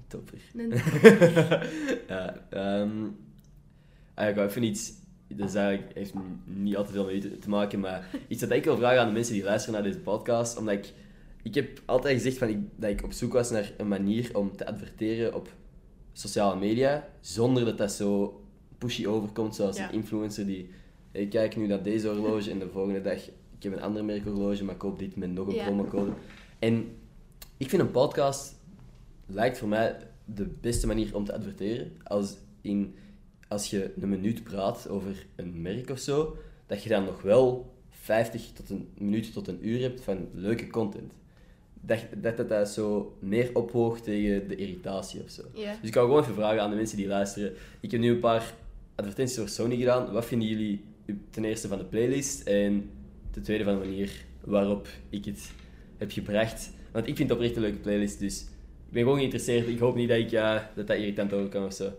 Topper. 0.07 0.41
Een 0.55 0.71
ja, 2.09 2.47
ehm 2.51 3.07
ah, 4.15 4.29
ik 4.29 4.35
wou 4.35 4.49
even 4.49 4.63
iets... 4.63 4.93
Eigenlijk, 5.39 5.95
heeft 5.95 6.13
niet 6.45 6.77
altijd 6.77 6.95
veel 6.95 7.05
mee 7.05 7.21
te, 7.21 7.39
te 7.39 7.49
maken, 7.49 7.81
maar 7.81 8.09
iets 8.29 8.41
dat 8.41 8.51
ik 8.51 8.65
wil 8.65 8.77
vragen 8.77 9.01
aan 9.01 9.07
de 9.07 9.13
mensen 9.13 9.35
die 9.35 9.43
luisteren 9.43 9.75
naar 9.75 9.91
deze 9.91 10.03
podcast, 10.03 10.59
omdat 10.59 10.75
ik... 10.75 10.93
Ik 11.43 11.55
heb 11.55 11.83
altijd 11.85 12.15
gezegd 12.15 12.39
van 12.39 12.49
ik, 12.49 12.59
dat 12.77 12.91
ik 12.91 13.05
op 13.05 13.13
zoek 13.13 13.33
was 13.33 13.51
naar 13.51 13.73
een 13.77 13.89
manier 13.89 14.37
om 14.37 14.57
te 14.57 14.67
adverteren 14.67 15.35
op 15.35 15.49
sociale 16.13 16.59
media, 16.59 17.09
zonder 17.21 17.65
dat 17.65 17.79
dat 17.79 17.93
zo 17.93 18.41
pushy 18.79 19.07
overkomt, 19.07 19.55
zoals 19.55 19.77
Ja. 19.77 19.89
een 19.89 19.95
influencer 19.95 20.47
die... 20.47 20.71
Ik 21.13 21.31
kijk 21.31 21.57
nu 21.57 21.67
naar 21.67 21.83
deze 21.83 22.09
horloge 22.09 22.51
en 22.51 22.59
de 22.59 22.69
volgende 22.69 23.01
dag... 23.01 23.27
Ik 23.57 23.65
heb 23.65 23.73
een 23.73 23.83
andere 23.83 24.05
merkhorloge, 24.05 24.65
maar 24.65 24.75
ik 24.75 24.81
koop 24.81 24.99
dit 24.99 25.17
met 25.17 25.31
nog 25.33 25.47
een 25.49 25.55
Ja. 25.55 25.65
promocode. 25.65 26.13
En 26.59 26.89
ik 27.57 27.69
vind 27.69 27.83
een 27.83 27.91
podcast 27.91 28.55
lijkt 29.27 29.59
voor 29.59 29.69
mij 29.69 29.97
de 30.25 30.47
beste 30.61 30.87
manier 30.87 31.15
om 31.17 31.25
te 31.25 31.33
adverteren. 31.35 31.93
Als, 32.05 32.37
in, 32.61 32.95
als 33.49 33.71
je 33.71 33.93
een 34.01 34.09
minuut 34.09 34.43
praat 34.43 34.89
over 34.89 35.27
een 35.37 35.63
merk 35.63 35.91
of 35.91 35.99
zo, 35.99 36.37
dat 36.67 36.83
je 36.83 36.89
dan 36.89 37.05
nog 37.05 37.23
wel 37.23 37.73
50 37.91 38.53
tot 38.53 38.71
een 38.71 38.89
minuut 38.99 39.33
tot 39.33 39.49
een 39.49 39.69
uur 39.69 39.81
hebt 39.81 40.01
van 40.01 40.29
leuke 40.33 40.67
content. 40.67 41.13
Dat 41.81 41.99
dat, 42.17 42.37
dat, 42.37 42.49
dat 42.49 42.69
zo 42.69 43.17
meer 43.19 43.51
opwoog 43.55 44.01
tegen 44.01 44.49
de 44.49 44.57
irritatie 44.57 45.23
of 45.23 45.31
zo. 45.31 45.43
Dus 45.81 45.89
ik 45.89 45.95
wou 45.95 46.07
gewoon 46.07 46.23
even 46.23 46.35
vragen 46.35 46.63
aan 46.63 46.71
de 46.71 46.77
mensen 46.77 46.97
die 46.97 47.07
luisteren. 47.07 47.53
Ik 47.81 47.91
heb 47.91 48.01
nu 48.01 48.11
een 48.11 48.19
paar 48.21 48.55
advertenties 48.99 49.37
voor 49.39 49.49
Sony 49.49 49.77
gedaan. 49.77 50.13
Wat 50.13 50.27
vinden 50.27 50.49
jullie 50.49 50.85
ten 51.31 51.45
eerste 51.45 51.69
van 51.69 51.79
de 51.79 51.85
playlist 51.85 52.43
en 52.47 52.91
ten 53.31 53.43
tweede 53.43 53.65
van 53.65 53.73
de 53.81 53.87
manier 53.87 54.11
waarop 54.45 54.89
ik 55.11 55.25
het 55.25 55.51
heb 55.97 56.11
gebracht? 56.13 56.71
Want 56.93 57.07
ik 57.07 57.17
vind 57.17 57.29
het 57.29 57.39
oprecht 57.39 57.57
een 57.57 57.63
leuke 57.63 57.79
playlist, 57.79 58.19
dus 58.19 58.41
ik 58.87 58.93
ben 58.95 59.03
gewoon 59.03 59.19
geïnteresseerd. 59.19 59.69
Ik 59.69 59.79
hoop 59.79 59.95
niet 59.95 60.09
dat 60.09 60.19
ik, 60.19 60.33
eh, 60.33 60.61
dat, 60.75 60.87
dat 60.87 60.97
irritant 60.97 61.33
overkomt 61.33 61.67
of 61.67 61.75
zo. 61.75 61.93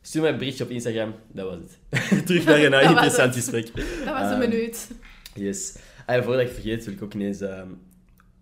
Stuur 0.00 0.22
mij 0.22 0.30
een 0.30 0.38
berichtje 0.38 0.64
op 0.64 0.70
Instagram, 0.70 1.14
dat 1.32 1.48
was 1.48 1.58
het. 1.58 1.78
Terug 2.26 2.44
naar 2.44 2.82
een 2.82 2.88
interessant 2.94 3.34
gesprek. 3.34 3.66
Dat 3.76 3.84
was 4.04 4.30
een 4.30 4.40
Ehm, 4.40 4.48
minuut. 4.50 4.90
Yes. 5.34 5.76
Ah, 6.06 6.16
ja, 6.16 6.22
voordat 6.22 6.40
ik 6.40 6.46
het 6.48 6.56
vergeet, 6.60 6.84
wil 6.84 6.94
ik 6.94 7.02
ook 7.02 7.14
ineens... 7.14 7.40
ehm, 7.40 7.68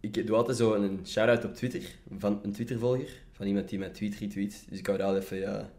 ik 0.01 0.27
doe 0.27 0.37
altijd 0.37 0.57
zo 0.57 0.75
een 0.75 1.01
shout-out 1.07 1.44
op 1.44 1.55
Twitter, 1.55 1.83
van 2.18 2.40
een 2.42 2.53
Twitter-volger, 2.53 3.09
van 3.33 3.46
iemand 3.46 3.68
die 3.68 3.79
mijn 3.79 3.92
tweet 3.92 4.14
retweet. 4.18 4.64
Dus 4.68 4.79
ik 4.79 4.87
wou 4.87 4.98
dat 4.98 5.16
even 5.22 5.38
ja, 5.38 5.70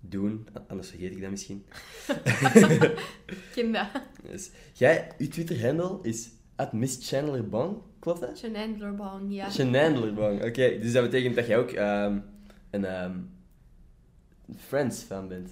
doen, 0.00 0.46
anders 0.68 0.88
vergeet 0.88 1.12
ik 1.12 1.20
dat 1.20 1.30
misschien. 1.30 1.64
Ik 3.26 3.48
ken 3.54 3.72
dat. 3.72 3.86
Dus, 4.30 4.50
jij, 4.72 5.10
uw 5.18 5.28
Twitter-handle 5.28 5.98
is 6.02 6.30
at 6.56 6.72
misschannelerbang, 6.72 7.76
klopt 7.98 8.20
dat? 8.20 8.42
Lorbaum, 8.78 9.30
ja. 9.30 9.50
Chanandlerbang, 9.50 10.44
oké. 10.44 10.78
Dus 10.78 10.92
dat 10.92 11.02
betekent 11.02 11.34
dat 11.34 11.46
jij 11.46 11.58
ook 11.58 11.70
ehm, 11.70 12.18
een 12.70 12.84
ehm, 12.84 13.18
Friends-fan 14.56 15.28
bent. 15.28 15.50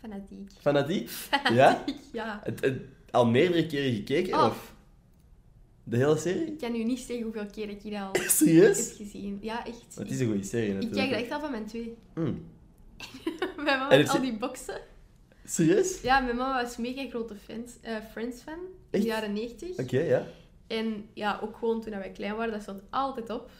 Fanatiek. 0.00 0.50
Fanatiek? 0.60 1.10
Ja? 1.52 1.84
Ja. 2.12 2.40
Het, 2.44 2.60
het, 2.60 2.80
al 3.10 3.26
meerdere 3.26 3.66
keren 3.66 3.94
gekeken, 3.94 4.34
Oh. 4.34 4.44
of? 4.44 4.74
De 5.84 5.96
hele 5.96 6.16
serie? 6.16 6.46
Ik 6.46 6.58
kan 6.58 6.74
u 6.74 6.84
niet 6.84 6.98
zeggen 6.98 7.22
hoeveel 7.22 7.46
keer 7.46 7.68
ik 7.68 7.82
die 7.82 8.00
al 8.00 8.12
heb 8.12 8.22
gezien. 8.22 9.38
Ja, 9.40 9.66
echt. 9.66 9.94
Het 9.94 10.10
is 10.10 10.20
een 10.20 10.26
goede 10.26 10.44
serie 10.44 10.68
ik 10.68 10.74
natuurlijk. 10.74 11.00
kijk 11.00 11.10
dat 11.10 11.20
echt 11.20 11.30
al 11.30 11.40
van 11.40 11.50
mijn 11.50 11.66
twee. 11.66 11.96
Hmm. 12.14 12.44
Mijn 13.64 13.78
mama 13.78 13.96
had 13.96 14.08
al 14.08 14.20
die 14.20 14.38
boxen. 14.38 14.80
Serieus? 15.44 16.00
Ja, 16.00 16.20
mijn 16.20 16.36
mama 16.36 16.62
was 16.62 16.76
mega 16.76 17.08
grote 17.08 17.34
fans, 17.34 17.72
eh, 17.80 17.96
Friends-fan. 18.10 18.58
In 18.90 19.00
de 19.00 19.06
jaren 19.06 19.32
90. 19.32 19.78
Oké, 19.78 20.00
ja. 20.00 20.26
En 20.66 21.08
ja, 21.14 21.40
ook 21.42 21.56
gewoon 21.56 21.80
toen 21.80 21.98
wij 21.98 22.10
klein 22.10 22.36
waren, 22.36 22.52
dat 22.52 22.62
stond 22.62 22.82
altijd 22.90 23.30
op. 23.30 23.50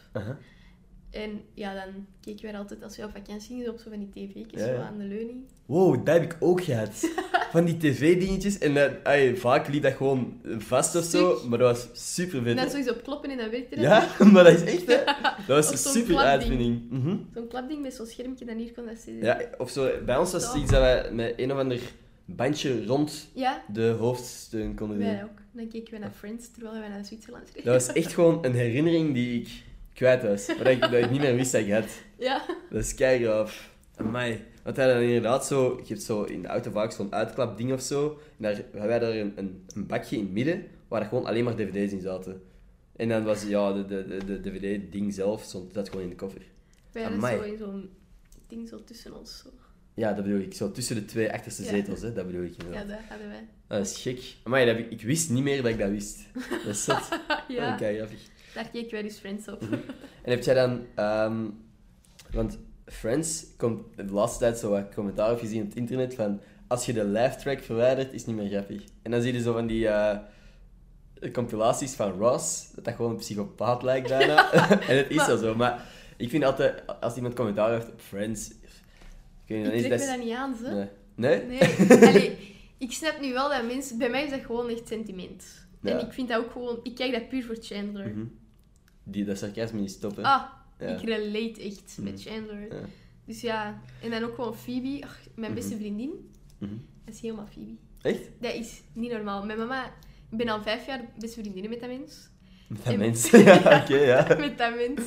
En 1.11 1.43
ja, 1.55 1.75
dan 1.75 2.07
keken 2.21 2.43
wij 2.43 2.53
er 2.53 2.59
altijd 2.59 2.83
als 2.83 2.97
we 2.97 3.05
op 3.05 3.11
vakantie 3.11 3.57
gingen 3.57 3.73
op 3.73 3.79
zo 3.79 3.91
van 3.91 4.11
die 4.13 4.47
Ja, 4.51 4.67
ja. 4.67 4.87
aan 4.87 4.99
de 4.99 5.05
leuning. 5.05 5.45
Wow, 5.67 6.05
dat 6.05 6.15
heb 6.15 6.33
ik 6.33 6.37
ook 6.41 6.65
gehad. 6.65 7.11
Van 7.51 7.65
die 7.65 7.77
tv-dingetjes. 7.77 8.59
En 8.59 8.75
dat, 8.75 8.91
ay, 9.03 9.37
vaak 9.37 9.69
liep 9.69 9.83
dat 9.83 9.93
gewoon 9.93 10.41
vast 10.59 10.97
of 10.97 11.05
zo, 11.05 11.41
maar 11.49 11.59
dat 11.59 11.77
was 11.77 12.15
super 12.15 12.39
En 12.39 12.45
vet. 12.45 12.57
dan 12.57 12.65
hè. 12.65 12.71
sowieso 12.71 12.91
op 12.93 13.03
kloppen 13.03 13.31
en 13.31 13.37
dan 13.37 13.51
werkte 13.51 13.75
dat 13.75 13.85
Ja, 13.85 14.09
maar 14.33 14.45
dat 14.45 14.53
is 14.53 14.63
echt, 14.75 14.87
hè? 14.87 15.05
Dat 15.47 15.47
was 15.47 15.71
een 15.71 15.93
super 15.93 16.17
uitvinding. 16.17 16.91
Mhm. 16.91 17.17
Zo'n 17.35 17.49
klapding 17.49 17.83
met 17.83 17.95
zo'n 17.95 18.07
schermpje 18.07 18.45
dat 18.45 18.57
hier 18.57 18.73
kon 18.73 18.87
dat 18.87 18.99
ze... 18.99 19.19
Ja, 19.21 19.41
of 19.59 19.71
zo, 19.71 19.91
bij 20.05 20.17
ons 20.17 20.33
was 20.33 20.47
het 20.47 20.55
iets 20.63 20.71
dat 20.71 20.81
wij 20.81 21.11
met 21.13 21.35
een 21.37 21.53
of 21.53 21.59
ander 21.59 21.81
bandje 22.25 22.87
rond 22.87 23.29
Ja, 23.35 23.63
de 23.73 23.89
hoofdsteun 23.89 24.75
konden 24.75 24.99
doen. 24.99 25.07
wij 25.07 25.23
ook. 25.25 25.39
Dan 25.53 25.69
keken 25.69 25.93
we 25.95 25.99
naar 26.01 26.13
Friends 26.19 26.51
terwijl 26.51 26.79
wij 26.81 26.89
naar 26.89 27.05
Zwitserland 27.05 27.49
reden. 27.55 27.73
Dat 27.73 27.87
was 27.87 27.95
echt 27.95 28.13
gewoon 28.15 28.45
een 28.45 28.55
herinnering 28.55 29.15
die 29.15 29.41
ik 29.41 29.49
kwijt 29.95 30.23
was. 30.23 30.47
Maar 30.47 30.57
dat 30.65 30.67
ik, 30.73 30.81
dat 30.81 30.93
ik 30.93 31.11
niet 31.11 31.21
meer 31.21 31.35
wist 31.35 31.53
dat 31.53 31.61
ik 31.61 31.73
had. 31.73 31.85
Ja. 32.19 32.43
Dat 32.71 32.81
is 32.85 32.95
keigraaf. 32.95 33.71
Amai. 33.97 34.45
Want 34.63 34.77
hij 34.77 34.87
dan 34.95 35.03
inderdaad 35.03 35.47
zo... 35.47 35.77
Je 35.83 35.89
hebt 35.89 36.03
zo 36.03 36.23
in 36.23 36.43
de 36.43 36.49
auto 36.49 36.71
vaak 36.71 36.93
zo'n 36.93 37.13
uitklapding 37.13 37.73
of 37.73 37.81
zo. 37.81 38.09
En 38.09 38.43
daar 38.43 38.55
hebben 38.55 38.87
wij 38.87 38.99
daar 38.99 39.11
een, 39.15 39.33
een, 39.37 39.65
een 39.75 39.87
bakje 39.87 40.17
in 40.17 40.23
het 40.23 40.33
midden 40.33 40.65
waar 40.89 41.01
er 41.03 41.09
gewoon 41.09 41.25
alleen 41.27 41.45
maar 41.45 41.57
dvd's 41.57 41.93
in 41.93 42.01
zaten. 42.01 42.43
En 42.97 43.09
dan 43.09 43.25
was 43.25 43.43
ja, 43.45 43.73
de, 43.73 43.85
de, 43.87 44.05
de, 44.07 44.25
de 44.25 44.41
dvd-ding 44.51 45.15
zelf 45.15 45.43
stond 45.43 45.75
dat 45.75 45.89
gewoon 45.89 46.03
in 46.05 46.11
de 46.11 46.17
koffer. 46.17 46.43
Wij 46.93 47.03
hadden 47.03 47.21
Amai. 47.21 47.37
zo 47.39 47.43
in 47.45 47.59
zo'n 47.59 47.91
ding 48.47 48.69
zo 48.69 48.85
tussen 48.85 49.17
ons. 49.19 49.39
Zo. 49.45 49.49
Ja, 49.95 50.13
dat 50.13 50.25
bedoel 50.25 50.41
ik. 50.41 50.55
Zo 50.55 50.71
tussen 50.71 50.97
de 50.97 51.05
twee 51.05 51.33
achterste 51.33 51.63
Ja. 51.63 51.69
zetels, 51.69 52.01
hè. 52.01 52.13
dat 52.13 52.27
bedoel 52.27 52.43
ik 52.45 52.55
Ja, 52.57 52.65
inderdaad. 52.65 52.89
dat 52.89 52.99
hadden 53.09 53.29
wij. 53.29 53.47
Dat 53.67 53.87
is 53.87 53.99
gek. 54.03 54.35
Maar 54.45 54.67
dat, 54.67 54.77
ik 54.79 55.03
wist 55.03 55.31
niet 55.31 55.43
meer 55.43 55.63
dat 55.63 55.71
ik 55.71 55.79
dat 55.79 55.91
wist. 55.91 56.21
Dat 56.51 56.67
is 56.75 56.85
zot. 56.85 57.09
ja, 57.49 57.77
grappig. 57.77 58.21
daar 58.55 58.71
keek 58.71 58.91
wij 58.91 59.03
dus 59.03 59.19
Friends 59.19 59.49
op. 59.49 59.63
En 60.23 60.31
heb 60.31 60.43
jij 60.43 60.55
dan... 60.55 60.87
ehm, 60.95 61.45
want 62.33 62.59
Friends 62.87 63.45
komt 63.57 63.83
de 63.97 64.05
laatste 64.13 64.39
tijd 64.39 64.59
zo 64.59 64.71
wat 64.71 64.95
commentaar 64.95 65.33
op 65.33 65.39
gezien 65.39 65.63
op 65.63 65.69
het 65.69 65.77
internet 65.77 66.15
van... 66.15 66.41
Als 66.69 66.87
je 66.87 66.93
de 66.93 67.05
live 67.05 67.37
track 67.37 67.61
verwijdert, 67.63 68.13
is 68.13 68.19
het 68.21 68.27
niet 68.27 68.37
meer 68.37 68.51
grappig. 68.51 68.83
En 69.03 69.11
dan 69.11 69.23
zie 69.23 69.33
je 69.33 69.41
zo 69.41 69.53
van 69.53 69.67
die... 69.67 69.89
eh, 69.89 70.19
compilaties 71.33 71.95
van 71.95 72.11
Ross, 72.19 72.71
dat 72.75 72.85
dat 72.85 72.95
gewoon 72.95 73.11
een 73.11 73.17
psychopaat 73.17 73.83
lijkt 73.83 74.09
bijna. 74.09 74.53
en 74.89 74.97
het 74.97 75.11
is 75.11 75.17
Maar- 75.17 75.37
zo, 75.37 75.55
maar 75.55 75.85
ik 76.17 76.31
vind 76.31 76.45
altijd, 76.45 76.83
als 77.01 77.17
iemand 77.17 77.35
commentaar 77.35 77.71
heeft 77.73 77.93
op 77.93 78.01
Friends, 78.01 78.51
ik 78.51 78.57
weet 79.47 79.59
niet, 79.59 79.67
dan 79.67 79.75
ik 79.75 79.81
is 79.81 79.87
trek 79.87 80.01
het 80.01 80.09
me 80.11 80.17
dat 80.17 80.25
niet 80.25 80.35
aan, 80.35 80.57
ze. 80.57 80.71
Nee. 80.71 80.89
Nee? 81.15 81.59
Nee, 81.59 82.01
allee, 82.09 82.55
ik 82.79 82.93
snap 82.93 83.21
nu 83.21 83.33
wel 83.33 83.49
dat 83.49 83.67
mensen... 83.67 83.99
Bij 83.99 84.11
mij 84.11 84.25
is 84.25 84.31
dat 84.31 84.41
gewoon 84.45 84.69
echt 84.69 84.89
sentiment. 84.89 85.45
Ja. 85.81 85.91
En 85.91 86.07
ik 86.07 86.13
vind 86.13 86.29
dat 86.29 86.39
ook 86.45 86.51
gewoon... 86.51 86.81
Ik 86.83 86.95
kijk 86.95 87.13
dat 87.13 87.29
puur 87.29 87.45
voor 87.45 87.57
Chandler. 87.61 88.09
Mhm. 88.09 88.25
Die, 89.03 89.25
dat 89.25 89.39
sarcasme 89.39 89.81
niet 89.81 89.91
stoppen. 89.91 90.25
Ah, 90.25 90.43
Ja. 90.79 90.87
ik 90.87 91.01
relate 91.03 91.63
echt 91.63 91.99
met 92.01 92.13
Mhm. 92.13 92.23
Chandler. 92.23 92.75
Ja. 92.75 92.81
Dus 93.25 93.41
ja, 93.41 93.81
en 94.03 94.11
dan 94.11 94.23
ook 94.23 94.35
gewoon 94.35 94.55
Phoebe, 94.57 94.99
ach, 95.05 95.19
mijn 95.35 95.55
beste 95.55 95.71
Mhm. 95.75 95.81
vriendin. 95.81 96.31
Mhm. 96.59 96.75
Dat 97.05 97.15
is 97.15 97.21
helemaal 97.21 97.47
Phoebe. 97.53 97.75
Echt? 98.03 98.21
Dat 98.41 98.55
is 98.55 98.81
niet 98.93 99.11
normaal. 99.13 99.45
Mijn 99.45 99.59
mama, 99.59 99.85
ik 100.31 100.39
ben 100.39 100.49
al 100.49 100.63
vijf 100.63 100.87
jaar 100.87 101.01
beste 101.19 101.41
vriendinnen 101.41 101.71
met 101.71 101.81
dat 101.81 101.89
mens. 101.89 102.29
Met 102.69 102.85
dat 102.85 102.93
En- 102.93 102.99
mens. 102.99 103.31
ja, 103.49 103.57
oké, 103.83 103.97
ja. 103.97 104.27
met 104.39 104.59
dat 104.59 104.75
mens. 104.75 105.01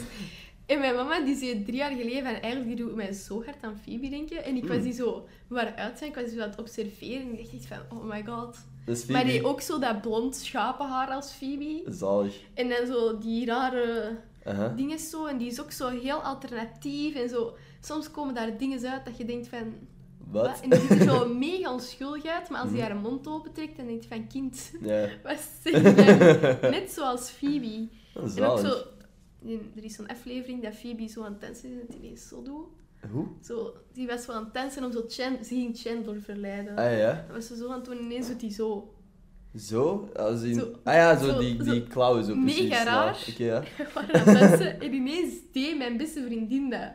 En 0.66 0.80
mijn 0.80 0.96
mama, 0.96 1.20
die 1.26 1.36
zei 1.36 1.64
drie 1.64 1.78
jaar 1.78 1.92
geleden 1.96 2.24
van 2.24 2.34
eigenlijk 2.34 2.66
die 2.68 2.76
doet 2.86 2.96
mij 2.96 3.12
zo 3.14 3.44
hard 3.44 3.64
aan 3.64 3.78
Phoebe 3.84 4.10
denken. 4.10 4.44
En 4.44 4.56
ik 4.56 4.66
was 4.68 4.78
Mm. 4.78 4.84
die 4.84 4.94
zo 4.94 5.28
waar 5.48 5.76
uit 5.76 5.98
zijn, 5.98 6.10
ik 6.10 6.16
was 6.16 6.26
die 6.26 6.34
zo 6.36 6.42
aan 6.44 6.50
het 6.50 6.60
observeren. 6.60 7.22
En 7.22 7.32
ik 7.32 7.38
dacht 7.38 7.54
echt 7.54 7.66
van, 7.66 7.98
oh 7.98 8.04
my 8.10 8.24
god. 8.26 8.58
Maar 9.10 9.26
die 9.26 9.46
ook 9.46 9.62
zo 9.62 9.80
dat 9.80 10.02
blond 10.02 10.36
schapenhaar 10.36 11.08
als 11.08 11.32
Phoebe. 11.34 11.84
Zalig. 11.88 12.36
En 12.54 12.70
dan 12.70 12.88
zo 12.88 13.18
die 13.18 13.46
rare 13.46 14.18
Dingen 14.76 15.00
zo. 15.00 15.26
En 15.26 15.38
die 15.38 15.48
is 15.48 15.62
ook 15.62 15.72
zo 15.72 15.88
heel 15.88 16.18
alternatief. 16.24 17.16
En 17.16 17.30
zo, 17.30 17.56
soms 17.82 18.12
komen 18.12 18.34
daar 18.34 18.58
dingen 18.58 18.88
uit 18.90 19.06
dat 19.06 19.18
je 19.18 19.26
denkt 19.26 19.48
van... 19.48 19.74
Wat? 20.32 20.60
En 20.62 20.70
die 20.70 20.80
ziet 20.80 20.90
er 20.90 21.02
zo 21.02 21.34
mega 21.48 21.74
onschuldig 21.74 22.26
uit. 22.26 22.50
Maar 22.50 22.60
als 22.62 22.70
die 22.72 22.80
Mhm. 22.82 22.88
haar 22.92 23.00
mond 23.02 23.28
opentrekt, 23.28 23.78
dan 23.78 23.86
denk 23.88 24.02
je 24.02 24.08
van... 24.08 24.28
Kind, 24.28 24.72
Ja. 24.82 25.08
wat 25.24 25.40
zeg 25.64 25.74
je? 25.74 26.58
Net 26.80 26.92
zoals 26.92 27.30
Phoebe. 27.30 27.88
En 28.16 28.22
ook 28.22 28.30
Zalig. 28.30 28.60
zo... 28.72 28.84
Er 29.76 29.84
is 29.84 29.96
zo'n 29.96 30.08
aflevering 30.08 30.64
dat 30.64 30.74
Phoebe 30.76 31.08
zo 31.08 31.24
aan 31.24 31.32
het 31.32 31.42
dansen 31.42 31.70
is 31.70 31.76
en 31.76 31.86
het 31.88 31.96
ineens 31.96 32.28
zo 32.28 32.42
doet. 32.42 32.66
Hoe? 33.12 33.26
Zo, 33.44 33.74
die 33.94 34.08
was 34.08 34.24
zo 34.24 34.32
aan 34.32 34.44
het 34.44 34.54
dansen 34.54 34.84
om 34.84 34.92
zo 34.92 35.04
Chan, 35.08 35.38
ze 35.44 35.54
ging 35.56 35.78
Chandler 35.78 36.22
verleiden. 36.22 36.76
Ah 36.78 36.98
ja. 36.98 37.14
Dat 37.28 37.36
was 37.36 37.48
ze 37.48 37.56
zo 37.56 37.68
aan 37.70 37.76
het 37.76 37.86
doen 37.86 37.98
en 37.98 38.04
ineens 38.04 38.28
doet 38.28 38.42
hij 38.42 38.52
zo. 38.52 38.94
Zo? 39.58 40.10
Als 40.16 40.42
in... 40.42 40.54
Zo- 40.56 40.72
ah 40.84 40.94
ja, 40.94 41.18
zo, 41.20 41.26
zo- 41.26 41.40
die, 41.40 41.64
die 41.64 41.84
klauwen 41.88 42.24
zo 42.24 42.36
mega 42.36 42.58
precies. 42.68 42.84
raar. 42.84 43.18
Oké, 43.30 43.44
ja. 43.44 43.64
Waren 43.94 44.14
aan 44.14 44.28
het 44.36 44.40
dansen 44.50 44.82
en 44.82 44.94
ineens 44.94 45.34
deed 45.54 45.78
mijn 45.78 45.98
beste 45.98 46.24
vriendin 46.26 46.70
dat. 46.70 46.92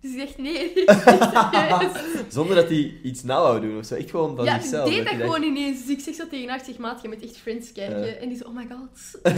Dus 0.00 0.12
ik 0.12 0.18
dacht, 0.18 0.38
nee, 0.38 0.74
dit 0.74 0.88
is 0.88 0.94
niet 1.04 1.30
serieus. 1.52 2.22
Zonder 2.28 2.56
dat 2.56 2.68
hij 2.68 2.94
iets 3.02 3.22
na 3.22 3.40
wou 3.40 3.60
doen 3.60 3.78
of 3.78 3.84
zo. 3.86 3.94
Echt 3.94 4.10
gewoon 4.10 4.36
van 4.36 4.44
Ja, 4.44 4.60
zichzelf. 4.60 4.88
deed 4.88 4.96
dat 4.98 5.06
hij 5.08 5.18
dacht- 5.18 5.34
gewoon 5.34 5.50
ineens. 5.56 5.80
Dus 5.86 5.96
ik 5.96 6.00
zeg 6.00 6.14
zo 6.14 6.28
tegen 6.28 6.48
haar, 6.48 6.64
zeg, 6.64 6.78
maat, 6.78 7.02
je 7.02 7.08
moet 7.08 7.22
echt 7.22 7.36
Friends 7.36 7.72
kijken. 7.72 8.06
Ja. 8.06 8.12
En 8.12 8.28
die 8.28 8.38
zo, 8.38 8.44
oh 8.44 8.54
my 8.56 8.66
god. 8.70 9.20
Ah, 9.22 9.34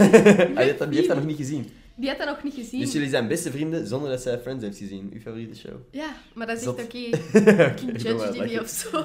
die, 0.47 0.57
heeft 0.57 0.79
dat, 0.79 0.87
die 0.87 0.97
heeft 0.97 1.07
dat 1.07 1.17
nog 1.17 1.25
niet 1.25 1.37
gezien. 1.37 1.69
Die 1.95 2.09
had 2.09 2.17
dat 2.17 2.27
nog 2.27 2.43
niet 2.43 2.53
gezien. 2.53 2.79
Dus 2.79 2.91
jullie 2.91 3.09
zijn 3.09 3.27
beste 3.27 3.51
vrienden 3.51 3.87
zonder 3.87 4.09
dat 4.09 4.21
zij 4.21 4.39
Friends 4.39 4.63
heeft 4.63 4.77
gezien. 4.77 5.09
Uw 5.13 5.19
favoriete 5.19 5.55
show. 5.59 5.73
Ja, 5.91 6.07
maar 6.33 6.47
dat 6.47 6.57
is 6.57 6.65
echt 6.65 6.83
oké. 6.83 6.97
Okay. 7.39 7.75
doe 7.75 7.97
Judge 7.97 8.31
die 8.31 8.41
niet 8.41 8.59
of 8.59 8.67
zo. 8.67 9.03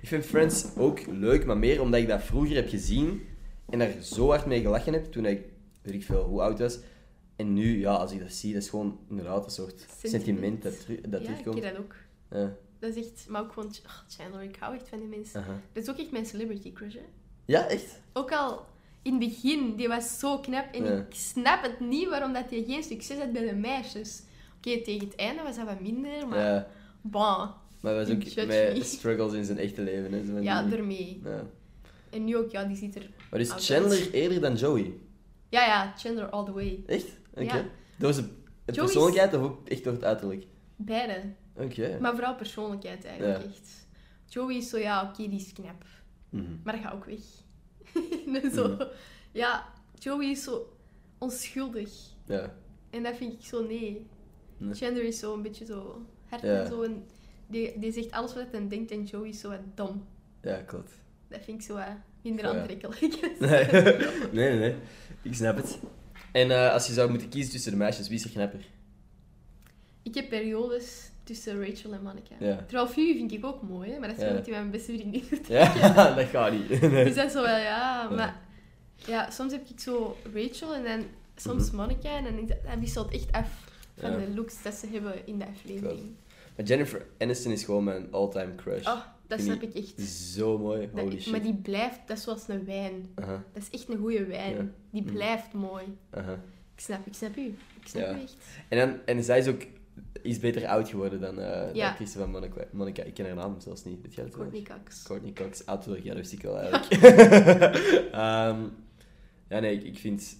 Ik 0.00 0.08
vind 0.08 0.24
Friends 0.24 0.66
ook 0.76 1.06
leuk, 1.06 1.44
maar 1.46 1.58
meer 1.58 1.80
omdat 1.80 2.00
ik 2.00 2.08
dat 2.08 2.22
vroeger 2.22 2.54
heb 2.56 2.68
gezien 2.68 3.26
en 3.68 3.78
daar 3.78 3.90
zo 4.02 4.28
hard 4.28 4.46
mee 4.46 4.60
gelachen 4.60 4.92
heb 4.92 5.12
toen 5.12 5.26
ik, 5.26 5.44
weet 5.82 5.94
ik 5.94 6.04
veel, 6.04 6.22
hoe 6.24 6.40
oud 6.42 6.58
was. 6.58 6.78
En 7.36 7.52
nu, 7.52 7.78
ja, 7.80 7.92
als 7.94 8.12
ik 8.12 8.20
dat 8.20 8.32
zie, 8.32 8.52
dat 8.52 8.62
is 8.62 8.68
gewoon 8.68 8.98
inderdaad 9.08 9.44
een 9.44 9.50
soort 9.50 9.80
sentiment, 9.80 10.10
Sentiment. 10.24 10.62
dat, 10.62 10.80
teru- 10.86 11.00
dat 11.08 11.22
ja, 11.22 11.28
ik 11.28 11.36
terugkomt. 11.36 11.62
dat 11.62 11.76
ook. 11.78 11.94
Ja. 12.30 12.52
Dat 12.78 12.96
is 12.96 13.04
echt... 13.06 13.26
Maar 13.28 13.42
ook 13.42 13.52
gewoon... 13.52 13.68
Oh, 13.68 13.92
Chandler, 14.08 14.42
ik 14.42 14.56
hou 14.58 14.74
echt 14.74 14.88
van 14.88 14.98
die 14.98 15.08
mensen. 15.08 15.44
Dat 15.72 15.82
is 15.82 15.90
ook 15.90 15.98
echt 15.98 16.10
mijn 16.10 16.26
celebrity 16.26 16.72
crush, 16.72 16.94
hè. 16.94 17.00
ja, 17.44 17.66
echt? 17.68 18.00
Ook 18.12 18.32
al 18.32 18.66
in 19.02 19.10
het 19.10 19.20
begin, 19.20 19.76
die 19.76 19.88
was 19.88 20.18
zo 20.18 20.38
knap. 20.38 20.74
En 20.74 20.84
Ja. 20.84 20.90
ik 20.90 21.14
snap 21.14 21.62
het 21.62 21.80
niet 21.80 22.08
waarom 22.08 22.32
dat 22.32 22.48
die 22.48 22.64
geen 22.64 22.82
succes 22.82 23.18
had 23.18 23.32
bij 23.32 23.46
de 23.48 23.54
meisjes. 23.54 24.22
Oké, 24.56 24.82
tegen 24.82 25.06
het 25.08 25.16
einde 25.16 25.42
was 25.42 25.56
dat 25.56 25.66
wat 25.66 25.80
minder, 25.80 26.28
maar... 26.28 26.38
Ja. 26.38 26.66
Bon, 27.00 27.48
Maar 27.80 27.94
hij 27.94 28.04
was 28.04 28.14
ook 28.14 28.22
Judge 28.22 28.46
met 28.46 28.74
me. 28.76 28.84
struggles 28.84 29.32
in 29.32 29.44
zijn 29.44 29.58
echte 29.58 29.82
leven. 29.82 30.12
Hè. 30.12 30.24
Zo 30.24 30.38
ja, 30.38 30.62
die- 30.62 30.76
ermee. 30.76 31.20
ja. 31.24 31.46
En 32.10 32.24
nu 32.24 32.36
ook, 32.36 32.50
ja, 32.50 32.64
die 32.64 32.76
ziet 32.76 32.96
er... 32.96 33.10
Maar 33.30 33.40
is 33.40 33.50
Chandler 33.56 34.12
eerder 34.12 34.40
dan 34.40 34.54
Joey? 34.54 34.92
Ja, 35.48 35.66
ja, 35.66 35.92
Chandler 35.96 36.28
all 36.30 36.44
the 36.44 36.52
way. 36.52 36.82
Echt? 36.86 37.06
Oké. 37.30 37.42
Ja. 37.42 37.64
Door 37.98 38.12
zijn 38.12 38.26
is- 38.66 38.74
persoonlijkheid 38.76 39.34
of 39.34 39.42
ook 39.42 39.68
echt 39.68 39.84
door 39.84 39.92
het 39.92 40.04
uiterlijk? 40.04 40.46
Beide. 40.76 41.22
Oké. 41.56 41.98
Maar 42.00 42.14
vooral 42.14 42.34
persoonlijkheid 42.34 43.04
eigenlijk, 43.04 43.38
Ja. 43.42 43.48
echt. 43.48 43.86
Joey 44.26 44.56
is 44.56 44.68
zo, 44.68 44.78
ja, 44.78 45.02
oké, 45.02 45.28
die 45.28 45.40
is 45.40 45.52
knap. 45.52 45.84
Mhm. 46.30 46.44
Maar 46.64 46.74
dat 46.74 46.82
gaat 46.82 46.94
ook 46.94 47.04
weg. 47.04 47.18
En 48.42 48.50
zo, 48.50 48.68
Mhm. 48.68 48.82
Ja, 49.32 49.66
Joey 49.98 50.30
is 50.30 50.42
zo 50.42 50.72
onschuldig. 51.18 51.90
Ja. 52.26 52.54
En 52.90 53.02
dat 53.02 53.16
vind 53.16 53.32
ik 53.32 53.46
zo, 53.46 53.62
nee. 53.66 54.06
Nee. 54.58 54.74
Chandler 54.74 55.04
is 55.04 55.18
zo 55.18 55.34
een 55.34 55.42
beetje 55.42 55.64
zo 55.64 56.06
hard 56.28 56.42
Ja. 56.42 56.60
en 56.62 56.66
zo. 56.66 56.82
En 56.82 57.04
die, 57.48 57.78
die 57.78 57.92
zegt 57.92 58.10
alles 58.10 58.34
wat 58.34 58.46
hij 58.52 58.68
denkt 58.68 58.90
en 58.90 59.04
Joey 59.04 59.28
is 59.28 59.40
zo 59.40 59.48
wat 59.48 59.58
dom. 59.74 60.04
Ja, 60.42 60.56
klopt. 60.66 60.92
Dat 61.28 61.40
vind 61.44 61.60
ik 61.60 61.66
zo 61.66 61.74
wat 61.74 61.84
minder 62.22 62.44
ja. 62.44 62.50
aantrekkelijk. 62.50 63.00
Nee. 63.40 63.64
nee, 64.32 64.48
nee, 64.50 64.58
nee. 64.58 64.74
Ik 65.22 65.34
snap 65.34 65.56
het. 65.56 65.78
En 66.32 66.50
eh, 66.50 66.72
als 66.72 66.86
je 66.86 66.92
zou 66.92 67.10
moeten 67.10 67.28
kiezen 67.28 67.52
tussen 67.52 67.70
de 67.70 67.76
meisjes, 67.78 68.08
wie 68.08 68.16
is 68.16 68.24
er 68.24 68.30
knapper? 68.30 68.60
ik 70.02 70.14
heb 70.14 70.28
periodes 70.28 71.10
tussen 71.24 71.66
Rachel 71.68 71.92
en 71.92 72.02
Monica. 72.02 72.34
Ja. 72.38 72.56
Terwijl 72.56 72.86
Phoebe 72.88 73.12
vind 73.14 73.32
ik 73.32 73.44
ook 73.44 73.62
mooi, 73.62 73.90
hè, 73.90 73.98
maar 73.98 74.08
dat 74.08 74.16
is 74.16 74.22
Ja. 74.22 74.28
hij 74.28 74.42
mijn 74.50 74.70
beste 74.70 74.92
vriendin. 74.92 75.24
Ja, 75.48 76.14
dat 76.14 76.26
gaat 76.26 76.52
niet. 76.52 76.80
Nee. 76.90 77.04
Dus 77.04 77.14
dat 77.14 77.26
is 77.26 77.32
zo 77.32 77.42
wel, 77.42 77.58
ja, 77.58 78.08
maar... 78.08 78.40
Ja, 79.06 79.30
soms 79.30 79.52
heb 79.52 79.68
ik 79.68 79.80
zo 79.80 80.16
Rachel 80.34 80.74
en 80.74 80.84
dan 80.84 81.04
soms 81.36 81.66
Mhm. 81.66 81.76
Monica 81.76 82.16
en 82.16 82.24
dan 82.24 82.38
is 82.38 82.48
dat, 82.48 82.78
wisselt 82.78 83.10
echt 83.12 83.32
af 83.32 83.70
van 83.96 84.10
de 84.10 84.34
looks 84.34 84.62
dat 84.62 84.74
ze 84.74 84.86
hebben 84.86 85.26
in 85.26 85.38
de 85.38 85.46
aflevering. 85.46 86.14
Maar 86.58 86.66
Jennifer 86.66 87.06
Aniston 87.18 87.52
is 87.52 87.64
gewoon 87.64 87.84
mijn 87.84 88.12
all-time 88.12 88.54
crush. 88.54 88.86
Oh, 88.86 89.00
dat 89.26 89.40
snap 89.40 89.62
ik 89.62 89.74
echt. 89.74 90.00
Zo 90.00 90.58
mooi, 90.58 90.88
Dat- 90.94 91.00
holy 91.04 91.20
shit. 91.20 91.30
maar 91.30 91.42
die 91.42 91.54
blijft, 91.54 92.00
dat 92.06 92.16
is 92.16 92.22
zoals 92.22 92.48
een 92.48 92.64
wijn. 92.64 93.10
Aha, 93.14 93.44
Dat 93.52 93.62
is 93.62 93.80
echt 93.80 93.88
een 93.88 93.98
goede 93.98 94.24
wijn. 94.26 94.54
Ja. 94.56 94.64
Die 94.90 95.02
Mhm. 95.02 95.12
blijft 95.12 95.52
mooi. 95.52 95.84
aha. 96.10 96.32
Ik 96.74 96.80
snap, 96.84 97.06
ik 97.06 97.14
snap 97.14 97.36
u. 97.36 97.44
Ik 97.80 97.86
snap 97.88 98.02
Ja. 98.02 98.16
u 98.18 98.22
echt. 98.22 98.36
En, 98.68 98.78
dan, 98.78 98.98
en 99.04 99.24
zij 99.24 99.38
is 99.38 99.46
ook 99.48 99.62
iets 100.22 100.38
beter 100.38 100.66
oud 100.66 100.88
geworden 100.88 101.20
dan 101.20 101.34
de 101.34 101.70
Ja. 101.72 101.96
van 102.06 102.30
Monica. 102.30 102.64
Monica. 102.70 103.02
Ik 103.02 103.14
ken 103.14 103.26
haar 103.26 103.34
naam 103.34 103.60
zelfs 103.60 103.84
niet. 103.84 104.14
Jij 104.14 104.24
dat 104.24 104.34
Courtney 104.34 104.62
wel? 104.68 104.76
Cox. 104.78 105.02
Courtney 105.02 105.32
Cox. 105.32 105.66
Oud 105.66 105.84
ja, 105.84 106.02
dat 106.04 106.16
wist 106.16 106.32
ik 106.32 106.42
wel 106.42 106.58
eigenlijk. 106.60 107.02
Ehm, 108.12 108.60
ja, 109.48 109.58
nee, 109.60 109.74
ik, 109.74 109.82
ik 109.84 109.98
vind... 109.98 110.36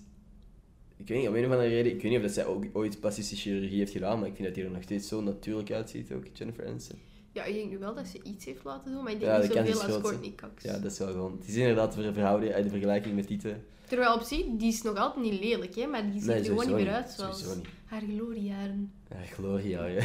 Ik 0.98 1.08
weet 1.08 1.18
niet, 1.18 1.28
om 1.28 1.34
een 1.34 1.44
of 1.46 1.50
andere 1.50 1.68
reden... 1.68 1.92
Ik 1.92 2.02
weet 2.02 2.10
niet 2.10 2.20
of 2.20 2.26
dat 2.26 2.34
zij 2.34 2.46
ook 2.46 2.64
ooit 2.72 3.00
plastische 3.00 3.36
chirurgie 3.36 3.78
heeft 3.78 3.92
gedaan, 3.92 4.18
maar 4.18 4.28
ik 4.28 4.34
vind 4.34 4.48
dat 4.48 4.56
hij 4.56 4.64
er 4.64 4.70
nog 4.70 4.82
steeds 4.82 5.08
zo 5.08 5.20
natuurlijk 5.20 5.70
uitziet, 5.72 6.12
ook 6.12 6.24
Jennifer 6.32 6.66
Aniston. 6.66 6.98
Ja, 7.32 7.44
ik 7.44 7.54
denk 7.54 7.70
nu 7.70 7.78
wel 7.78 7.94
dat 7.94 8.06
ze 8.06 8.20
iets 8.22 8.44
heeft 8.44 8.64
laten 8.64 8.92
doen, 8.92 9.02
maar 9.02 9.12
ik 9.12 9.20
denk 9.20 9.32
Ja, 9.32 9.38
niet 9.62 9.72
zoveel 9.72 9.88
is 9.88 9.94
als. 9.94 10.02
Courtney 10.02 10.32
Cox. 10.36 10.62
Ja, 10.62 10.78
dat 10.78 10.92
is 10.92 10.98
wel 10.98 11.08
gewoon... 11.08 11.36
Het 11.38 11.48
is 11.48 11.56
inderdaad 11.56 11.94
ver- 11.94 12.12
verhouden 12.12 12.52
uit 12.54 12.64
de 12.64 12.70
vergelijking 12.70 13.14
met 13.14 13.38
twee. 13.38 13.54
Terwijl 13.86 14.14
op 14.14 14.22
zich, 14.22 14.44
die 14.58 14.68
is 14.68 14.82
nog 14.82 14.96
altijd 14.96 15.24
niet 15.30 15.40
lelijk, 15.40 15.74
hè, 15.74 15.86
maar 15.86 16.02
die 16.10 16.20
ziet 16.20 16.28
Nee, 16.28 16.38
er 16.38 16.44
gewoon 16.44 16.66
niet 16.66 16.74
meer 16.76 16.92
uit 16.92 17.10
zoals 17.10 17.54
niet. 17.56 17.66
haar 17.84 18.02
gloriejaren. 18.14 18.92
Ja, 19.10 19.16
Gloria, 19.32 19.84
ja. 19.96 20.04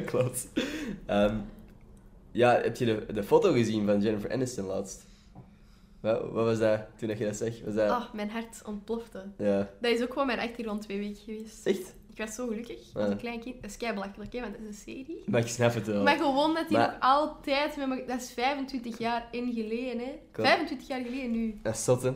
Klopt. 0.00 0.48
Ehm, 1.06 1.36
ja, 2.32 2.60
heb 2.62 2.76
je 2.76 2.84
de, 2.84 3.06
de 3.12 3.22
foto 3.22 3.52
gezien 3.52 3.86
van 3.86 4.00
Jennifer 4.00 4.32
Aniston 4.32 4.64
laatst? 4.64 5.06
Wat, 6.04 6.20
wat 6.30 6.44
was 6.44 6.58
dat 6.58 6.80
toen 6.98 7.08
dat 7.08 7.18
je 7.18 7.24
dat 7.24 7.36
zegt? 7.36 7.64
Was 7.64 7.74
dat... 7.74 7.90
Ah, 7.90 8.12
mijn 8.14 8.30
hart 8.30 8.62
ontplofte. 8.66 9.24
Ja. 9.38 9.70
Dat 9.80 9.90
is 9.92 10.02
ook 10.02 10.12
gewoon 10.12 10.26
mijn 10.26 10.38
achtergrond 10.38 10.82
twee 10.82 10.98
weken 10.98 11.16
geweest. 11.24 11.66
Echt? 11.66 11.94
Ik 12.12 12.20
was 12.20 12.34
zo 12.34 12.46
gelukkig 12.46 12.76
als 12.94 13.04
Ja. 13.04 13.10
een 13.10 13.16
klein 13.16 13.40
kind. 13.40 13.62
Dat 13.62 13.70
is 13.70 13.76
kei 13.76 13.92
belachelijk, 13.94 14.32
hè, 14.32 14.40
want 14.40 14.52
dat 14.52 14.60
is 14.62 14.66
een 14.68 14.74
serie. 14.74 15.22
Maar 15.26 15.40
ik 15.40 15.46
snap 15.46 15.74
het 15.74 15.86
wel. 15.86 16.02
Maar 16.02 16.16
gewoon 16.16 16.54
dat 16.54 16.68
hij 16.68 16.78
Maar- 16.78 16.90
nog 16.90 17.00
altijd... 17.00 17.76
Met 17.76 17.88
me, 17.88 18.04
dat 18.06 18.20
is 18.20 18.30
25 18.32 18.98
jaar 18.98 19.28
in 19.30 19.52
geleden, 19.52 19.98
hè. 19.98 20.18
Klopt. 20.30 20.48
25 20.48 20.88
jaar 20.88 21.00
geleden 21.04 21.30
nu. 21.30 21.58
Dat 21.62 21.74
is 21.74 21.84
zot, 21.84 22.02
hè? 22.02 22.10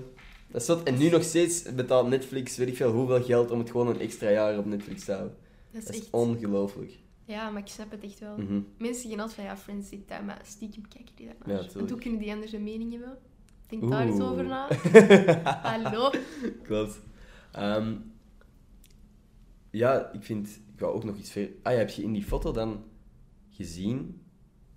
Dat 0.51 0.61
is 0.61 0.67
zot. 0.67 0.83
En 0.83 0.99
nu 0.99 1.11
nog 1.11 1.23
steeds 1.23 1.75
betaalt 1.75 2.09
Netflix, 2.09 2.57
weet 2.57 2.69
ik 2.69 2.77
veel, 2.77 2.93
hoeveel 2.93 3.23
geld 3.23 3.51
om 3.51 3.59
het 3.59 3.71
gewoon 3.71 3.89
een 3.89 4.01
extra 4.01 4.31
jaar 4.31 4.59
op 4.59 4.65
Netflix 4.65 5.05
te 5.05 5.13
houden. 5.13 5.37
Dat 5.71 5.81
is 5.83 5.87
Dat 5.87 5.95
is 5.95 6.01
echt... 6.01 6.11
ongelooflijk. 6.11 6.93
Ja, 7.25 7.51
maar 7.51 7.63
ik 7.63 7.69
snap 7.69 7.91
het 7.91 8.03
echt 8.05 8.19
wel. 8.21 8.37
Mhm. 8.37 8.61
Mensen 8.79 9.03
zeggen 9.03 9.21
altijd 9.21 9.35
van, 9.37 9.45
ja, 9.45 9.57
Friends 9.57 9.91
dat, 10.07 10.23
maar 10.27 10.41
stiekem 10.45 10.89
kijken 10.89 11.13
die 11.17 11.27
daarnaar. 11.39 11.65
Ja, 11.75 11.81
hoe 11.89 11.99
kunnen 11.99 12.19
die 12.21 12.33
anders 12.33 12.53
een 12.53 12.63
mening 12.65 12.91
hebben? 12.93 13.19
Denk 13.69 13.91
daar 13.91 14.07
eens 14.07 14.21
over 14.21 14.45
na. 14.45 14.69
Hallo. 15.63 16.11
Klopt. 16.63 17.01
Ehm, 17.53 17.95
ja, 19.71 20.11
ik 20.13 20.23
vind... 20.23 20.49
Ik 20.75 20.81
wou 20.81 20.95
ook 20.95 21.05
nog 21.05 21.17
iets 21.17 21.31
ver... 21.31 21.49
Ah 21.63 21.73
ja, 21.73 21.79
heb 21.79 21.91
je 21.91 22.03
in 22.03 22.13
die 22.13 22.25
foto 22.25 22.53
dan 22.53 22.85
gezien 23.51 24.23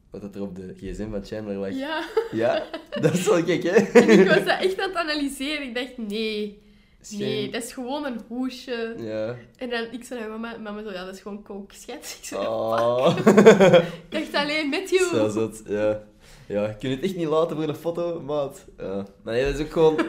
wat 0.10 0.22
dat 0.22 0.36
er 0.36 0.42
op 0.42 0.56
de 0.56 0.74
gsm 0.76 1.10
van 1.10 1.26
Chandler 1.26 1.56
lag? 1.56 1.74
Ja. 1.74 2.04
Ja, 2.32 2.66
dat 3.02 3.14
is 3.14 3.26
wel 3.26 3.44
gek, 3.44 3.64
hè? 3.64 3.70
En 3.70 4.10
ik 4.10 4.28
was 4.28 4.46
dat 4.46 4.60
echt 4.60 4.80
aan 4.80 4.90
het 4.90 4.98
analyseren. 4.98 5.68
Ik 5.68 5.76
dacht, 5.76 5.98
nee. 5.98 6.62
Nee, 7.10 7.52
dat 7.52 7.64
is 7.64 7.74
gewoon 7.74 8.06
een 8.06 8.22
hoesje. 8.28 8.96
Ja. 8.98 9.36
En 9.58 9.70
dan, 9.70 9.86
ik 9.92 10.04
zei 10.04 10.20
naar 10.20 10.30
mama, 10.30 10.58
mama 10.58 10.84
zo, 10.84 10.92
ja, 10.92 11.06
dat 11.06 11.16
is 11.16 11.22
gewoon 11.22 11.44
coke, 11.44 11.76
schat. 11.76 12.18
Ik 12.20 12.26
zei, 12.26 12.48
Oh. 12.48 13.18
ik 13.26 14.06
dacht 14.10 14.34
alleen, 14.34 14.70
Matthew. 14.70 15.16
Zo 15.16 15.30
zot, 15.30 15.62
ja. 15.68 16.04
Ja, 16.52 16.68
ik 16.68 16.80
kan 16.80 16.90
het 16.90 17.02
echt 17.02 17.16
niet 17.16 17.28
laten 17.28 17.56
voor 17.56 17.68
een 17.68 17.76
foto, 17.76 18.22
maat. 18.22 18.66
Ja. 18.78 19.06
Maar 19.24 19.34
nee, 19.34 19.46
dat 19.46 19.54
is 19.60 19.66
ook 19.66 19.72
gewoon... 19.72 20.00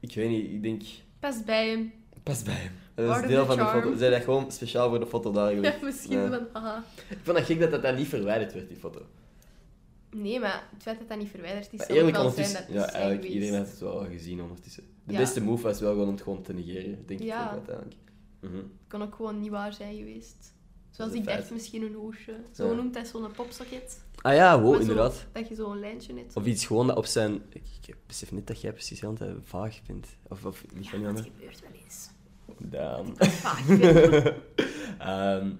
Ik 0.00 0.14
weet 0.14 0.28
niet, 0.28 0.50
ik 0.50 0.62
denk... 0.62 0.82
Pas 1.20 1.44
bij 1.44 1.68
hem. 1.68 1.92
Pas 2.22 2.42
bij 2.42 2.54
hem. 2.54 2.72
Dat 2.94 3.22
is 3.22 3.28
deel 3.28 3.46
van 3.46 3.56
de 3.56 3.64
foto. 3.66 3.96
Zij 3.96 4.10
dat 4.10 4.22
gewoon 4.22 4.52
speciaal 4.52 4.88
voor 4.88 5.00
de 5.00 5.06
foto 5.06 5.32
daar 5.32 5.50
Ja, 5.50 5.54
gelegd. 5.56 5.82
misschien 5.82 6.18
Ja. 6.20 6.28
van, 6.28 6.46
haha. 6.62 6.84
Ik 7.08 7.18
vond 7.22 7.36
het 7.36 7.46
gek 7.46 7.60
dat 7.60 7.70
dat 7.70 7.82
dan 7.82 7.94
niet 7.94 8.08
verwijderd 8.08 8.52
werd, 8.52 8.68
die 8.68 8.76
foto. 8.76 9.00
Nee, 10.10 10.40
maar 10.40 10.64
het 10.72 10.82
feit 10.82 10.98
dat 10.98 11.08
dat 11.08 11.18
niet 11.18 11.28
verwijderd 11.28 11.68
is, 11.72 11.86
zal 11.86 12.00
ook 12.00 12.10
wel 12.10 12.30
zijn 12.30 12.52
dat 12.52 12.64
Ja, 12.68 12.80
het 12.80 12.90
eigenlijk, 12.90 13.20
geweest. 13.22 13.34
iedereen 13.34 13.54
heeft 13.58 13.70
het 13.70 13.80
wel 13.80 14.04
gezien 14.04 14.40
ondertussen. 14.42 14.82
De 15.04 15.12
Ja. 15.12 15.18
beste 15.18 15.42
move 15.42 15.62
was 15.62 15.80
wel 15.80 15.90
gewoon 15.90 16.06
om 16.06 16.12
het 16.14 16.22
gewoon 16.22 16.42
te 16.42 16.52
negeren, 16.52 17.06
denk 17.06 17.20
Ja. 17.22 17.40
ik 17.42 17.46
ook 17.46 17.52
uiteindelijk. 17.52 17.96
Mhm. 18.40 18.54
Het 18.56 18.64
kan 18.88 19.02
ook 19.02 19.14
gewoon 19.14 19.40
niet 19.40 19.50
waar 19.50 19.72
zijn 19.72 19.96
geweest. 19.96 20.54
Zoals 20.90 21.12
ik 21.12 21.24
dacht, 21.24 21.50
misschien 21.50 21.82
een 21.82 21.94
hoesje. 21.94 22.34
Zo 22.54 22.68
Ja. 22.68 22.74
noemt 22.74 22.94
hij 22.94 23.04
zo'n 23.04 23.30
popsocket. 23.36 24.00
Ah 24.20 24.34
ja, 24.34 24.60
wow, 24.60 24.74
zo- 24.74 24.80
inderdaad. 24.80 25.26
Dat 25.32 25.48
je 25.48 25.54
zo'n 25.54 25.78
lijntje 25.80 26.14
hebt. 26.14 26.36
Of 26.36 26.46
iets 26.46 26.66
gewoon 26.66 26.86
dat 26.86 26.96
op 26.96 27.06
zijn... 27.06 27.42
Ik, 27.48 27.62
ik 27.86 27.94
besef 28.06 28.32
niet 28.32 28.46
dat 28.46 28.60
jij 28.60 28.72
precies 28.72 29.00
heel 29.00 29.16
vaag 29.44 29.80
bent. 29.86 30.06
Of, 30.28 30.44
of 30.44 30.64
niet 30.74 30.88
van 30.88 30.98
Ja, 30.98 31.04
jou, 31.04 31.16
dat 31.16 31.24
gebeurt 31.34 31.60
wel 31.60 31.70
eens. 31.84 32.08
Damn. 32.58 33.14
Vaag. 33.16 33.64
vind. 33.64 33.82
Ehm, 34.98 35.50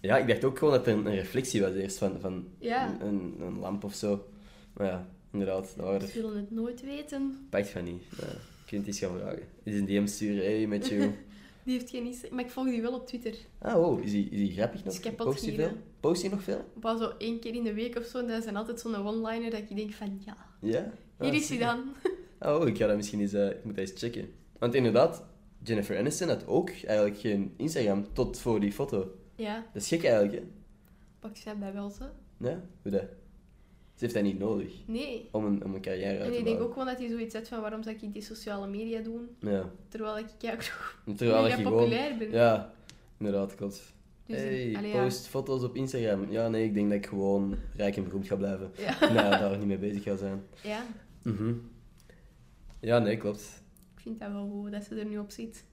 ja, 0.00 0.16
ik 0.18 0.28
dacht 0.28 0.44
ook 0.44 0.58
gewoon 0.58 0.74
dat 0.74 0.86
er 0.86 0.92
een, 0.92 1.14
reflectie 1.14 1.62
was 1.62 1.72
eerst 1.74 1.98
van, 1.98 2.20
van 2.20 2.48
Ja. 2.58 2.96
een, 3.00 3.06
een, 3.06 3.34
een 3.40 3.58
lamp 3.58 3.84
of 3.84 3.94
zo. 3.94 4.26
Maar 4.72 4.86
ja, 4.86 5.06
inderdaad, 5.32 5.72
dat 5.76 5.84
waren 5.86 6.00
We 6.00 6.06
zullen 6.06 6.36
het 6.36 6.50
nooit 6.50 6.82
weten. 6.82 7.46
pakt 7.50 7.68
van 7.68 7.84
niet. 7.84 8.02
Ja, 8.20 8.26
je 8.26 8.36
kunt 8.66 8.86
iets 8.86 8.98
gaan 8.98 9.18
vragen. 9.18 9.42
Is 9.62 9.78
een 9.78 9.86
DM 9.86 10.06
sturen, 10.06 10.44
hey, 10.44 10.66
met 10.66 10.88
you. 10.88 11.00
Die 11.68 11.78
heeft 11.78 11.90
geen 11.90 12.04
Insta- 12.06 12.28
Maar 12.30 12.44
ik 12.44 12.50
volg 12.50 12.66
die 12.68 12.82
wel 12.82 12.92
op 12.94 13.06
Twitter. 13.06 13.34
Ah, 13.58 13.74
wow, 13.74 14.02
is 14.04 14.12
hij 14.12 14.20
is 14.20 14.38
die 14.38 14.52
grappig 14.52 14.84
nog? 14.84 14.98
Kapot 15.00 15.26
Post 15.26 15.40
hij 15.40 15.50
gieren. 15.50 15.68
veel? 15.70 15.78
Post 16.00 16.22
hij 16.22 16.30
nog 16.30 16.42
veel? 16.42 16.64
Pas 16.80 16.98
zo 17.00 17.12
één 17.18 17.38
keer 17.40 17.54
in 17.54 17.62
de 17.64 17.74
week 17.74 17.96
of 17.96 18.04
zo. 18.04 18.18
En 18.18 18.26
dat 18.26 18.42
zijn 18.42 18.56
altijd 18.56 18.80
zo'n 18.80 18.94
one-liner 19.06 19.50
dat 19.50 19.60
ik 19.60 19.76
denk 19.76 19.92
van, 19.92 20.20
ja, 20.24 20.36
Ja? 20.60 20.92
hier 21.20 21.28
Ah, 21.30 21.34
is 21.34 21.48
hij 21.48 21.58
dan. 21.58 21.82
Oh, 22.40 22.66
ik 22.66 22.76
ga 22.76 22.86
dat 22.86 22.96
misschien 22.96 23.20
eens, 23.20 23.32
eh, 23.32 23.48
ik 23.50 23.64
moet 23.64 23.76
dat 23.76 23.88
eens 23.90 24.00
checken. 24.00 24.30
Want 24.58 24.74
inderdaad, 24.74 25.24
Jennifer 25.62 25.98
Aniston 25.98 26.28
had 26.28 26.46
ook 26.46 26.70
eigenlijk 26.70 27.18
geen 27.18 27.54
Instagram 27.56 28.06
tot 28.12 28.38
voor 28.38 28.60
die 28.60 28.72
foto. 28.72 29.10
Ja, 29.36 29.66
Dat 29.72 29.82
is 29.82 29.88
gek 29.88 30.04
eigenlijk, 30.04 30.34
hè? 30.34 30.42
pak 31.18 31.36
snap 31.36 31.60
dat 31.60 31.72
wel 31.72 31.90
zo. 31.90 32.04
Ja, 32.36 32.60
hoe 32.82 32.90
dat? 32.90 33.04
Ze 33.98 34.04
heeft 34.04 34.14
dat 34.14 34.22
niet 34.22 34.38
nodig 34.38 34.72
Nee. 34.86 35.28
om 35.32 35.44
een, 35.44 35.64
om 35.64 35.74
een 35.74 35.80
carrière 35.80 36.10
uit 36.18 36.20
En 36.26 36.30
te 36.32 36.38
ik 36.38 36.44
denk 36.44 36.60
ook 36.60 36.72
gewoon 36.72 36.86
dat 36.86 36.98
hij 36.98 37.08
zoiets 37.08 37.34
zegt 37.34 37.48
van 37.48 37.60
waarom 37.60 37.82
zou 37.82 37.96
ik 38.00 38.12
die 38.12 38.22
sociale 38.22 38.66
media 38.68 39.00
doen, 39.00 39.28
Ja, 39.40 39.70
terwijl 39.88 40.18
ik 40.18 40.26
nog 40.42 40.98
terwijl 41.16 41.42
mega 41.42 41.56
gewoon... 41.56 41.72
populair 41.72 42.16
ben. 42.16 42.30
Ja, 42.30 42.72
inderdaad, 43.18 43.54
klopt. 43.54 43.94
Dus, 44.26 44.36
hey, 44.36 44.74
allee, 44.76 44.92
ja. 44.92 45.02
post 45.02 45.26
foto's 45.26 45.62
op 45.62 45.76
Instagram. 45.76 46.30
Ja, 46.30 46.48
nee, 46.48 46.64
ik 46.64 46.74
denk 46.74 46.88
dat 46.88 46.98
ik 46.98 47.06
gewoon 47.06 47.54
rijk 47.76 47.96
en 47.96 48.04
beroemd 48.04 48.26
ga 48.26 48.36
blijven. 48.36 48.70
Ja. 48.76 48.96
Nee, 49.12 49.16
daar 49.30 49.58
niet 49.58 49.66
mee 49.66 49.78
bezig 49.78 50.02
ga 50.02 50.16
zijn. 50.16 50.42
ja, 50.62 50.82
Mhm. 51.22 51.52
Ja, 52.80 52.98
nee, 52.98 53.16
klopt. 53.16 53.62
ik 53.94 54.00
vind 54.00 54.18
dat 54.20 54.32
wel 54.32 54.48
goed 54.48 54.72
dat 54.72 54.84
ze 54.84 54.94
er 54.94 55.04
nu 55.06 55.18
op 55.18 55.30
zit. 55.30 55.64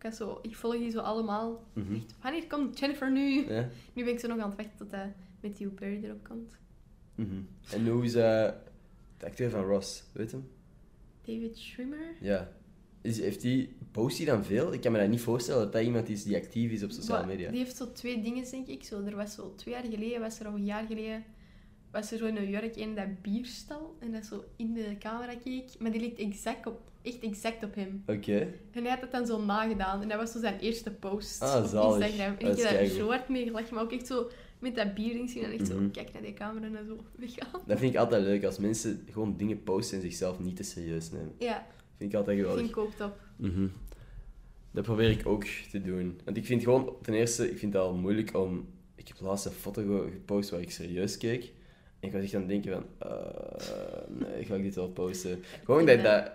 Ik, 0.00 0.12
zo, 0.12 0.38
ik 0.42 0.56
volg 0.56 0.76
die 0.76 0.90
zo 0.90 0.98
allemaal. 1.00 1.64
Echt, 1.74 2.14
wanneer 2.22 2.46
komt 2.46 2.78
Jennifer 2.78 3.12
nu? 3.12 3.52
Ja. 3.52 3.68
Nu 3.92 4.04
ben 4.04 4.12
ik 4.12 4.20
zo 4.20 4.28
nog 4.28 4.38
aan 4.38 4.48
het 4.48 4.56
wachten 4.56 4.76
tot 4.76 4.90
hij 4.90 5.12
met 5.40 5.56
die 5.56 5.66
Perry 5.68 6.04
erop 6.04 6.28
komt. 6.28 6.56
Mhm. 7.14 7.40
En 7.70 7.86
hoe 7.88 8.04
is 8.04 8.14
eh, 8.14 8.50
de 9.18 9.26
acteur 9.26 9.50
van 9.50 9.64
Ross? 9.64 10.04
Weet 10.12 10.30
hem? 10.32 10.48
David 11.24 11.58
Schwimmer? 11.58 12.14
Ja. 12.20 12.52
Is, 13.02 13.20
heeft 13.20 13.40
die, 13.40 13.76
post 13.90 14.16
hij 14.16 14.26
dan 14.26 14.44
veel? 14.44 14.72
Ik 14.72 14.80
kan 14.80 14.92
me 14.92 14.98
dat 14.98 15.08
niet 15.08 15.20
voorstellen 15.20 15.62
dat 15.62 15.72
dat 15.72 15.82
iemand 15.82 16.08
is 16.08 16.24
die 16.24 16.36
actief 16.36 16.70
is 16.70 16.82
op 16.82 16.90
sociale 16.90 17.26
media. 17.26 17.50
Die 17.50 17.58
heeft 17.58 17.76
zo 17.76 17.92
twee 17.92 18.22
dingen, 18.22 18.50
denk 18.50 18.66
ik. 18.66 18.84
Zo, 18.84 19.02
er 19.04 19.16
was 19.16 19.34
zo 19.34 19.54
twee 19.56 19.74
jaar 19.74 19.84
geleden, 19.84 20.20
was 20.20 20.40
er 20.40 20.48
of 20.48 20.54
een 20.54 20.64
jaar 20.64 20.86
geleden, 20.86 21.24
was 21.90 22.12
er 22.12 22.18
zo 22.18 22.26
in 22.26 22.34
New 22.34 22.50
York 22.50 22.76
een 22.76 22.94
dat 22.94 23.22
bierstal. 23.22 23.96
En 24.00 24.12
dat 24.12 24.24
zo 24.24 24.44
in 24.56 24.72
de 24.72 24.96
camera 24.98 25.34
keek. 25.44 25.70
Maar 25.78 25.90
die 25.90 26.00
liet 26.00 26.18
exact 26.18 26.66
op, 26.66 26.80
echt 27.02 27.20
exact 27.22 27.64
op 27.64 27.74
hem. 27.74 28.02
Oké. 28.06 28.38
En 28.70 28.82
hij 28.82 28.90
had 28.90 29.00
het 29.00 29.12
dan 29.12 29.26
zo 29.26 29.44
nagedaan. 29.44 30.02
En 30.02 30.08
dat 30.08 30.18
was 30.18 30.32
zo 30.32 30.38
zijn 30.38 30.58
eerste 30.60 30.90
post 30.92 31.42
Ah, 31.42 31.62
op 31.62 31.68
zalig. 31.68 32.06
Instagram. 32.06 32.36
En 32.38 32.46
Dat 32.46 32.58
ik 32.58 32.64
heb 32.64 32.78
daar 32.78 32.86
zo 32.86 33.08
hard 33.08 33.28
mee 33.28 33.44
gelachen. 33.44 33.74
Maar 33.74 33.84
ook 33.84 33.92
echt 33.92 34.06
zo 34.06 34.30
met 34.64 34.74
dat 34.74 34.94
bierding 34.94 35.30
zien. 35.30 35.42
En 35.44 35.50
echt 35.52 35.68
Mhm. 35.68 35.82
zo, 35.82 35.88
kijk 35.92 36.12
naar 36.12 36.22
die 36.22 36.34
camera 36.34 36.66
en 36.66 36.86
zo 36.86 36.96
weggaan. 37.16 37.60
Dat 37.66 37.78
vind 37.78 37.92
ik 37.94 37.98
altijd 38.00 38.22
leuk, 38.22 38.44
als 38.44 38.58
mensen 38.58 39.06
gewoon 39.10 39.36
dingen 39.36 39.62
posten 39.62 39.96
en 39.96 40.02
zichzelf 40.02 40.38
niet 40.38 40.56
te 40.56 40.62
serieus 40.62 41.10
nemen. 41.10 41.32
Ja, 41.38 41.66
Vind 41.96 42.12
ik 42.12 42.16
altijd 42.18 42.36
geweldig. 42.38 42.60
vind 42.60 42.70
ik 42.76 42.82
ook 42.82 42.92
top. 42.94 43.20
Mhm. 43.36 43.66
Dat 44.70 44.84
probeer 44.84 45.10
ik 45.10 45.26
ook 45.26 45.44
te 45.70 45.80
doen. 45.82 46.20
Want 46.24 46.36
ik 46.36 46.44
vind 46.46 46.62
gewoon, 46.62 46.96
ten 47.02 47.14
eerste, 47.14 47.50
ik 47.50 47.58
vind 47.58 47.72
het 47.72 47.82
al 47.82 47.94
moeilijk 47.94 48.36
om... 48.36 48.68
Ik 48.94 49.08
heb 49.08 49.20
laatst 49.20 49.46
een 49.46 49.52
foto 49.52 49.82
ge- 49.82 50.10
gepost 50.12 50.50
waar 50.50 50.60
ik 50.60 50.70
serieus 50.70 51.16
keek. 51.16 51.42
En 52.00 52.08
ik 52.08 52.12
was 52.12 52.22
echt 52.22 52.34
aan 52.34 52.40
het 52.40 52.48
denken 52.48 52.72
van... 52.72 52.84
eh, 52.98 54.28
nee, 54.28 54.44
ga 54.44 54.54
ik 54.54 54.62
dit 54.62 54.74
wel 54.74 54.88
posten? 54.88 55.42
Gewoon 55.64 55.86
dat... 55.86 56.02
dat 56.02 56.32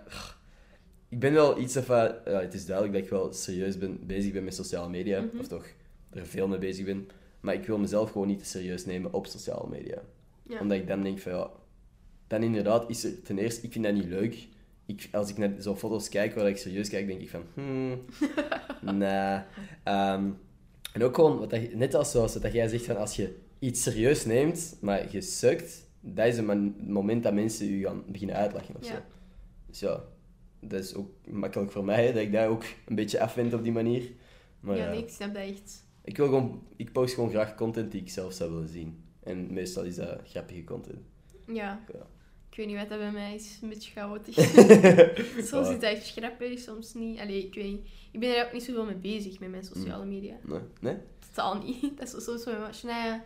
ik 1.08 1.18
ben 1.18 1.32
wel 1.32 1.58
iets 1.60 1.76
van... 1.76 1.96
Ja, 2.24 2.40
het 2.40 2.54
is 2.54 2.66
duidelijk 2.66 2.96
dat 2.96 3.04
ik 3.04 3.10
wel 3.10 3.32
serieus 3.32 3.78
ben, 3.78 4.06
bezig 4.06 4.32
ben 4.32 4.44
met 4.44 4.54
sociale 4.54 4.88
media. 4.88 5.20
Mhm. 5.20 5.38
Of 5.38 5.46
toch, 5.48 5.66
er 6.10 6.26
veel 6.26 6.48
mee 6.48 6.58
bezig 6.58 6.84
ben. 6.84 7.08
Maar 7.40 7.54
ik 7.54 7.64
wil 7.66 7.78
mezelf 7.78 8.10
gewoon 8.10 8.26
niet 8.26 8.38
te 8.38 8.44
serieus 8.44 8.84
nemen 8.84 9.12
op 9.12 9.26
sociale 9.26 9.68
media. 9.68 10.02
Ja. 10.42 10.60
Omdat 10.60 10.78
ik 10.78 10.86
dan 10.86 11.02
denk 11.02 11.18
van 11.18 11.32
ja, 11.32 11.50
dan 12.26 12.42
inderdaad 12.42 12.90
is 12.90 13.04
er 13.04 13.22
ten 13.22 13.38
eerste, 13.38 13.66
ik 13.66 13.72
vind 13.72 13.84
dat 13.84 13.94
niet 13.94 14.04
leuk. 14.04 14.48
Ik, 14.86 15.08
als 15.12 15.30
ik 15.30 15.38
naar 15.38 15.54
zo'n 15.58 15.76
foto's 15.76 16.08
kijk 16.08 16.34
waar 16.34 16.48
ik 16.48 16.56
serieus 16.56 16.88
kijk, 16.88 17.06
denk 17.06 17.20
ik 17.20 17.30
van 17.30 17.42
hmm, 17.54 18.04
nee. 18.98 19.40
Ehm, 19.84 20.30
en 20.92 21.02
ook 21.02 21.14
gewoon, 21.14 21.38
wat 21.38 21.50
dat, 21.50 21.72
net 21.72 21.94
als 21.94 22.10
zoals 22.10 22.32
dat 22.34 22.52
jij 22.52 22.68
zegt, 22.68 22.84
van 22.84 22.96
als 22.96 23.16
je 23.16 23.36
iets 23.58 23.82
serieus 23.82 24.24
neemt, 24.24 24.76
maar 24.80 25.12
je 25.12 25.20
sukt, 25.20 25.86
dat 26.00 26.26
is 26.26 26.36
een 26.36 26.46
man- 26.46 26.74
moment 26.86 27.22
dat 27.22 27.34
mensen 27.34 27.66
je 27.66 27.84
gaan 27.86 28.02
beginnen 28.06 28.36
uitlachen 28.36 28.74
of 28.76 28.84
zo. 28.84 28.92
Ja. 28.92 29.04
Dus 29.66 29.80
ja, 29.80 30.00
dat 30.60 30.84
is 30.84 30.94
ook 30.94 31.10
makkelijk 31.28 31.72
voor 31.72 31.84
mij, 31.84 32.06
dat 32.12 32.22
ik 32.22 32.32
daar 32.32 32.48
ook 32.48 32.64
een 32.86 32.94
beetje 32.94 33.20
afwend 33.20 33.54
op 33.54 33.62
die 33.62 33.72
manier. 33.72 34.10
Maar 34.60 34.76
ja, 34.76 34.84
ja, 34.84 34.90
nee, 34.90 35.02
ik 35.02 35.08
snap 35.08 35.34
dat 35.34 35.42
echt. 35.42 35.84
Ik, 36.10 36.16
wil 36.16 36.26
gewoon, 36.26 36.62
ik 36.76 36.92
post 36.92 37.14
gewoon 37.14 37.30
graag 37.30 37.54
content 37.54 37.92
die 37.92 38.00
ik 38.00 38.10
zelf 38.10 38.32
zou 38.32 38.50
willen 38.52 38.68
zien. 38.68 39.04
En 39.22 39.52
meestal 39.52 39.82
is 39.82 39.96
dat 39.96 40.20
grappige 40.24 40.64
content. 40.64 40.98
Ja. 41.46 41.84
Ja. 41.92 42.06
Ik 42.50 42.56
weet 42.56 42.66
niet 42.66 42.76
wat 42.76 42.88
dat 42.88 42.98
bij 42.98 43.12
mij 43.12 43.34
is. 43.34 43.58
Een 43.62 43.68
beetje 43.68 43.92
chaotisch. 43.92 44.34
soms 45.50 45.68
is 45.68 45.74
dat 45.74 45.82
echt 45.82 46.10
grappig, 46.10 46.58
soms 46.58 46.94
niet. 46.94 47.18
Allee, 47.18 47.46
ik 47.46 47.54
weet 47.54 47.64
niet. 47.64 47.88
Ik 48.12 48.20
ben 48.20 48.36
er 48.36 48.46
ook 48.46 48.52
niet 48.52 48.62
zoveel 48.62 48.84
mee 48.84 48.94
bezig 48.94 49.38
met 49.40 49.50
mijn 49.50 49.64
sociale 49.64 50.04
media. 50.04 50.34
Nee? 50.42 50.60
nee? 50.80 50.96
Totaal 51.28 51.62
niet. 51.62 51.82
Dat 51.98 52.06
is 52.06 52.10
zo- 52.10 52.20
soms 52.20 52.42
zo 52.42 52.60
met 52.60 52.76
Shania. 52.76 53.14
Ik 53.14 53.22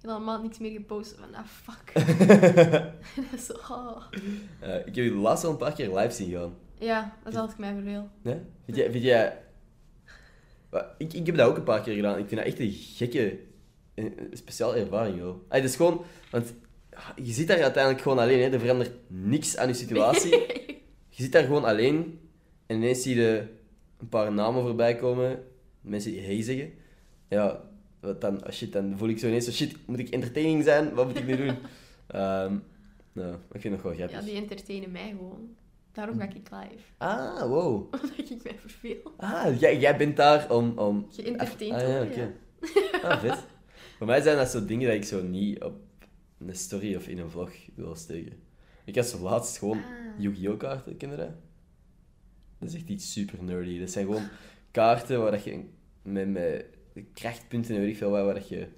heb 0.00 0.10
al 0.10 0.16
een 0.16 0.24
maand 0.24 0.42
niks 0.42 0.58
meer 0.58 0.70
gepost. 0.70 1.14
Van, 1.18 1.34
ah, 1.34 1.44
fuck. 1.46 1.92
dat 3.30 3.32
is 3.34 3.46
zo, 3.46 3.52
oh. 3.52 4.02
Eh, 4.60 4.76
ik 4.78 4.94
heb 4.94 5.04
je 5.04 5.12
laatst 5.12 5.44
al 5.44 5.50
een 5.50 5.56
paar 5.56 5.72
keer 5.72 5.96
live 5.96 6.14
zien 6.14 6.30
gaan. 6.30 6.54
Ja, 6.78 7.16
dat 7.24 7.32
is 7.32 7.38
altijd 7.38 7.58
mij 7.58 7.74
verveel. 7.74 8.08
Nee? 8.22 8.38
Vind 8.64 8.76
jij... 8.76 8.90
Vind 8.90 9.04
jij... 9.04 9.42
Ik, 10.98 11.12
ik 11.12 11.26
heb 11.26 11.36
dat 11.36 11.48
ook 11.48 11.56
een 11.56 11.62
paar 11.62 11.82
keer 11.82 11.94
gedaan. 11.94 12.18
Ik 12.18 12.28
vind 12.28 12.40
dat 12.40 12.50
echt 12.50 12.58
een 12.58 12.72
gekke, 12.72 13.38
een, 13.94 14.12
een 14.18 14.36
speciale 14.36 14.74
ervaring, 14.74 15.16
joh. 15.18 15.34
Ay, 15.48 15.60
het 15.60 15.68
is 15.68 15.76
gewoon... 15.76 16.04
Want 16.30 16.54
ah, 16.92 17.08
je 17.16 17.32
zit 17.32 17.48
daar 17.48 17.62
uiteindelijk 17.62 18.02
gewoon 18.02 18.18
alleen, 18.18 18.40
hè. 18.40 18.48
Er 18.48 18.60
verandert 18.60 18.92
niks 19.06 19.56
aan 19.56 19.68
je 19.68 19.74
situatie. 19.74 20.30
Je 21.12 21.26
zit 21.26 21.32
daar 21.32 21.44
gewoon 21.44 21.64
alleen. 21.64 22.20
En 22.66 22.76
ineens 22.76 23.02
zie 23.02 23.16
je 23.16 23.46
een 23.98 24.08
paar 24.08 24.32
namen 24.32 24.62
voorbij 24.62 24.96
komen. 24.96 25.42
Mensen 25.80 26.10
die 26.10 26.20
hey 26.20 26.42
zeggen. 26.42 26.72
Ja, 27.28 27.64
wat 28.00 28.20
dan? 28.20 28.44
Oh 28.46 28.50
shit, 28.50 28.72
dan 28.72 28.94
voel 28.98 29.08
ik 29.08 29.18
zo 29.18 29.26
ineens 29.26 29.44
zo... 29.44 29.50
Shit, 29.50 29.76
moet 29.86 29.98
ik 29.98 30.08
entertaining 30.08 30.64
zijn? 30.64 30.94
Wat 30.94 31.06
moet 31.06 31.18
ik 31.18 31.26
nu 31.26 31.36
doen? 31.36 31.56
Ehm 32.06 32.54
nou, 33.12 33.34
ik 33.34 33.60
vind 33.60 33.62
het 33.62 33.72
nog 33.72 33.82
wel 33.82 33.92
grappig. 33.92 34.18
Ja, 34.18 34.24
die 34.24 34.34
entertainen 34.34 34.90
mij 34.90 35.14
gewoon. 35.16 35.56
Daarom 36.00 36.18
ga 36.18 36.24
ik 36.24 36.50
live. 36.50 36.84
Ah, 36.98 37.42
wow. 37.42 37.74
Omdat 38.02 38.30
ik 38.30 38.42
mij 38.42 38.58
verveel. 38.58 39.14
Ah, 39.16 39.60
jij, 39.60 39.78
jij 39.78 39.96
bent 39.96 40.16
daar 40.16 40.50
om... 40.50 40.78
om... 40.78 41.06
Geëntertained 41.10 41.82
ah, 41.82 41.88
ja, 41.88 41.96
worden, 41.96 42.10
oké. 42.10 43.06
Ah, 43.06 43.20
vet. 43.20 43.38
Voor 43.98 44.06
mij 44.06 44.20
zijn 44.20 44.36
dat 44.36 44.48
zo 44.48 44.64
dingen 44.64 44.86
dat 44.86 44.96
ik 44.96 45.04
zo 45.04 45.22
niet 45.22 45.62
op 45.62 45.74
een 46.38 46.54
story 46.54 46.96
of 46.96 47.08
in 47.08 47.18
een 47.18 47.30
vlog 47.30 47.50
wil 47.74 47.94
steken. 47.94 48.32
Ik 48.84 48.96
had 48.96 49.06
zo 49.06 49.18
laatst 49.18 49.58
gewoon 49.58 49.76
Ah. 49.76 49.84
Yu-Gi-Oh 50.18 50.58
kaarten, 50.58 50.96
je 50.98 51.16
dat? 51.16 51.30
Is 52.60 52.74
echt 52.74 52.88
iets 52.88 53.12
super 53.12 53.42
nerdy. 53.42 53.78
Dat 53.78 53.90
zijn 53.90 54.06
gewoon 54.06 54.28
kaarten 54.70 55.20
waar 55.20 55.30
dat 55.30 55.44
je 55.44 55.64
met, 56.02 56.28
met 56.28 56.64
krachtpunten 57.14 57.74
en 57.74 57.80
weet 57.80 57.90
ik 57.90 57.96
veel 57.96 58.10
wat, 58.10 58.24
waar 58.24 58.34
dat 58.34 58.48
je... 58.48 58.68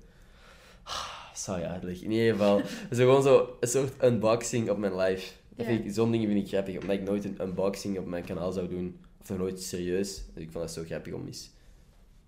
Ah, 0.82 1.34
Zou 1.34 1.60
je 1.60 1.66
uitleggen. 1.66 2.04
In 2.04 2.10
ieder 2.10 2.32
geval, 2.32 2.60
is 2.90 2.98
gewoon 2.98 3.22
zo 3.22 3.56
een 3.60 3.68
soort 3.68 4.02
unboxing 4.02 4.70
op 4.70 4.78
mijn 4.78 4.96
live. 4.96 5.40
Dat 5.56 5.66
vind 5.66 5.84
ik, 5.84 5.92
zo'n 5.92 6.10
dingen 6.10 6.28
vind 6.28 6.42
ik 6.42 6.48
grappig, 6.48 6.78
omdat 6.80 6.96
ik 6.96 7.02
nooit 7.02 7.24
een 7.24 7.40
unboxing 7.42 7.98
op 7.98 8.06
mijn 8.06 8.24
kanaal 8.24 8.52
zou 8.52 8.68
doen. 8.68 9.00
Of 9.20 9.28
nog 9.28 9.38
nooit 9.38 9.62
serieus. 9.62 10.24
Dus 10.34 10.42
ik 10.42 10.50
vond 10.50 10.64
dat 10.64 10.72
zo 10.72 10.82
grappig 10.84 11.12
om 11.12 11.26
eens 11.26 11.50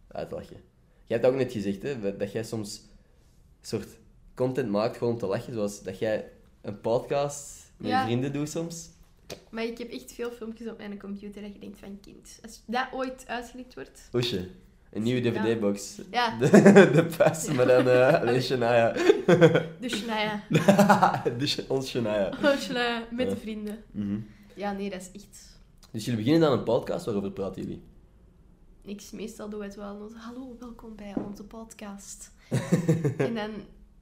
uit 0.08 0.28
te 0.28 0.34
lachen. 0.34 0.56
Jij 1.04 1.18
hebt 1.18 1.24
ook 1.26 1.34
net 1.34 1.52
gezegd, 1.52 1.82
hè, 1.82 2.16
dat 2.16 2.32
jij 2.32 2.44
soms 2.44 2.76
een 2.76 3.66
soort 3.66 3.88
content 4.34 4.70
maakt 4.70 4.96
gewoon 4.96 5.12
om 5.12 5.18
te 5.18 5.26
lachen. 5.26 5.52
Zoals 5.52 5.82
dat 5.82 5.98
jij 5.98 6.30
een 6.60 6.80
podcast 6.80 7.72
met 7.76 7.90
Ja. 7.90 8.00
je 8.00 8.06
vrienden 8.06 8.32
doet 8.32 8.48
soms. 8.48 8.88
Maar 9.50 9.64
ik 9.64 9.78
heb 9.78 9.90
echt 9.90 10.12
veel 10.12 10.30
filmpjes 10.30 10.68
op 10.68 10.78
mijn 10.78 10.98
computer 10.98 11.42
dat 11.42 11.52
je 11.52 11.58
denkt 11.58 11.78
van 11.78 12.00
kind. 12.00 12.38
Als 12.42 12.62
dat 12.66 12.86
ooit 12.92 13.24
uitgelekt 13.26 13.74
wordt... 13.74 14.08
Oesje. 14.12 14.48
Een 14.94 15.02
nieuwe 15.02 15.20
dvd-box. 15.20 16.00
Ja, 16.10 16.36
De, 16.38 16.50
de 16.94 17.06
pas, 17.16 17.52
maar 17.52 17.66
dan 17.66 18.20
alleen 18.20 18.42
Shania. 18.42 18.94
nou 20.06 20.20
ja. 20.20 21.22
dus 21.38 21.66
ons 21.66 21.88
Shania. 21.88 22.28
Oh, 22.44 22.56
Shania, 22.64 23.02
met 23.10 23.30
de 23.30 23.36
vrienden. 23.36 23.84
Mhm. 23.90 24.18
Ja, 24.54 24.72
nee, 24.72 24.90
dat 24.90 25.00
is 25.00 25.10
echt... 25.22 25.58
Dus 25.90 26.04
jullie 26.04 26.20
beginnen 26.24 26.48
dan 26.48 26.58
een 26.58 26.64
podcast, 26.64 27.04
waarover 27.04 27.30
praten 27.30 27.62
jullie? 27.62 27.82
Niks, 28.82 29.10
meestal 29.10 29.48
doen 29.48 29.58
we 29.58 29.64
het 29.64 29.74
wel. 29.76 30.10
Hallo, 30.14 30.56
welkom 30.60 30.96
bij 30.96 31.14
onze 31.28 31.44
podcast. 31.44 32.30
en 33.16 33.34
dan, 33.34 33.50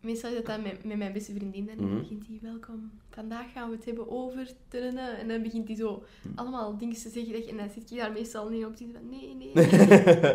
meestal 0.01 0.31
is 0.31 0.37
het 0.37 0.47
dan 0.47 0.63
met, 0.63 0.85
met 0.85 0.97
mijn 0.97 1.13
beste 1.13 1.33
vriendin. 1.35 1.69
En 1.71 1.77
dan 1.77 1.87
Mhm. 1.89 1.99
begint 1.99 2.27
hij, 2.27 2.39
welkom. 2.43 2.91
Vandaag 3.11 3.53
gaan 3.53 3.71
we 3.71 3.77
het 3.77 3.85
hebben 3.85 4.11
over... 4.11 4.49
tadada." 4.69 5.17
En 5.17 5.29
dan 5.29 5.43
begint 5.43 5.69
hij 5.69 5.77
zo 5.77 6.03
Mhm. 6.23 6.39
allemaal 6.39 6.77
dingen 6.79 6.95
te 6.97 7.09
zeggen. 7.11 7.33
dat 7.33 7.45
En 7.45 7.57
dan 7.57 7.71
zit 7.75 7.89
je 7.91 7.97
daar 7.97 8.13
meestal 8.13 8.49
niet 8.49 8.65
op. 8.65 8.77
te 8.77 8.85
van, 8.93 9.09
nee, 9.11 9.35
nee, 9.35 9.51
nee. 9.55 10.35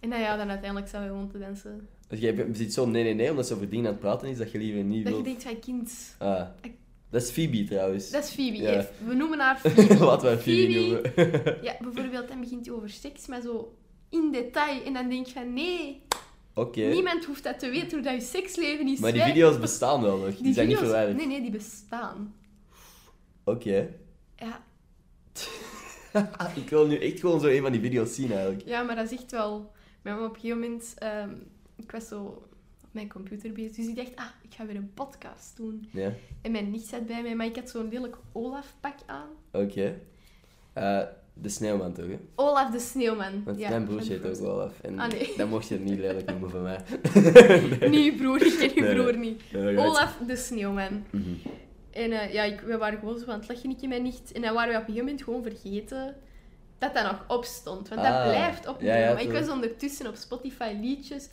En 0.00 0.10
dan, 0.10 0.20
ja, 0.20 0.36
dan 0.36 0.48
uiteindelijk 0.48 0.88
zijn 0.90 1.02
we 1.02 1.08
gewoon 1.08 1.30
te 1.30 1.38
dansen. 1.38 1.88
Dus 2.08 2.18
jij 2.20 2.46
zit 2.52 2.72
zo 2.72 2.86
nee, 2.86 3.02
nee, 3.02 3.14
nee, 3.14 3.30
omdat 3.30 3.46
ze 3.46 3.54
over 3.54 3.68
dingen 3.68 3.84
aan 3.86 3.92
het 3.92 4.00
praten 4.00 4.28
is, 4.28 4.38
dat 4.38 4.50
je 4.52 4.58
liever 4.58 4.82
niet 4.84 5.04
Dat 5.06 5.16
je 5.16 5.22
denkt 5.22 5.42
van, 5.42 5.58
kind... 5.58 5.92
Ah, 6.18 6.46
dat 7.10 7.22
is 7.22 7.30
Phoebe 7.30 7.64
trouwens. 7.64 8.10
Dat 8.10 8.24
is 8.24 8.30
Phoebe. 8.30 8.56
Ja. 8.56 8.86
We 9.06 9.14
noemen 9.14 9.38
haar 9.38 9.58
Phoebe. 9.60 9.86
We 9.98 10.04
haar 10.04 10.36
Phoebe 10.38 10.72
noemen. 10.74 11.02
Ja, 11.62 11.76
bijvoorbeeld, 11.80 12.28
dan 12.28 12.40
begint 12.40 12.66
hij 12.66 12.74
over 12.74 12.90
seks, 12.90 13.26
maar 13.26 13.40
zo 13.40 13.74
in 14.08 14.32
detail. 14.32 14.82
En 14.84 14.92
dan 14.92 15.08
denk 15.08 15.26
je 15.26 15.32
van, 15.32 15.52
nee, 15.52 16.02
Oké. 16.54 16.80
niemand 16.80 17.24
hoeft 17.24 17.42
dat 17.42 17.58
te 17.58 17.68
weten 17.70 17.90
hoe 17.90 18.00
dat 18.00 18.14
je 18.14 18.20
seksleven 18.20 18.88
is. 18.88 18.98
Maar 18.98 19.12
die 19.12 19.20
Wij- 19.20 19.30
video's 19.30 19.58
bestaan 19.58 20.02
wel 20.02 20.16
nog. 20.18 20.36
Die, 20.36 20.52
zijn 20.54 20.68
niet 20.68 20.76
video's- 20.76 20.78
verwijderd. 20.78 21.16
Nee, 21.16 21.26
nee, 21.26 21.40
die 21.40 21.50
bestaan. 21.50 22.34
Oké. 23.44 23.88
Ja, 24.36 24.62
ik 26.62 26.68
wil 26.70 26.86
nu 26.86 26.96
echt 26.96 27.20
gewoon 27.20 27.40
zo 27.40 27.46
een 27.46 27.62
van 27.62 27.72
die 27.72 27.80
video's 27.80 28.14
zien 28.14 28.32
eigenlijk. 28.32 28.62
ja, 28.66 28.82
maar 28.82 28.96
dat 28.96 29.10
is 29.12 29.18
echt 29.18 29.30
wel... 29.30 29.72
Mama 30.02 30.24
op 30.24 30.34
een 30.34 30.40
gegeven 30.40 30.60
moment... 30.60 30.94
ehm, 30.98 31.30
ik 31.76 31.90
was 31.90 32.08
zo 32.08 32.22
op 32.82 32.88
mijn 32.90 33.08
computer 33.08 33.52
bezig, 33.52 33.76
dus 33.76 33.86
ik 33.86 33.96
dacht, 33.96 34.16
ah, 34.16 34.26
ik 34.42 34.54
ga 34.54 34.66
weer 34.66 34.76
een 34.76 34.90
podcast 34.94 35.56
doen. 35.56 35.88
Ja. 35.92 36.12
En 36.42 36.52
mijn 36.52 36.70
nicht 36.70 36.86
zat 36.86 37.06
bij 37.06 37.22
mij, 37.22 37.34
maar 37.36 37.46
ik 37.46 37.56
had 37.56 37.70
zo'n 37.70 37.88
lelijk 37.88 38.16
Olaf-pak 38.32 38.94
aan. 39.06 39.28
Oké. 39.52 40.00
Eh, 40.72 41.02
de 41.32 41.48
sneeuwman 41.48 41.92
toch, 41.92 42.06
hè? 42.06 42.18
Olaf 42.34 42.70
de 42.70 42.78
Sneeuwman. 42.78 43.44
Want 43.44 43.58
ja, 43.58 43.68
mijn 43.68 43.84
broertje 43.84 44.12
heet 44.12 44.40
ook. 44.40 44.46
Olaf. 44.48 44.80
En 44.80 44.98
Ah, 44.98 45.10
nee. 45.10 45.32
dat 45.36 45.48
mocht 45.48 45.68
je 45.68 45.78
niet 45.78 45.98
lelijk 45.98 46.30
noemen 46.30 46.50
van 46.50 46.62
mij. 46.62 46.80
Nee, 47.90 48.14
broer, 48.14 48.42
ik 48.46 48.58
ken 48.58 48.74
je 48.74 48.80
Nee, 48.80 48.94
broer 48.94 49.16
niet. 49.16 49.42
Olaf 49.54 50.16
de 50.26 50.36
Sneeuwman. 50.36 51.04
Mhm. 51.10 51.30
En 51.90 52.12
eh, 52.12 52.32
ja, 52.32 52.42
ik, 52.42 52.60
we 52.60 52.76
waren 52.76 52.98
gewoon 52.98 53.18
zo 53.18 53.26
aan 53.26 53.38
het 53.38 53.48
lachen, 53.48 53.70
ik 53.70 53.82
en 53.82 53.88
mijn 53.88 54.02
nicht. 54.02 54.32
En 54.32 54.42
dan 54.42 54.54
waren 54.54 54.72
we 54.72 54.80
op 54.80 54.88
een 54.88 54.94
gegeven 54.94 55.04
moment 55.04 55.22
gewoon 55.24 55.42
vergeten 55.42 56.16
dat 56.80 56.94
dat 56.94 57.04
nog 57.04 57.24
op 57.28 57.44
stond. 57.44 57.88
Want 57.88 58.00
dat 58.02 58.12
Ah, 58.12 58.22
blijft 58.28 58.66
opnemen. 58.66 58.96
ja, 58.98 59.06
ja, 59.06 59.12
maar 59.12 59.22
ik 59.22 59.32
was 59.32 59.48
ondertussen 59.48 60.06
op 60.06 60.14
Spotify 60.14 60.76
liedjes. 60.80 61.28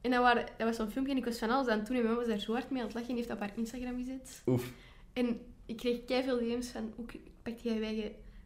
En 0.00 0.10
dan 0.10 0.22
waren, 0.22 0.46
dat 0.58 0.66
was 0.66 0.76
zo'n 0.76 0.90
filmpje 0.90 1.12
en 1.12 1.18
ik 1.18 1.24
was 1.24 1.38
van 1.38 1.50
alles 1.50 1.66
aan 1.68 1.78
het 1.78 1.86
doen. 1.86 1.96
En 1.96 2.02
mijn 2.02 2.14
mama 2.14 2.26
was 2.26 2.34
daar 2.36 2.44
zo 2.44 2.52
hard 2.52 2.70
mee 2.70 2.80
aan 2.80 2.86
het 2.86 2.94
lachen 2.94 3.10
en 3.10 3.16
heeft 3.16 3.28
dat 3.28 3.36
op 3.36 3.42
haar 3.42 3.52
Instagram 3.56 3.96
gezet. 3.96 4.42
Oef. 4.46 4.72
En 5.12 5.40
ik 5.66 5.76
kreeg 5.76 6.00
veel 6.06 6.38
DM's 6.38 6.68
van, 6.68 6.92
hoe 6.96 7.04
pakt 7.42 7.62
jij 7.62 7.80
wijgen... 7.80 8.02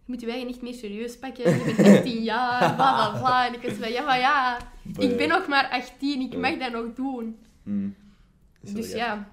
Je 0.06 0.12
moet 0.12 0.20
je 0.20 0.26
wijgen 0.26 0.46
niet 0.46 0.62
meer 0.62 0.74
serieus 0.74 1.18
pakken. 1.18 1.50
Je 1.50 1.74
bent 1.76 1.88
18 1.98 2.22
jaar, 2.32 2.74
bla 2.74 3.10
bla 3.10 3.18
bla. 3.20 3.46
En 3.46 3.54
ik 3.54 3.62
was 3.62 3.72
van, 3.72 3.92
ja, 3.92 4.04
maar 4.04 4.18
ja, 4.18 4.58
ik 4.98 5.16
ben 5.16 5.28
nog 5.28 5.48
maar 5.48 5.68
18. 5.68 6.20
Ik 6.20 6.36
mag 6.36 6.58
dat 6.58 6.72
nog 6.72 6.94
doen. 6.94 7.38
Dat 7.64 8.72
wel 8.72 8.74
Dus 8.74 8.92
ja, 8.92 9.32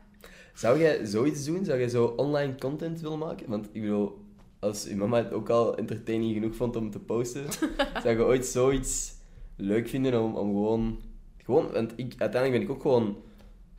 Zou 0.54 0.80
jij 0.80 1.06
zoiets 1.06 1.46
doen? 1.46 1.66
Zou 1.66 1.80
jij 1.80 1.90
zo 1.90 2.06
online 2.06 2.56
content 2.56 3.02
willen 3.02 3.18
maken? 3.18 3.50
Want 3.50 3.66
ik 3.72 3.82
bedoel, 3.82 4.26
als 4.62 4.84
je 4.84 4.96
mama 4.96 5.18
het 5.18 5.34
ook 5.34 5.50
al 5.50 5.78
entertaining 5.78 6.34
genoeg 6.34 6.56
vond 6.56 6.76
om 6.76 6.92
te 6.92 7.00
posten, 7.00 7.46
zou 8.04 8.18
je 8.18 8.24
ooit 8.24 8.46
zoiets 8.46 9.14
leuk 9.56 9.88
vinden 9.88 10.22
om, 10.22 10.36
om 10.36 10.48
gewoon... 10.48 11.00
Gewoon, 11.38 11.72
want 11.72 11.94
ik, 11.96 12.14
uiteindelijk 12.18 12.52
ben 12.52 12.62
ik 12.62 12.70
ook 12.70 12.82
gewoon 12.82 13.18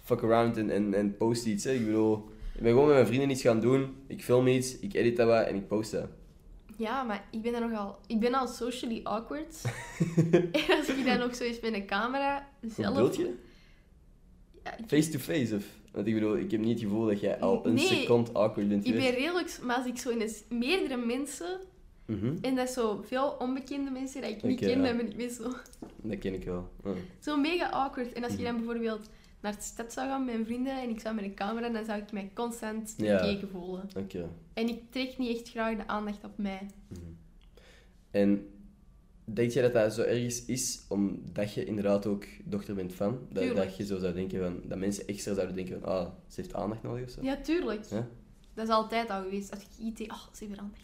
fuck 0.00 0.22
around 0.22 0.56
en, 0.56 0.70
en, 0.70 0.94
en 0.94 1.16
post 1.16 1.46
iets. 1.46 1.64
Hè. 1.64 1.72
Ik 1.72 1.84
bedoel, 1.84 2.28
ik 2.54 2.62
ben 2.62 2.70
gewoon 2.70 2.86
met 2.86 2.94
mijn 2.94 3.06
vrienden 3.06 3.30
iets 3.30 3.42
gaan 3.42 3.60
doen. 3.60 3.96
Ik 4.06 4.22
film 4.22 4.46
iets, 4.46 4.78
ik 4.78 4.94
edit 4.94 5.16
dat 5.16 5.26
wat 5.26 5.46
en 5.46 5.54
ik 5.54 5.68
post 5.68 5.90
dat. 5.90 6.08
Ja, 6.76 7.02
maar 7.02 7.24
ik 7.30 7.42
ben 7.42 7.54
er 7.54 7.60
nogal... 7.60 7.98
Ik 8.06 8.20
ben 8.20 8.34
al 8.34 8.46
socially 8.46 9.00
awkward. 9.02 9.62
en 10.32 10.50
als 10.78 10.88
ik 10.88 11.04
dan 11.04 11.18
nog 11.18 11.34
zo 11.34 11.44
eens 11.44 11.60
met 11.60 11.74
een 11.74 11.86
camera 11.86 12.48
zelf... 12.60 12.94
bedoel 12.94 13.26
je? 13.26 13.34
Ja, 14.64 14.76
ik, 14.76 14.84
Face-to-face 14.86 15.56
of... 15.56 15.64
Want 15.92 16.06
ik 16.06 16.14
bedoel, 16.14 16.36
ik 16.36 16.50
heb 16.50 16.60
niet 16.60 16.80
het 16.80 16.88
gevoel 16.88 17.06
dat 17.06 17.20
jij 17.20 17.40
al 17.40 17.66
een 17.66 17.74
Nee. 17.74 17.86
seconde 17.86 18.32
awkward 18.32 18.68
bent 18.68 18.86
ik 18.86 18.92
ben 18.94 19.10
redelijk... 19.10 19.58
Maar 19.62 19.76
als 19.76 19.86
ik 19.86 19.98
zo 19.98 20.10
in 20.10 20.28
meerdere 20.48 20.96
mensen... 20.96 21.60
Mhm. 22.06 22.34
En 22.40 22.54
dat 22.54 22.68
zo 22.70 23.02
veel 23.06 23.36
onbekende 23.38 23.90
mensen 23.90 24.22
die 24.22 24.30
ik 24.30 24.42
niet 24.42 24.58
ken, 24.58 24.68
ja. 24.68 24.86
dan 24.86 24.96
ben 24.96 25.18
ik 25.20 25.30
zo... 25.30 25.52
Dat 26.02 26.18
ken 26.18 26.34
ik 26.34 26.44
wel. 26.44 26.68
Ja. 26.84 26.90
Zo 27.20 27.36
mega 27.36 27.68
awkward. 27.68 28.12
En 28.12 28.22
als 28.24 28.32
je 28.32 28.38
Mhm. 28.38 28.46
dan 28.46 28.56
bijvoorbeeld 28.56 29.08
naar 29.40 29.56
de 29.56 29.62
stad 29.62 29.92
zou 29.92 30.08
gaan 30.08 30.24
met 30.24 30.34
mijn 30.34 30.46
vrienden 30.46 30.80
en 30.82 30.88
ik 30.88 31.00
zou 31.00 31.14
met 31.14 31.24
een 31.24 31.34
camera, 31.34 31.68
dan 31.68 31.84
zou 31.84 32.00
ik 32.00 32.12
mij 32.12 32.30
constant 32.34 32.94
Ja. 32.96 33.20
bekeken 33.20 33.48
voelen. 33.48 33.88
En 34.54 34.68
ik 34.68 34.80
trek 34.90 35.18
niet 35.18 35.36
echt 35.38 35.48
graag 35.50 35.76
de 35.76 35.86
aandacht 35.86 36.24
op 36.24 36.32
mij. 36.36 36.66
En 38.10 38.46
denk 39.24 39.50
jij 39.50 39.62
dat 39.62 39.72
dat 39.72 39.94
zo 39.94 40.02
ergens 40.02 40.44
is 40.44 40.80
omdat 40.88 41.54
je 41.54 41.64
inderdaad 41.64 42.06
ook 42.06 42.24
dochter 42.44 42.74
bent 42.74 42.94
van? 42.94 43.18
Dat, 43.30 43.56
dat 43.56 43.76
je 43.76 43.84
zo 43.86 43.98
zou 43.98 44.14
denken 44.14 44.40
van, 44.40 44.60
dat 44.68 44.78
mensen 44.78 45.06
extra 45.06 45.34
zouden 45.34 45.56
denken 45.56 45.80
van, 45.80 45.88
ah, 45.90 46.08
ze 46.28 46.40
heeft 46.40 46.54
aandacht 46.54 46.82
nodig 46.82 47.04
of 47.04 47.10
zo? 47.10 47.22
Ja, 47.22 47.36
tuurlijk. 47.36 47.84
Ja? 47.84 48.06
Dat 48.54 48.64
is 48.68 48.72
altijd 48.74 49.10
al 49.10 49.22
geweest. 49.22 49.50
Als 49.50 49.60
ik 49.60 49.68
iets 49.78 50.00
oh, 50.02 50.22
ze 50.32 50.44
heeft 50.44 50.58
aandacht. 50.58 50.82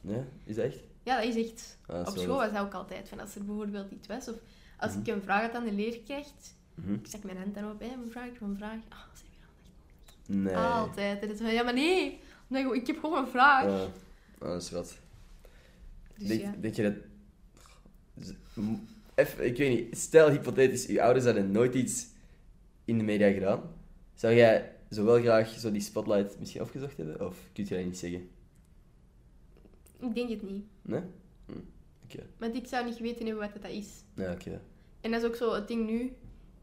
Ja? 0.00 0.24
Is 0.44 0.54
dat 0.56 0.64
echt? 0.64 0.78
Ja, 1.02 1.20
dat 1.20 1.34
is 1.34 1.44
echt... 1.44 1.78
Ah, 1.86 1.96
dat 1.96 2.08
Op 2.08 2.18
school 2.18 2.36
was 2.36 2.52
dat 2.52 2.62
ook 2.62 2.74
altijd. 2.74 3.08
Van 3.08 3.20
als 3.20 3.34
er 3.34 3.44
bijvoorbeeld 3.44 3.90
iets 3.90 4.06
was, 4.08 4.28
of 4.28 4.36
als 4.78 4.90
Mhm. 4.92 5.00
ik 5.00 5.06
een 5.06 5.22
vraag 5.22 5.42
had 5.42 5.54
aan 5.54 5.64
de 5.64 5.72
leerkracht, 5.72 6.54
Mhm. 6.74 6.92
ik 6.94 7.06
stak 7.06 7.22
mijn 7.22 7.36
hand 7.36 7.54
daarop, 7.54 7.80
hé, 7.80 7.86
een 7.86 8.10
vraag, 8.10 8.28
een 8.40 8.56
vraag. 8.56 8.78
Ah, 8.88 8.98
ze 9.14 9.22
heeft 9.22 10.28
er 10.28 10.34
Nee. 10.34 10.54
aandacht. 10.54 10.88
Altijd. 10.88 11.20
En 11.20 11.26
dan 11.26 11.36
is 11.36 11.42
van, 11.42 11.52
ja, 11.52 11.62
maar 11.62 11.74
nee. 11.74 12.20
nee. 12.46 12.74
Ik 12.74 12.86
heb 12.86 12.98
gewoon 12.98 13.18
een 13.24 13.30
vraag. 13.30 13.64
Ah, 13.66 13.80
ah, 14.38 14.48
dat 14.52 14.62
is 14.62 14.70
wat. 14.70 14.98
Dus 16.18 16.28
denk, 16.28 16.40
ja. 16.40 16.54
denk 16.60 16.74
je 16.74 16.82
dat... 16.82 16.94
Even, 19.14 19.44
ik 19.44 19.56
weet 19.56 19.78
niet, 19.78 19.98
stel 19.98 20.30
hypothetisch, 20.30 20.86
je 20.86 21.02
ouders 21.02 21.24
hadden 21.24 21.50
nooit 21.50 21.74
iets 21.74 22.06
in 22.84 22.98
de 22.98 23.04
media 23.04 23.30
gedaan. 23.32 23.62
Zou 24.14 24.34
jij 24.34 24.72
zo 24.90 25.04
wel 25.04 25.20
graag 25.20 25.48
zo 25.48 25.70
die 25.70 25.80
spotlight 25.80 26.38
misschien 26.38 26.60
afgezocht 26.60 26.96
hebben? 26.96 27.26
Of 27.26 27.50
kun 27.52 27.64
je 27.68 27.74
dat 27.74 27.84
niet 27.84 27.98
zeggen? 27.98 28.28
Ik 30.00 30.14
denk 30.14 30.28
het 30.30 30.50
niet. 30.50 30.64
Nee? 30.82 31.00
Hm, 31.46 31.52
Oké. 32.04 32.26
Want 32.38 32.54
ik 32.54 32.66
zou 32.66 32.84
niet 32.84 32.98
weten 32.98 33.26
hebben 33.26 33.50
wat 33.52 33.62
dat 33.62 33.70
is. 33.70 33.88
Ja, 34.14 34.32
oké. 34.32 34.60
En 35.00 35.10
dat 35.10 35.22
is 35.22 35.28
ook 35.28 35.36
zo 35.36 35.54
het 35.54 35.68
ding 35.68 35.86
nu. 35.86 36.12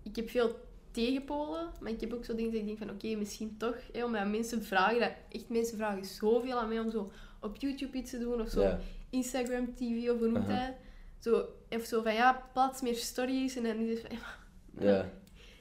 Ik 0.04 0.16
heb 0.16 0.30
veel 0.30 0.60
tegenpolen, 0.92 1.70
maar 1.80 1.92
ik 1.92 2.02
heb 2.02 2.14
ook 2.14 2.26
zo 2.26 2.36
dingen 2.36 2.52
dat 2.52 2.60
ik 2.60 2.66
denk 2.68 2.78
van 2.78 2.90
oké, 2.90 3.16
misschien 3.16 3.58
toch. 3.58 3.78
Hè, 3.94 4.06
omdat 4.06 4.28
mensen 4.30 4.64
vragen, 4.64 5.00
dat, 5.00 5.12
echt 5.30 5.50
mensen 5.50 5.78
vragen 5.78 6.06
zoveel 6.06 6.60
aan 6.60 6.68
mij 6.68 6.80
om 6.80 6.92
zo 6.92 7.12
op 7.42 7.56
YouTube 7.58 7.98
iets 7.98 8.12
te 8.12 8.20
doen 8.20 8.42
of 8.42 8.50
zo. 8.50 8.62
Ja. 8.62 8.80
Instagram 9.10 9.74
TV 9.76 10.10
of 10.10 10.20
hoe 10.20 10.28
noemt 10.28 10.48
dat? 10.48 10.72
Zo, 11.20 11.46
of 11.70 11.84
zo 11.86 12.02
van 12.02 12.14
ja, 12.14 12.44
plaats 12.54 12.82
meer 12.82 12.96
stories. 12.96 13.56
En 13.56 13.64
dan 13.64 13.78
is 13.78 13.90
het 13.90 14.08
van 14.08 14.18
ja, 14.18 14.92
Ja. 14.92 15.10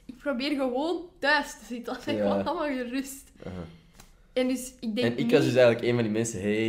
ik 0.05 0.17
probeer 0.17 0.49
gewoon 0.55 1.09
thuis 1.19 1.51
te 1.51 1.65
zitten. 1.67 1.97
Ben 2.05 2.13
ik 2.15 2.21
Ja. 2.21 2.29
allemaal 2.41 2.65
gerust. 2.65 3.31
En 4.33 4.47
dus 4.47 4.73
ik 4.79 4.95
denk 4.95 5.07
En 5.07 5.11
ik 5.11 5.17
niet- 5.17 5.31
was 5.31 5.43
dus 5.43 5.55
eigenlijk 5.55 5.85
een 5.87 5.93
van 5.93 6.03
die 6.03 6.11
mensen, 6.11 6.41
hey. 6.41 6.67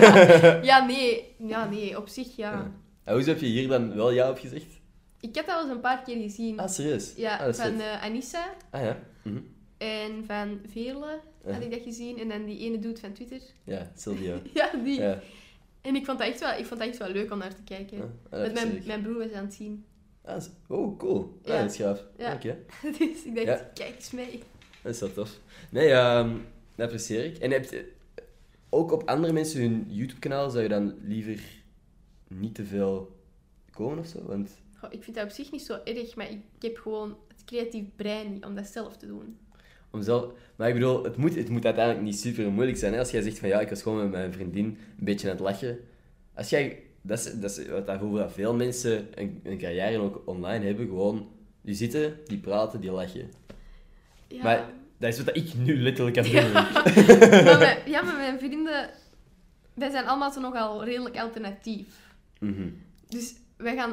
Ja, 0.70 0.84
nee. 0.86 1.34
Ja, 1.38 1.68
nee. 1.68 1.98
Op 1.98 2.08
zich, 2.08 2.36
ja. 2.36 2.50
Ja. 2.52 2.70
En 3.04 3.14
hoezo 3.14 3.28
heb 3.30 3.40
je 3.40 3.46
hier 3.46 3.68
dan 3.68 3.94
wel 3.94 4.10
ja 4.10 4.30
op 4.30 4.38
gezegd? 4.38 4.66
Ik 5.20 5.34
heb 5.34 5.46
dat 5.46 5.54
al 5.56 5.62
eens 5.62 5.70
een 5.70 5.80
paar 5.80 6.02
keer 6.02 6.22
gezien. 6.22 6.58
Ah, 6.60 6.68
serieus? 6.68 7.12
ja, 7.16 7.36
ah, 7.36 7.54
van 7.54 7.80
eh, 7.80 8.02
Anissa 8.04 8.54
Ah 8.70 8.82
ja? 8.82 8.98
Mhm. 9.22 9.38
en 9.78 10.24
van 10.26 10.60
Veerle 10.68 11.20
had 11.52 11.62
ik 11.62 11.70
dat 11.70 11.80
gezien. 11.82 12.18
En 12.18 12.28
dan 12.28 12.44
die 12.44 12.58
ene 12.58 12.78
doet 12.78 13.00
van 13.00 13.12
Twitter. 13.12 13.40
Ja, 13.64 13.90
Sylvia. 13.96 14.36
Ja, 14.54 14.70
die. 14.84 15.00
ja. 15.00 15.18
En 15.84 15.94
ik 15.94 16.04
vond, 16.04 16.18
dat 16.18 16.28
echt 16.28 16.40
wel, 16.40 16.58
ik 16.58 16.66
vond 16.66 16.80
dat 16.80 16.88
echt 16.88 16.98
wel 16.98 17.08
leuk 17.08 17.32
om 17.32 17.38
naar 17.38 17.54
te 17.54 17.62
kijken. 17.62 18.18
Dat 18.30 18.46
is 18.46 18.52
mijn, 18.52 18.82
mijn 18.86 19.02
broer 19.02 19.18
was 19.18 19.32
aan 19.32 19.44
het 19.44 19.54
zien. 19.54 19.84
Ah, 20.24 20.42
oh, 20.68 20.98
cool. 20.98 21.38
Ah, 21.42 21.48
Ja. 21.48 21.60
dat 21.62 21.70
is 21.70 21.76
gaaf. 21.76 22.04
Ja. 22.18 22.34
Oké, 22.34 22.56
dus 22.98 23.24
ik 23.24 23.34
dacht, 23.34 23.46
Ja. 23.46 23.70
kijk 23.74 23.94
eens 23.94 24.10
mee. 24.10 24.42
dat 24.82 24.94
is 24.94 25.00
wel 25.00 25.12
tof. 25.12 25.38
Nee, 25.70 25.90
ehm, 25.90 26.30
dat 26.74 26.84
apprecieer 26.86 27.24
ik. 27.24 27.38
En 27.38 27.50
heb 27.50 27.64
je, 27.64 27.92
ook 28.68 28.92
op 28.92 29.08
andere 29.08 29.32
mensen 29.32 29.60
hun 29.60 29.84
YouTube-kanaal 29.88 30.50
zou 30.50 30.62
je 30.62 30.68
dan 30.68 30.94
liever 31.02 31.40
niet 32.28 32.54
te 32.54 32.64
veel 32.64 33.16
komen 33.70 33.98
of 33.98 34.06
zo? 34.06 34.22
Want, 34.26 34.50
Goh, 34.78 34.92
ik 34.92 35.02
vind 35.02 35.16
dat 35.16 35.24
op 35.24 35.30
zich 35.30 35.50
niet 35.52 35.62
zo 35.62 35.78
erg, 35.84 36.14
maar 36.16 36.30
ik 36.30 36.40
heb 36.58 36.76
gewoon 36.78 37.16
het 37.28 37.44
creatief 37.44 37.84
brein 37.96 38.32
niet 38.32 38.44
om 38.44 38.54
dat 38.54 38.66
zelf 38.66 38.96
te 38.96 39.06
doen. 39.06 39.38
Om 39.94 40.02
zelf... 40.02 40.32
Maar 40.56 40.68
ik 40.68 40.74
bedoel, 40.74 41.04
het 41.04 41.16
moet, 41.16 41.34
het 41.34 41.48
moet 41.48 41.64
uiteindelijk 41.64 42.04
niet 42.04 42.18
super 42.18 42.50
moeilijk 42.50 42.78
zijn. 42.78 42.92
Hè? 42.92 42.98
Als 42.98 43.10
jij 43.10 43.22
zegt 43.22 43.38
van 43.38 43.48
ja, 43.48 43.60
ik 43.60 43.68
was 43.68 43.82
gewoon 43.82 43.98
met 43.98 44.10
mijn 44.10 44.32
vriendin 44.32 44.64
een 44.98 45.04
beetje 45.04 45.28
aan 45.28 45.34
het 45.34 45.44
lachen. 45.44 45.78
Als 46.34 46.50
jij... 46.50 46.82
Dat 47.02 47.18
is, 47.18 47.40
dat 47.40 47.58
is 47.58 47.68
wat 47.68 47.86
daarover 47.86 48.18
dat 48.18 48.32
veel 48.32 48.54
mensen 48.54 49.06
een, 49.14 49.40
een 49.42 49.58
carrière 49.58 49.98
ook 49.98 50.22
online 50.24 50.64
hebben. 50.64 50.86
Gewoon, 50.86 51.28
die 51.60 51.74
zitten, 51.74 52.18
die 52.26 52.38
praten, 52.38 52.80
die 52.80 52.90
lachen. 52.90 53.30
Ja. 54.28 54.42
Maar 54.42 54.68
dat 54.98 55.12
is 55.12 55.24
wat 55.24 55.36
ik 55.36 55.54
nu 55.54 55.82
letterlijk 55.82 56.18
aan 56.18 56.24
het 56.24 56.32
doen 56.32 56.52
Ja. 56.52 57.42
maar 57.44 57.58
mijn, 57.66 57.78
ja, 57.86 58.02
maar 58.02 58.16
mijn 58.16 58.38
vrienden, 58.38 58.90
wij 59.74 59.90
zijn 59.90 60.06
allemaal 60.06 60.32
zo 60.32 60.40
nogal 60.40 60.84
redelijk 60.84 61.18
alternatief. 61.18 61.86
Mhm. 62.38 62.68
Dus 63.08 63.34
wij 63.56 63.76
gaan, 63.76 63.92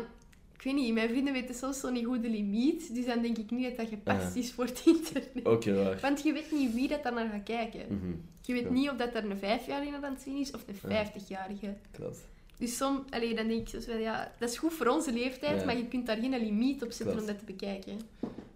ik 0.62 0.68
weet 0.68 0.76
niet, 0.76 0.94
mijn 0.94 1.10
vrienden 1.10 1.34
weten 1.34 1.56
soms 1.56 1.80
zo 1.80 1.90
niet 1.92 2.06
goed 2.06 2.22
de 2.22 2.30
limiet. 2.30 2.96
Dus 2.96 3.06
dan 3.06 3.22
denk 3.22 3.38
ik 3.38 3.52
niet 3.52 3.64
dat 3.68 3.78
dat 3.78 3.88
gepast 3.88 4.36
is 4.36 4.52
voor 4.52 4.66
het 4.66 4.82
internet. 4.86 5.64
Heel 5.64 5.84
raar. 5.84 6.00
Want 6.02 6.24
je 6.24 6.34
weet 6.34 6.52
niet 6.52 6.74
wie 6.74 6.88
dat 6.88 7.04
daar 7.04 7.14
naar 7.14 7.30
gaat 7.30 7.44
kijken. 7.44 7.82
Mhm. 7.90 8.12
Je 8.42 8.54
weet 8.54 8.64
Ja. 8.64 8.70
niet 8.70 8.90
of 8.90 8.96
dat 8.98 9.16
er 9.16 9.26
een 9.32 9.38
vijfjarige 9.38 9.96
aan 9.96 10.14
het 10.14 10.22
zien 10.22 10.38
is 10.38 10.52
of 10.52 10.64
een 10.68 10.74
Ja. 10.82 10.90
vijftigjarige. 10.90 11.74
Klopt. 11.92 12.20
Dus 12.58 12.78
som, 12.78 13.06
allee, 13.10 13.36
dan 13.36 13.48
denk 13.48 13.70
ik 13.70 14.00
ja, 14.00 14.32
dat 14.40 14.50
is 14.50 14.58
goed 14.58 14.74
voor 14.74 14.88
onze 14.88 15.14
leeftijd, 15.14 15.60
Ja. 15.60 15.66
maar 15.66 15.78
je 15.78 15.88
kunt 15.88 16.06
daar 16.06 16.18
geen 16.18 16.40
limiet 16.40 16.84
op 16.84 16.92
zetten 16.92 17.06
Klopt. 17.06 17.22
om 17.22 17.28
dat 17.28 17.40
te 17.40 17.46
bekijken. 17.46 18.00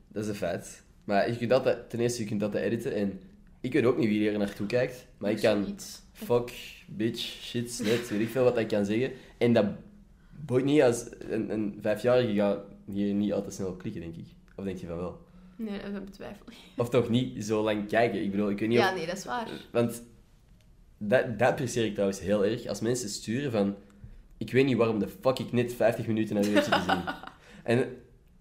Dat 0.08 0.24
is 0.24 0.30
een 0.30 0.36
feit. 0.36 0.84
Maar 1.04 1.30
je 1.32 1.38
kunt 1.38 1.50
dat, 1.50 1.90
ten 1.90 2.00
eerste, 2.00 2.22
je 2.22 2.28
kunt 2.28 2.40
dat 2.40 2.54
editen. 2.56 2.94
En 2.96 3.22
ik 3.62 3.74
weet 3.74 3.86
ook 3.86 3.98
niet 3.98 4.08
wie 4.08 4.30
er 4.30 4.38
naartoe 4.38 4.68
kijkt. 4.68 5.06
Maar 5.18 5.32
ik 5.32 5.38
kan 5.42 5.76
fuck, 6.14 6.52
bitch, 6.88 7.20
shit, 7.22 7.72
slet, 7.72 8.10
weet 8.10 8.20
ik 8.22 8.30
veel 8.30 8.44
wat 8.44 8.58
ik 8.58 8.68
kan 8.68 8.86
zeggen. 8.86 9.12
En 9.38 9.54
dat 9.54 9.66
boeit 10.46 10.66
niet 10.66 10.82
als 10.82 11.06
een, 11.20 11.52
een 11.52 11.78
vijfjarige 11.82 12.34
gaat 12.34 12.60
hier 12.92 13.14
niet 13.14 13.34
al 13.34 13.44
te 13.44 13.52
snel 13.52 13.68
op 13.68 13.78
klikken, 13.80 14.02
denk 14.02 14.16
ik. 14.16 14.26
Of 14.56 14.64
denk 14.66 14.78
je 14.78 14.88
van 14.88 14.98
wel? 14.98 15.24
Nee, 15.58 15.80
dat 15.94 16.06
betwijfel 16.06 16.46
ik. 16.50 16.56
Of 16.82 16.90
toch 16.90 17.10
niet 17.10 17.46
zo 17.46 17.64
lang 17.64 17.88
kijken. 17.88 18.24
Ik 18.24 18.32
bedoel, 18.32 18.50
ik 18.50 18.60
weet 18.60 18.70
niet 18.70 18.78
Ja, 18.78 18.90
of... 18.90 18.96
nee, 18.98 19.06
dat 19.06 19.18
is 19.18 19.26
waar. 19.26 19.48
Want 19.72 20.04
dat, 20.98 21.40
dat 21.40 21.50
apprecieer 21.50 21.86
ik 21.86 21.94
trouwens 21.94 22.20
heel 22.20 22.46
erg. 22.46 22.68
Als 22.68 22.82
mensen 22.82 23.10
sturen 23.10 23.52
van... 23.52 23.76
Ik 24.38 24.52
weet 24.52 24.66
niet 24.66 24.78
waarom 24.78 25.00
de 25.00 25.08
fuck 25.22 25.40
ik 25.40 25.52
net 25.52 25.74
50 25.74 26.08
minuten 26.08 26.36
naar 26.36 26.46
je 26.46 26.54
te 26.54 26.82
zien. 26.88 27.04
En 27.64 27.80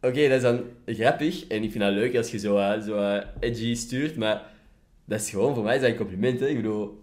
oké, 0.01 0.29
dat 0.29 0.37
is 0.37 0.43
dan 0.43 0.65
grappig. 0.87 1.47
En 1.47 1.63
ik 1.63 1.71
vind 1.71 1.85
dat 1.85 1.93
leuk 1.93 2.17
als 2.17 2.31
je 2.31 2.39
zo, 2.39 2.57
eh, 2.57 2.81
zo 2.81 2.97
eh, 2.97 3.27
edgy 3.41 3.75
stuurt. 3.75 4.17
Maar 4.17 4.53
dat 5.05 5.21
is 5.21 5.31
gewoon, 5.31 5.55
voor 5.55 5.65
mij 5.65 5.75
is 5.75 5.81
dat 5.81 5.91
een 5.91 5.97
compliment. 5.97 6.41
Hè? 6.41 6.47
Ik 6.47 6.57
bedoel, 6.57 7.03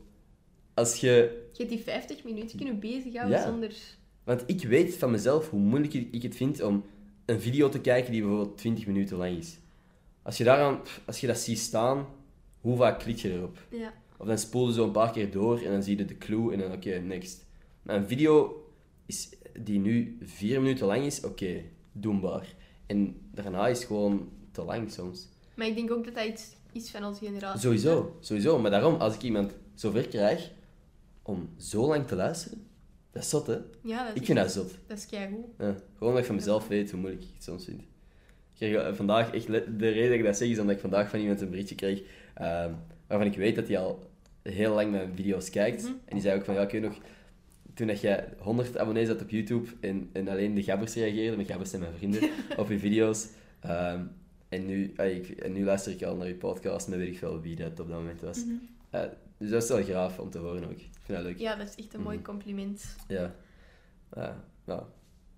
als 0.73 0.95
je... 0.95 1.07
Je 1.51 1.57
hebt 1.57 1.69
die 1.69 1.79
50 1.83 2.23
minuten 2.23 2.57
kunnen 2.57 2.79
bezighouden 2.79 3.37
Ja. 3.37 3.45
zonder... 3.45 3.71
Want 4.23 4.43
ik 4.45 4.63
weet 4.63 4.97
van 4.97 5.11
mezelf 5.11 5.49
hoe 5.49 5.59
moeilijk 5.59 5.93
ik 5.93 6.21
het 6.21 6.35
vind 6.35 6.61
om 6.61 6.83
een 7.25 7.41
video 7.41 7.69
te 7.69 7.81
kijken 7.81 8.11
die 8.11 8.21
bijvoorbeeld 8.21 8.57
20 8.57 8.85
minuten 8.85 9.17
lang 9.17 9.37
is. 9.37 9.57
Als 10.21 10.37
je, 10.37 10.43
daaraan, 10.43 10.79
als 11.05 11.19
je 11.19 11.27
dat 11.27 11.37
ziet 11.37 11.59
staan, 11.59 12.05
hoe 12.61 12.77
vaak 12.77 12.99
klik 12.99 13.17
je 13.17 13.33
erop? 13.33 13.57
Ja. 13.69 13.93
Of 14.17 14.27
dan 14.27 14.37
spoel 14.37 14.67
je 14.67 14.73
zo 14.73 14.83
een 14.83 14.91
paar 14.91 15.11
keer 15.11 15.31
door 15.31 15.59
en 15.59 15.71
dan 15.71 15.83
zie 15.83 15.97
je 15.97 16.05
de 16.05 16.17
clue 16.17 16.53
en 16.53 16.59
dan 16.59 16.71
oké, 16.71 16.99
next. 16.99 17.45
Maar 17.81 17.95
een 17.95 18.07
video 18.07 18.65
is, 19.05 19.29
die 19.59 19.79
nu 19.79 20.17
vier 20.21 20.61
minuten 20.61 20.85
lang 20.85 21.05
is, 21.05 21.23
oké, 21.23 21.61
doenbaar. 21.91 22.55
En 22.85 23.15
daarna 23.31 23.67
is 23.67 23.83
gewoon 23.83 24.29
te 24.51 24.63
lang 24.63 24.91
soms. 24.91 25.27
Maar 25.55 25.67
ik 25.67 25.75
denk 25.75 25.91
ook 25.91 26.05
dat 26.05 26.15
dat 26.15 26.25
iets 26.25 26.55
is 26.71 26.89
van 26.89 27.05
onze 27.05 27.25
generatie. 27.25 27.59
Sowieso, 27.59 28.17
sowieso. 28.19 28.59
Maar 28.59 28.71
daarom, 28.71 28.95
als 28.95 29.15
ik 29.15 29.21
iemand 29.21 29.53
zover 29.73 30.07
krijg 30.07 30.51
om 31.21 31.49
zo 31.57 31.87
lang 31.87 32.07
te 32.07 32.15
luisteren, 32.15 32.67
dat 33.11 33.23
is 33.23 33.29
zot, 33.29 33.47
hè? 33.47 33.57
Ja, 33.83 34.03
dat 34.03 34.15
is, 34.15 34.19
Ik 34.19 34.25
vind 34.25 34.37
dat 34.37 34.51
zot. 34.51 34.75
dat 34.87 34.97
is 34.97 35.05
keigoed. 35.05 35.45
Ja, 35.57 35.65
gewoon 35.65 35.77
omdat 35.99 36.17
ik 36.17 36.25
van 36.25 36.35
mezelf 36.35 36.67
weet 36.67 36.91
hoe 36.91 36.99
moeilijk 36.99 37.23
ik 37.23 37.29
het 37.33 37.43
soms 37.43 37.65
vind. 37.65 37.79
Ik 37.79 37.87
kreeg 38.55 38.75
eh, 38.75 38.93
vandaag 38.93 39.33
echt, 39.33 39.47
de 39.47 39.63
reden 39.89 40.09
dat 40.09 40.17
ik 40.19 40.23
dat 40.23 40.37
zeg 40.37 40.47
is 40.47 40.59
omdat 40.59 40.75
ik 40.75 40.81
vandaag 40.81 41.09
van 41.09 41.19
iemand 41.19 41.41
een 41.41 41.49
berichtje 41.49 41.75
kreeg 41.75 42.01
ehm, 42.33 42.71
waarvan 43.07 43.27
ik 43.27 43.35
weet 43.35 43.55
dat 43.55 43.67
hij 43.67 43.77
al 43.77 44.09
heel 44.41 44.73
lang 44.73 44.91
mijn 44.91 45.11
video's 45.15 45.49
kijkt. 45.49 45.83
Mhm. 45.83 45.91
En 45.91 46.13
die 46.13 46.21
zei 46.21 46.39
ook 46.39 46.45
van, 46.45 46.53
ja, 46.53 46.61
ik 46.61 46.71
weet 46.71 46.81
nog, 46.81 46.97
toen 47.73 47.87
dat 47.87 48.01
jij 48.01 48.27
100 48.37 48.77
abonnees 48.77 49.07
had 49.07 49.21
op 49.21 49.29
YouTube 49.29 49.69
en, 49.79 50.09
en 50.13 50.27
alleen 50.27 50.53
de 50.55 50.63
gabbers 50.63 50.93
reageerden, 50.93 51.35
mijn 51.35 51.47
gabbers 51.47 51.69
zijn 51.69 51.81
mijn 51.81 51.93
vrienden, 51.97 52.29
op 52.57 52.69
je 52.69 52.79
video's. 52.79 53.27
ehm, 53.59 54.03
en, 54.49 54.65
nu, 54.65 54.93
ah, 54.95 55.09
ik, 55.09 55.29
en 55.29 55.53
nu 55.53 55.63
luister 55.63 55.91
ik 55.91 56.03
al 56.03 56.15
naar 56.15 56.27
je 56.27 56.35
podcast 56.35 56.87
met 56.87 56.97
weet 56.99 57.07
ik 57.07 57.17
veel 57.17 57.41
wie 57.41 57.55
dat 57.55 57.69
op 57.69 57.75
dat 57.77 57.87
moment 57.87 58.21
was. 58.21 58.45
Mhm. 58.45 58.53
Eh, 58.89 59.01
dus 59.41 59.49
dat 59.49 59.63
is 59.63 59.69
wel 59.69 59.83
graaf 59.83 60.19
om 60.19 60.29
te 60.29 60.37
horen 60.37 60.63
ook. 60.63 60.71
Ik 60.71 60.89
vind 61.01 61.17
dat 61.17 61.27
leuk. 61.27 61.39
Ja, 61.39 61.55
dat 61.55 61.67
is 61.67 61.83
echt 61.85 61.93
een 61.93 62.01
mooi 62.01 62.15
Mhm. 62.17 62.25
compliment. 62.25 62.83
Ja. 63.07 63.35
Ja, 64.15 64.43
nou, 64.65 64.81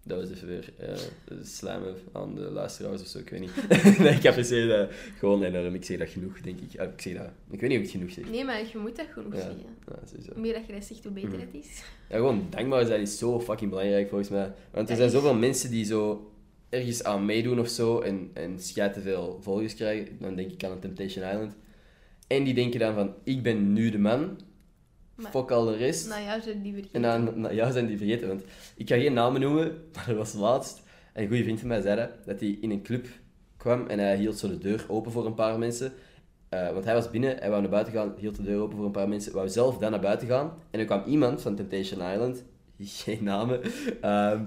dat 0.03 0.19
was 0.21 0.29
even 0.31 0.47
weer 0.47 0.73
eh 0.79 0.95
slijmen 1.43 1.95
aan 2.11 2.35
de 2.35 2.41
luisteraars 2.41 3.01
of 3.01 3.07
zo, 3.07 3.17
ik 3.19 3.29
weet 3.29 3.39
niet. 3.39 3.67
nee, 3.99 4.13
ik 4.15 4.25
apprecieer 4.25 4.67
dat 4.67 4.89
gewoon 5.17 5.43
enorm. 5.43 5.73
Ik 5.73 5.85
zeg 5.85 5.97
dat 5.97 6.09
genoeg, 6.09 6.41
denk 6.41 6.59
ik. 6.59 6.79
Ah, 6.79 6.87
ik 6.93 7.01
zeg 7.01 7.17
dat. 7.17 7.29
Ik 7.49 7.59
weet 7.61 7.69
niet 7.69 7.79
of 7.79 7.85
ik 7.85 7.91
het 7.91 8.01
genoeg 8.01 8.11
zeg. 8.11 8.29
Nee, 8.29 8.45
maar 8.45 8.59
je 8.71 8.77
moet 8.77 8.95
dat 8.95 9.05
genoeg 9.13 9.33
Ja, 9.33 9.39
zeggen. 9.39 9.65
ja 9.87 9.95
sowieso. 10.09 10.31
Hoe 10.33 10.41
meer 10.41 10.53
dat 10.53 10.65
je 10.65 10.73
dat 10.73 10.83
zegt, 10.83 11.03
hoe 11.03 11.13
beter 11.13 11.29
Mhm. 11.29 11.39
het 11.39 11.53
is. 11.53 11.83
Ja, 12.09 12.15
gewoon 12.15 12.47
dankbaar 12.49 12.85
zijn 12.85 13.01
is 13.01 13.17
zo 13.17 13.39
fucking 13.39 13.69
belangrijk 13.69 14.09
volgens 14.09 14.29
mij. 14.29 14.53
Want 14.71 14.89
er 14.89 14.95
zijn 14.95 15.09
zoveel 15.09 15.33
mensen 15.35 15.69
die 15.69 15.85
zo 15.85 16.31
ergens 16.69 17.03
aan 17.03 17.25
meedoen 17.25 17.59
of 17.59 17.67
zo 17.67 17.99
en, 17.99 18.29
en 18.33 18.59
schijt 18.59 18.93
te 18.93 19.01
veel 19.01 19.39
volgers 19.41 19.75
krijgen. 19.75 20.17
Dan 20.19 20.35
denk 20.35 20.51
ik 20.51 20.63
aan 20.63 20.71
een 20.71 20.79
Temptation 20.79 21.29
Island. 21.29 21.53
En 22.35 22.43
die 22.43 22.53
denken 22.53 22.79
dan 22.79 22.93
van, 22.93 23.13
ik 23.23 23.43
ben 23.43 23.73
nu 23.73 23.89
de 23.89 23.99
man. 23.99 24.37
Maar- 25.15 25.31
Fuck 25.31 25.51
al 25.51 25.65
de 25.65 25.75
rest. 25.75 26.07
Nou 26.09 26.21
ja, 26.21 26.41
ze 26.41 26.61
die 26.61 26.73
vergeten. 26.73 27.03
En 27.03 27.23
dan, 27.25 27.39
nou, 27.39 27.53
ja, 27.53 27.71
zijn 27.71 27.85
die 27.87 27.97
vergeten. 27.97 28.27
Want 28.27 28.43
ik 28.75 28.89
ga 28.89 28.95
geen 28.95 29.13
namen 29.13 29.41
noemen, 29.41 29.71
maar 29.95 30.09
er 30.09 30.15
was 30.15 30.33
laatst 30.33 30.81
een 31.13 31.27
goede 31.27 31.43
vriend 31.43 31.59
van 31.59 31.67
mij 31.67 31.81
zei 31.81 31.95
dat, 31.95 32.09
dat 32.25 32.39
hij 32.39 32.57
in 32.61 32.71
een 32.71 32.81
club 32.81 33.07
kwam 33.57 33.87
en 33.87 33.99
hij 33.99 34.17
hield 34.17 34.37
zo 34.37 34.47
de 34.47 34.57
deur 34.57 34.85
open 34.87 35.11
voor 35.11 35.25
een 35.25 35.33
paar 35.33 35.59
mensen. 35.59 35.93
Eh, 36.49 36.71
want 36.71 36.85
hij 36.85 36.93
was 36.93 37.09
binnen, 37.09 37.37
hij 37.37 37.49
wou 37.49 37.61
naar 37.61 37.69
buiten 37.71 37.93
gaan, 37.93 38.13
hield 38.17 38.35
de 38.35 38.43
deur 38.43 38.61
open 38.61 38.75
voor 38.77 38.85
een 38.85 38.91
paar 38.91 39.09
mensen, 39.09 39.33
wou 39.33 39.49
zelf 39.49 39.77
dan 39.77 39.91
naar 39.91 39.99
buiten 39.99 40.27
gaan. 40.27 40.53
En 40.71 40.79
er 40.79 40.85
kwam 40.85 41.03
iemand 41.05 41.41
van 41.41 41.55
Temptation 41.55 42.11
Island, 42.11 42.43
geen 42.79 43.23
namen, 43.23 43.61
ehm, 44.01 44.43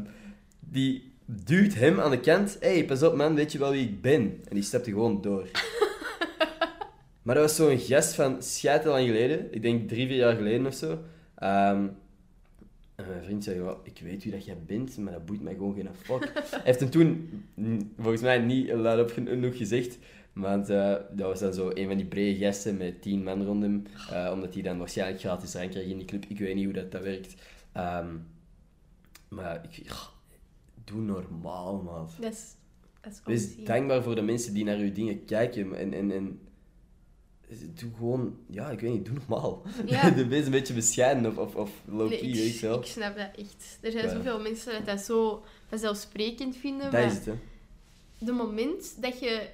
die 0.61 1.13
duwt 1.25 1.75
hem 1.75 2.01
aan 2.01 2.11
de 2.11 2.21
kant. 2.21 2.57
Hé, 2.61 2.73
hey, 2.73 2.85
pas 2.85 3.03
op 3.03 3.15
man, 3.15 3.35
weet 3.35 3.53
je 3.53 3.59
wel 3.59 3.71
wie 3.71 3.89
ik 3.89 4.01
ben? 4.01 4.21
En 4.49 4.55
die 4.55 4.63
stapte 4.63 4.91
gewoon 4.91 5.21
door. 5.21 5.49
Maar 7.27 7.35
dat 7.35 7.45
was 7.45 7.57
zo'n 7.57 7.79
gast 7.79 8.15
van 8.15 8.43
schijt 8.43 8.85
lang 8.85 9.07
geleden. 9.07 9.55
Ik 9.55 9.63
denk 9.63 9.89
drie, 9.89 10.07
vier 10.07 10.17
jaar 10.17 10.37
geleden 10.37 10.67
of 10.67 10.75
zo. 10.75 10.99
Ehm, 11.35 11.89
en 12.95 13.07
mijn 13.09 13.23
vriend 13.25 13.45
zei, 13.45 13.63
"Ja, 13.63 13.77
ik 13.83 14.01
weet 14.03 14.23
wie 14.23 14.33
dat 14.33 14.45
jij 14.45 14.59
bent, 14.67 14.97
maar 14.99 15.13
dat 15.13 15.27
boeit 15.27 15.43
mij 15.43 15.55
gewoon 15.55 15.75
geen 15.75 15.89
fuck. 16.03 16.33
Hij 16.51 16.61
heeft 16.65 16.81
hem 16.81 16.91
toen, 16.91 17.31
volgens 17.99 18.23
mij, 18.23 18.39
niet 18.39 18.73
luidop 18.73 19.11
genoeg 19.11 19.57
gezegd. 19.57 19.99
Want 20.33 20.69
eh, 20.69 20.95
dat 21.11 21.27
was 21.27 21.41
dan 21.41 21.55
zo 21.55 21.71
een 21.75 21.87
van 21.87 21.97
die 21.97 22.07
brede 22.07 22.39
gasten 22.45 22.77
met 22.77 23.03
tien 23.03 23.23
man 23.23 23.45
rond 23.45 23.63
hem. 23.63 23.87
eh, 24.11 24.31
omdat 24.33 24.55
hij 24.55 24.63
dan 24.63 24.79
waarschijnlijk 24.79 25.21
gratis 25.21 25.51
drank 25.51 25.71
kreeg 25.71 25.87
in 25.87 25.97
die 25.97 26.07
club. 26.07 26.25
Ik 26.29 26.39
weet 26.39 26.55
niet 26.55 26.65
hoe 26.65 26.75
dat, 26.75 26.93
dat 26.93 27.03
werkt. 27.03 27.35
Ehm, 27.73 28.07
maar 29.29 29.65
ik... 29.65 29.85
ja, 29.87 29.97
doe 30.85 31.01
normaal, 31.01 31.83
man. 31.83 32.09
Dat 32.21 32.33
is, 32.33 32.55
dat 33.01 33.13
is 33.13 33.21
Wees 33.25 33.65
dankbaar 33.65 34.03
voor 34.03 34.15
de 34.15 34.23
mensen 34.23 34.55
die 34.55 34.65
naar 34.65 34.79
uw 34.79 34.93
dingen 34.93 35.25
kijken. 35.25 35.75
En, 35.75 35.93
en, 35.93 36.11
en 36.11 36.41
doe 37.75 37.91
gewoon, 37.97 38.37
ja, 38.51 38.71
ik 38.71 38.81
weet 38.81 38.93
niet, 38.93 39.05
doe 39.05 39.15
normaal. 39.29 39.63
Ja. 39.87 40.15
wees 40.29 40.45
een 40.45 40.51
beetje 40.51 40.75
bescheiden 40.75 41.27
of, 41.27 41.37
of, 41.37 41.55
of 41.55 41.71
low-key, 41.85 42.21
Nee, 42.21 42.33
weet 42.35 42.47
ik 42.49 42.55
ik, 42.55 42.61
wel. 42.61 42.79
ik 42.79 42.87
snap 42.87 43.17
dat 43.17 43.29
echt. 43.37 43.79
Er 43.81 43.91
zijn 43.93 44.05
Ja. 44.05 44.11
zoveel 44.11 44.41
mensen 44.41 44.73
dat 44.73 44.87
dat 44.87 45.01
zo 45.01 45.43
vanzelfsprekend 45.69 46.57
vinden. 46.57 46.91
Dat 46.91 47.05
is 47.05 47.13
het, 47.15 47.25
hè. 47.27 47.33
de 48.19 48.33
moment 48.33 49.03
dat 49.03 49.19
je 49.21 49.49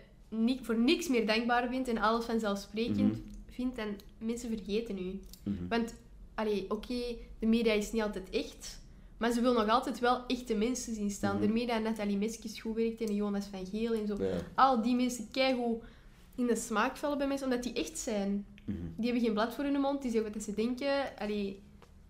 voor 0.63 0.79
niks 0.79 1.09
meer 1.09 1.27
dankbaar 1.27 1.69
bent 1.71 1.89
en 1.89 1.99
alles 1.99 2.25
vanzelfsprekend 2.25 2.99
Mhm. 3.13 3.21
vindt, 3.51 3.77
dan 3.77 3.87
mensen 4.19 4.49
vergeten 4.49 4.99
u. 4.99 5.21
Mhm. 5.43 5.69
Want, 5.69 5.95
allee, 6.35 6.65
oké, 6.71 7.01
de 7.39 7.47
media 7.47 7.73
is 7.73 7.93
niet 7.93 8.03
altijd 8.03 8.31
echt, 8.31 8.81
maar 9.17 9.33
ze 9.33 9.41
wil 9.41 9.53
nog 9.53 9.69
altijd 9.69 9.99
wel 9.99 10.27
echte 10.27 10.55
mensen 10.55 10.95
zien 10.95 11.11
staan. 11.11 11.37
Mhm. 11.37 11.47
De 11.47 11.53
media 11.53 11.79
Nathalie 11.79 12.17
Meskes 12.17 12.61
goed 12.61 12.75
werkt 12.77 13.01
en 13.01 13.15
Jonas 13.15 13.47
van 13.47 13.67
Geel 13.67 13.93
en 13.95 14.07
zo. 14.07 14.17
Ja. 14.25 14.37
Al 14.55 14.83
die 14.83 14.95
mensen 14.97 15.29
keigoed 15.31 15.83
in 16.37 16.47
de 16.47 16.57
smaak 16.57 16.97
vallen 16.97 17.19
bij 17.19 17.27
mensen, 17.27 17.47
omdat 17.47 17.63
die 17.63 17.73
echt 17.73 17.99
zijn. 17.99 18.47
Mhm. 18.65 18.77
Die 18.97 19.05
hebben 19.05 19.23
geen 19.25 19.33
blad 19.33 19.55
voor 19.55 19.65
hun 19.65 19.81
mond, 19.81 20.03
die 20.03 20.11
zeggen 20.11 20.33
wat 20.33 20.43
ze 20.43 20.55
denken. 20.55 21.17
Allee, 21.19 21.63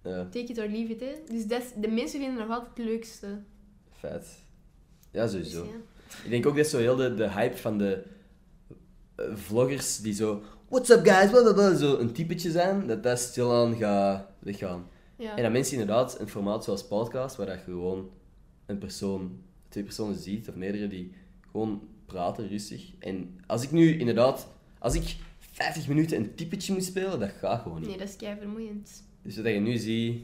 ja, 0.02 0.24
take 0.24 0.38
it 0.46 0.58
or 0.58 0.66
leave 0.68 0.92
it, 0.92 1.00
hè. 1.00 1.12
Dus 1.28 1.46
dat 1.46 1.62
is- 1.62 1.72
de 1.76 1.88
mensen 1.88 2.20
vinden 2.20 2.38
nog 2.38 2.48
altijd 2.58 2.76
het 2.76 2.86
leukste. 2.86 3.42
vet. 3.90 4.26
Ja, 5.10 5.22
Dus, 5.22 5.30
sowieso. 5.32 5.64
ja. 5.64 5.70
Ik 6.24 6.30
denk 6.30 6.46
ook 6.46 6.56
dat 6.56 6.66
zo 6.66 6.78
heel 6.78 6.96
de, 6.96 7.14
de 7.14 7.30
hype 7.30 7.56
van 7.56 7.78
de 7.78 8.02
eh, 9.14 9.34
vloggers 9.34 9.98
die 10.00 10.12
zo... 10.14 10.42
What's 10.68 10.90
up 10.90 11.06
guys? 11.06 11.30
Blablabla, 11.30 11.74
zo 11.74 11.96
een 11.98 12.12
typetje 12.12 12.50
zijn, 12.50 12.86
dat 12.86 13.02
dat 13.02 13.18
stilaan 13.18 13.76
gaat 13.76 14.26
weggaan. 14.38 14.86
Ja. 15.16 15.36
En 15.36 15.42
dat 15.42 15.52
mensen 15.52 15.72
inderdaad 15.78 16.20
een 16.20 16.28
formaat 16.28 16.64
zoals 16.64 16.86
podcast, 16.86 17.36
waar 17.36 17.46
dat 17.46 17.56
je 17.58 17.62
gewoon 17.64 18.10
een 18.66 18.78
persoon, 18.78 19.38
twee 19.68 19.84
personen 19.84 20.18
ziet, 20.18 20.48
of 20.48 20.54
meerdere, 20.54 20.88
die 20.88 21.12
gewoon 21.50 21.88
praten 22.12 22.48
rustig. 22.48 22.90
En 22.98 23.40
als 23.46 23.62
ik 23.62 23.70
nu 23.70 23.98
inderdaad, 23.98 24.48
als 24.78 24.94
ik 24.94 25.16
50 25.38 25.88
minuten 25.88 26.16
een 26.18 26.34
typetje 26.34 26.72
moet 26.72 26.84
spelen, 26.84 27.20
dat 27.20 27.30
gaat 27.30 27.62
gewoon 27.62 27.78
niet. 27.78 27.88
Nee, 27.88 27.98
dat 27.98 28.08
is 28.08 28.16
kei 28.16 28.36
vermoeiend. 28.38 29.02
Dus 29.22 29.36
wat 29.36 29.46
je 29.46 29.60
nu 29.60 29.76
ziet, 29.76 30.22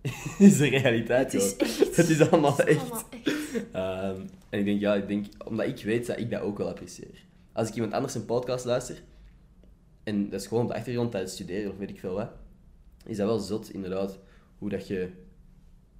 is 0.38 0.56
de 0.56 0.68
realiteit 0.68 1.32
Het 1.32 1.42
is 1.42 1.56
echt. 1.56 1.96
Het 1.96 2.08
is 2.08 2.20
allemaal 2.20 2.56
Het 2.56 2.66
is 2.68 2.74
echt. 2.74 2.80
allemaal 2.80 3.04
echt. 3.24 3.70
Ehm, 3.72 4.20
en 4.50 4.58
ik 4.58 4.64
denk, 4.64 4.80
ja, 4.80 4.94
ik 4.94 5.08
denk, 5.08 5.26
omdat 5.44 5.66
ik 5.66 5.84
weet 5.84 6.06
dat 6.06 6.18
ik 6.18 6.30
dat 6.30 6.40
ook 6.40 6.58
wel 6.58 6.68
apprecieer. 6.68 7.24
Als 7.52 7.68
ik 7.68 7.74
iemand 7.74 7.92
anders 7.92 8.14
een 8.14 8.24
podcast 8.24 8.64
luister, 8.64 9.02
en 10.02 10.30
dat 10.30 10.40
is 10.40 10.46
gewoon 10.46 10.62
op 10.62 10.68
de 10.68 10.74
achtergrond 10.76 11.10
tijdens 11.10 11.32
studeren 11.32 11.70
of 11.70 11.78
weet 11.78 11.90
ik 11.90 11.98
veel 11.98 12.14
wat, 12.14 12.30
is 13.06 13.16
dat 13.16 13.26
wel 13.26 13.38
zot, 13.38 13.72
inderdaad, 13.72 14.18
hoe 14.58 14.68
dat 14.68 14.86
je... 14.86 15.02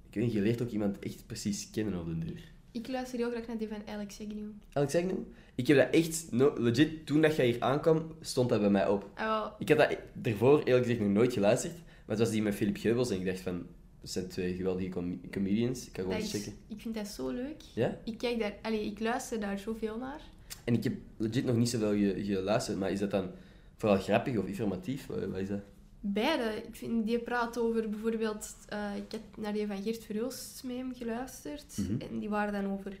Ik 0.07 0.17
weet 0.17 0.23
niet, 0.23 0.33
je 0.33 0.41
leert 0.41 0.61
ook 0.61 0.69
iemand 0.69 0.99
echt 0.99 1.25
precies 1.25 1.69
kennen 1.69 1.99
op 1.99 2.05
de 2.05 2.17
duur. 2.17 2.50
Ik 2.71 2.87
luister 2.87 3.17
heel 3.19 3.29
graag 3.31 3.47
naar 3.47 3.57
die 3.57 3.67
van 3.67 3.81
Alex 3.87 4.21
Agnew. 4.21 4.49
Alex 4.73 4.95
Agnew? 4.95 5.17
Ik 5.55 5.67
heb 5.67 5.77
dat 5.77 5.89
echt, 5.89 6.27
no, 6.31 6.53
legit, 6.57 7.05
toen 7.05 7.21
dat 7.21 7.35
jij 7.35 7.45
hier 7.45 7.61
aankwam, 7.61 8.15
stond 8.21 8.49
dat 8.49 8.59
bij 8.59 8.69
mij 8.69 8.87
op. 8.87 9.09
Ah, 9.15 9.45
Ik 9.59 9.69
had 9.69 9.77
dat 9.77 9.97
ervoor 10.21 10.59
eerlijk 10.63 10.83
gezegd 10.85 10.99
nog 10.99 11.09
nooit 11.09 11.33
geluisterd, 11.33 11.73
maar 11.75 12.15
het 12.15 12.19
was 12.19 12.29
die 12.29 12.41
met 12.41 12.55
Philip 12.55 12.77
Geubels 12.77 13.09
en 13.09 13.19
ik 13.19 13.25
dacht 13.25 13.39
van, 13.39 13.65
dat 14.01 14.09
zijn 14.09 14.27
twee 14.27 14.55
geweldige 14.55 14.89
com- 14.89 15.21
comedians, 15.31 15.85
ik 15.85 15.93
kan 15.93 16.03
gewoon 16.03 16.19
eens 16.19 16.31
checken. 16.31 16.53
ik 16.67 16.79
vind 16.81 16.95
dat 16.95 17.07
zo 17.07 17.29
leuk. 17.29 17.61
Ja? 17.73 17.97
Ik, 18.03 18.17
kijk 18.17 18.39
daar, 18.39 18.53
allee, 18.61 18.85
ik 18.85 18.99
luister 18.99 19.39
daar 19.39 19.59
zoveel 19.59 19.97
naar. 19.97 20.21
En 20.63 20.73
ik 20.73 20.83
heb 20.83 20.93
legit 21.17 21.45
nog 21.45 21.55
niet 21.55 21.69
zoveel 21.69 21.91
ge- 21.91 22.23
geluisterd, 22.23 22.77
maar 22.77 22.91
is 22.91 22.99
dat 22.99 23.11
dan 23.11 23.29
vooral 23.77 23.97
grappig 23.99 24.37
of 24.37 24.45
informatief? 24.47 25.05
Wat 25.07 25.37
is 25.37 25.47
dat? 25.47 25.59
Beide. 26.03 26.55
Ik 26.67 26.75
vind, 26.75 27.05
die 27.05 27.19
praat 27.19 27.57
over 27.57 27.89
bijvoorbeeld... 27.89 28.55
eh, 28.69 28.95
ik 28.95 29.11
heb 29.11 29.21
naar 29.37 29.53
die 29.53 29.67
van 29.67 29.81
Geert 29.83 30.03
Verhulst 30.03 30.63
met 30.63 30.75
hem 30.75 30.93
geluisterd. 30.95 31.77
Mhm. 31.77 32.01
En 32.01 32.19
die 32.19 32.29
waren 32.29 32.53
dan 32.63 32.71
over 32.71 32.99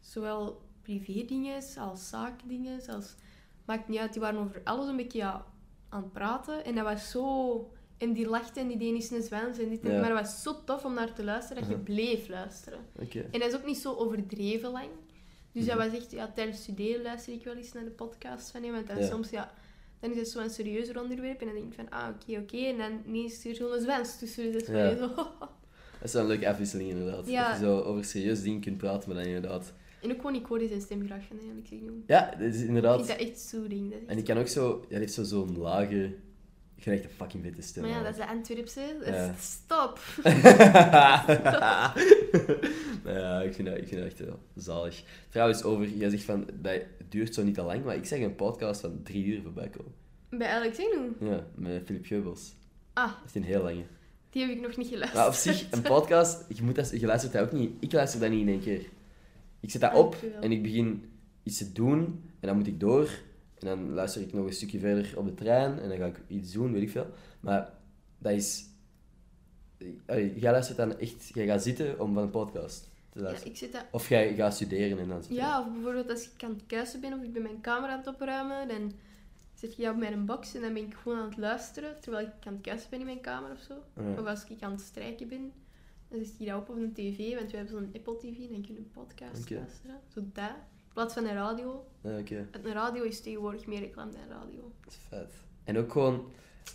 zowel 0.00 0.60
privé-dingen 0.82 1.62
als 1.78 2.08
zaakdingen. 2.08 2.80
Als, 2.88 3.14
maakt 3.64 3.88
niet 3.88 3.98
uit, 3.98 4.12
die 4.12 4.20
waren 4.22 4.40
over 4.40 4.60
alles 4.64 4.86
een 4.88 4.96
beetje 4.96 5.18
ja, 5.18 5.44
aan 5.88 6.02
het 6.02 6.12
praten. 6.12 6.64
En 6.64 6.74
dat 6.74 6.84
was 6.84 7.10
zo... 7.10 7.70
En 7.98 8.12
die 8.12 8.28
lachte 8.28 8.60
en 8.60 8.68
die 8.68 8.76
deed 8.78 8.92
niet 8.92 9.10
een 9.10 9.22
zwans 9.22 9.58
en 9.58 9.68
dit 9.68 9.80
en 9.84 9.92
Ja. 9.92 10.00
Maar 10.00 10.08
dat 10.08 10.20
was 10.20 10.42
zo 10.42 10.64
tof 10.64 10.84
om 10.84 10.94
naar 10.94 11.12
te 11.12 11.24
luisteren 11.24 11.62
dat 11.62 11.70
je 11.70 11.76
Mhm. 11.76 11.84
bleef 11.84 12.28
luisteren. 12.28 12.78
En 13.30 13.40
dat 13.40 13.48
is 13.48 13.54
ook 13.54 13.66
niet 13.66 13.76
zo 13.78 13.94
overdreven 13.94 14.70
lang. 14.70 14.88
Dus 15.52 15.64
Mhm. 15.66 15.76
dat 15.76 15.86
was 15.90 15.98
echt, 16.00 16.10
ja, 16.10 16.28
tijdens 16.34 16.62
studeren 16.62 17.02
luister 17.02 17.32
ik 17.32 17.44
wel 17.44 17.54
eens 17.54 17.72
naar 17.72 17.84
de 17.84 17.90
podcast 17.90 18.50
van 18.50 18.62
hem. 18.62 18.72
Want 18.72 18.86
dan 18.86 18.98
Ja. 18.98 19.06
soms, 19.06 19.30
ja, 19.30 19.52
dan 20.02 20.10
is 20.10 20.16
het 20.16 20.28
zo'n 20.28 20.50
serieuzer 20.50 21.00
onderwerp. 21.00 21.40
En 21.40 21.46
dan 21.46 21.54
denk 21.54 21.66
ik 21.66 21.74
van, 21.74 21.90
ah, 21.90 22.08
oké, 22.08 22.40
oké. 22.40 22.56
En 22.56 22.78
dan 22.78 23.00
ineens 23.06 23.32
is 23.32 23.44
er 23.44 23.54
zo'n 23.54 23.80
zwans 23.80 24.18
tussen. 24.18 24.52
Dus 24.52 24.66
Ja. 24.66 24.96
zo. 24.96 25.10
Dat 26.00 26.10
is 26.10 26.12
wel 26.12 26.22
een 26.22 26.28
leuke 26.28 26.48
afwisseling 26.48 26.90
inderdaad. 26.90 27.26
Ja. 27.28 27.50
Dat 27.50 27.60
je 27.60 27.64
zo 27.64 27.80
over 27.80 28.04
serieus 28.04 28.42
dingen 28.42 28.60
kunt 28.60 28.76
praten, 28.76 29.08
maar 29.08 29.18
dan 29.18 29.32
inderdaad... 29.32 29.72
En 30.02 30.10
ook 30.10 30.16
gewoon, 30.16 30.34
ik 30.34 30.46
hoor 30.46 30.60
zijn 30.68 30.80
stem 30.80 31.06
graag 31.06 31.22
van. 31.26 31.36
Ik 31.56 31.66
zeg. 31.66 31.78
Ja, 32.06 32.30
dat 32.30 32.40
is 32.40 32.46
Ik 32.46 32.52
vind 32.54 32.66
inderdaad... 32.68 32.98
dat 32.98 33.08
echt. 33.08 33.52
Dat 33.52 33.70
is 33.70 33.92
En 34.06 34.18
ik 34.18 34.24
kan 34.24 34.38
ook 34.38 34.48
zo... 34.48 34.84
Ja, 34.88 34.98
heeft 34.98 35.12
zo 35.12 35.22
zo'n 35.22 35.58
lage... 35.58 36.14
Je 36.82 36.88
krijgt 36.90 37.04
een 37.04 37.16
fucking 37.16 37.42
witte 37.42 37.62
stem. 37.62 37.82
Maar 37.82 37.92
ja, 37.92 38.02
dat 38.02 38.10
is 38.10 38.16
de 38.16 38.26
Antwerpse. 38.28 38.96
Ja. 39.04 39.34
Stop. 39.38 39.98
Nou 43.04 43.18
ja, 43.18 43.40
ik 43.40 43.54
vind, 43.54 43.68
dat, 43.68 43.76
ik 43.76 43.88
vind 43.88 44.00
dat 44.00 44.10
echt 44.10 44.18
wel 44.18 44.38
zalig. 44.56 45.02
Trouwens, 45.28 45.62
over... 45.62 45.88
Jij 45.88 46.10
zegt 46.10 46.22
van, 46.22 46.46
dat 46.60 46.80
duurt 47.08 47.34
zo 47.34 47.42
niet 47.42 47.54
te 47.54 47.62
lang, 47.62 47.84
maar 47.84 47.96
ik 47.96 48.04
zeg 48.04 48.20
een 48.20 48.34
podcast 48.34 48.80
van 48.80 49.00
drie 49.02 49.24
uur 49.24 49.42
voorbij 49.42 49.68
komen. 49.68 49.92
Bij 50.30 50.48
Alex 50.48 50.78
Enu. 50.78 51.30
Ja, 51.30 51.44
met 51.54 51.82
Philip 51.84 52.06
Geubels. 52.06 52.54
Ah, 52.92 53.04
Dat 53.06 53.28
is 53.28 53.34
een 53.34 53.44
heel 53.44 53.62
lange. 53.62 53.82
die 54.30 54.42
heb 54.42 54.50
ik 54.56 54.60
nog 54.60 54.76
niet 54.76 54.86
geluisterd. 54.86 55.18
Maar 55.20 55.28
op 55.28 55.34
zich, 55.34 55.66
een 55.70 55.82
podcast, 55.82 56.44
je, 56.48 56.62
moet 56.62 56.74
dat, 56.74 56.90
je 57.00 57.06
luistert 57.06 57.32
dat 57.32 57.42
ook 57.42 57.52
niet. 57.52 57.70
Ik 57.80 57.92
luister 57.92 58.20
dat 58.20 58.30
niet 58.30 58.40
in 58.40 58.48
één 58.48 58.60
keer. 58.60 58.86
Ik 59.60 59.70
zet 59.70 59.80
dat 59.80 59.94
op 59.94 60.10
Dankjewel. 60.10 60.40
en 60.40 60.52
ik 60.52 60.62
begin 60.62 61.10
iets 61.42 61.58
te 61.58 61.72
doen 61.72 61.98
en 62.40 62.48
dan 62.48 62.56
moet 62.56 62.66
ik 62.66 62.80
door. 62.80 63.08
En 63.62 63.68
dan 63.68 63.92
luister 63.92 64.22
ik 64.22 64.32
nog 64.32 64.46
een 64.46 64.52
stukje 64.52 64.78
verder 64.78 65.18
op 65.18 65.24
de 65.24 65.34
trein 65.34 65.78
en 65.78 65.88
dan 65.88 65.98
ga 65.98 66.06
ik 66.06 66.20
iets 66.26 66.52
doen, 66.52 66.72
weet 66.72 66.82
ik 66.82 66.90
veel. 66.90 67.06
Maar 67.40 67.72
dat 68.18 68.32
is... 68.32 68.64
Allee, 70.06 70.38
jij 70.38 70.50
luistert 70.50 70.76
dan 70.76 70.98
echt... 70.98 71.30
Jij 71.34 71.46
gaat 71.46 71.62
zitten 71.62 72.00
om 72.00 72.14
van 72.14 72.22
een 72.22 72.30
podcast 72.30 72.88
te 73.10 73.18
Ja, 73.18 73.24
luisteren. 73.24 73.52
ik 73.52 73.58
zit 73.58 73.72
dat... 73.72 73.84
Of 73.90 74.08
jij 74.08 74.34
gaat 74.34 74.54
studeren 74.54 74.98
en 74.98 75.08
dan 75.08 75.22
zit 75.22 75.36
Ja, 75.36 75.60
of 75.60 75.72
bijvoorbeeld 75.72 76.10
als 76.10 76.30
ik 76.34 76.44
aan 76.44 76.50
het 76.50 76.66
kuisen 76.66 77.00
ben 77.00 77.12
of 77.12 77.22
ik 77.22 77.32
ben 77.32 77.42
mijn 77.42 77.60
kamer 77.60 77.88
aan 77.90 77.98
het 77.98 78.06
opruimen, 78.06 78.68
dan 78.68 78.92
zit 79.54 79.76
je 79.76 79.90
op 79.90 79.96
mijn 79.96 80.26
box 80.26 80.54
en 80.54 80.60
dan 80.60 80.72
ben 80.72 80.82
ik 80.82 80.94
gewoon 80.94 81.18
aan 81.18 81.28
het 81.28 81.36
luisteren 81.36 82.00
terwijl 82.00 82.26
ik 82.26 82.46
aan 82.46 82.52
het 82.52 82.62
kuisen 82.62 82.90
ben 82.90 82.98
in 82.98 83.04
mijn 83.04 83.20
kamer 83.20 83.50
of 83.50 83.60
zo. 83.60 83.74
Ja. 83.96 84.20
Of 84.20 84.26
als 84.26 84.44
ik 84.44 84.62
aan 84.62 84.72
het 84.72 84.80
strijken 84.80 85.28
ben, 85.28 85.52
dan 86.08 86.24
zit 86.24 86.38
je 86.38 86.44
dat 86.44 86.60
op 86.60 86.68
op 86.68 86.76
een 86.76 86.92
tv, 86.92 87.34
want 87.34 87.50
we 87.50 87.56
hebben 87.56 87.74
zo'n 87.76 87.90
Apple 87.94 88.16
TV 88.16 88.38
en 88.38 88.52
dan 88.52 88.62
kun 88.62 88.74
je 88.74 88.78
een 88.78 88.90
podcast 88.92 89.50
luisteren. 89.50 90.00
Zo 90.14 90.20
dat. 90.32 90.56
In 90.92 90.98
plaats 90.98 91.14
van 91.14 91.24
een 91.26 91.34
radio. 91.34 91.84
Oké. 92.02 92.46
Een 92.62 92.72
radio 92.72 93.02
is 93.02 93.20
tegenwoordig 93.20 93.66
meer 93.66 93.80
reclame 93.80 94.10
dan 94.10 94.20
radio. 94.40 94.72
Dat 94.84 94.92
is 94.92 94.98
vet. 95.08 95.32
En 95.64 95.78
ook 95.78 95.92
gewoon... 95.92 96.24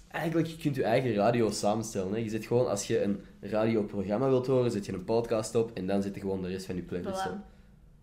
Eigenlijk, 0.07 0.47
je 0.47 0.57
kunt 0.57 0.76
je 0.76 0.84
eigen 0.84 1.13
radio 1.13 1.49
samenstellen. 1.51 2.11
Hè. 2.11 2.18
Je 2.18 2.30
zet 2.30 2.45
gewoon, 2.45 2.68
als 2.70 2.88
je 2.88 3.01
een 3.03 3.22
radioprogramma 3.39 4.28
wilt 4.30 4.47
horen, 4.47 4.72
zet 4.72 4.86
je 4.86 4.93
een 4.93 5.03
podcast 5.03 5.55
op 5.55 5.72
en 5.74 5.88
dan 5.88 6.01
zet 6.01 6.13
je 6.15 6.22
gewoon 6.22 6.41
de 6.41 6.47
rest 6.47 6.65
van 6.65 6.76
je 6.76 6.82
playlist 6.82 7.28
Voilà. 7.28 7.32
op. 7.32 7.38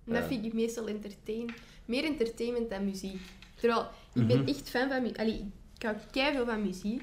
En 0.07 0.13
dat 0.13 0.25
vind 0.25 0.45
ik 0.45 0.53
meestal 0.53 0.89
entertain. 0.89 1.55
Meer 1.85 2.05
entertainment 2.05 2.71
dan 2.71 2.85
muziek. 2.85 3.21
Terwijl, 3.55 3.87
ik 4.13 4.27
ben 4.27 4.39
Mhm. 4.41 4.49
echt 4.49 4.69
fan 4.71 4.89
van 4.89 5.03
muziek. 5.03 5.19
Allee, 5.19 5.51
ik 5.77 5.83
hou 5.83 5.97
veel 6.35 6.45
van 6.47 6.63
muziek. 6.63 7.03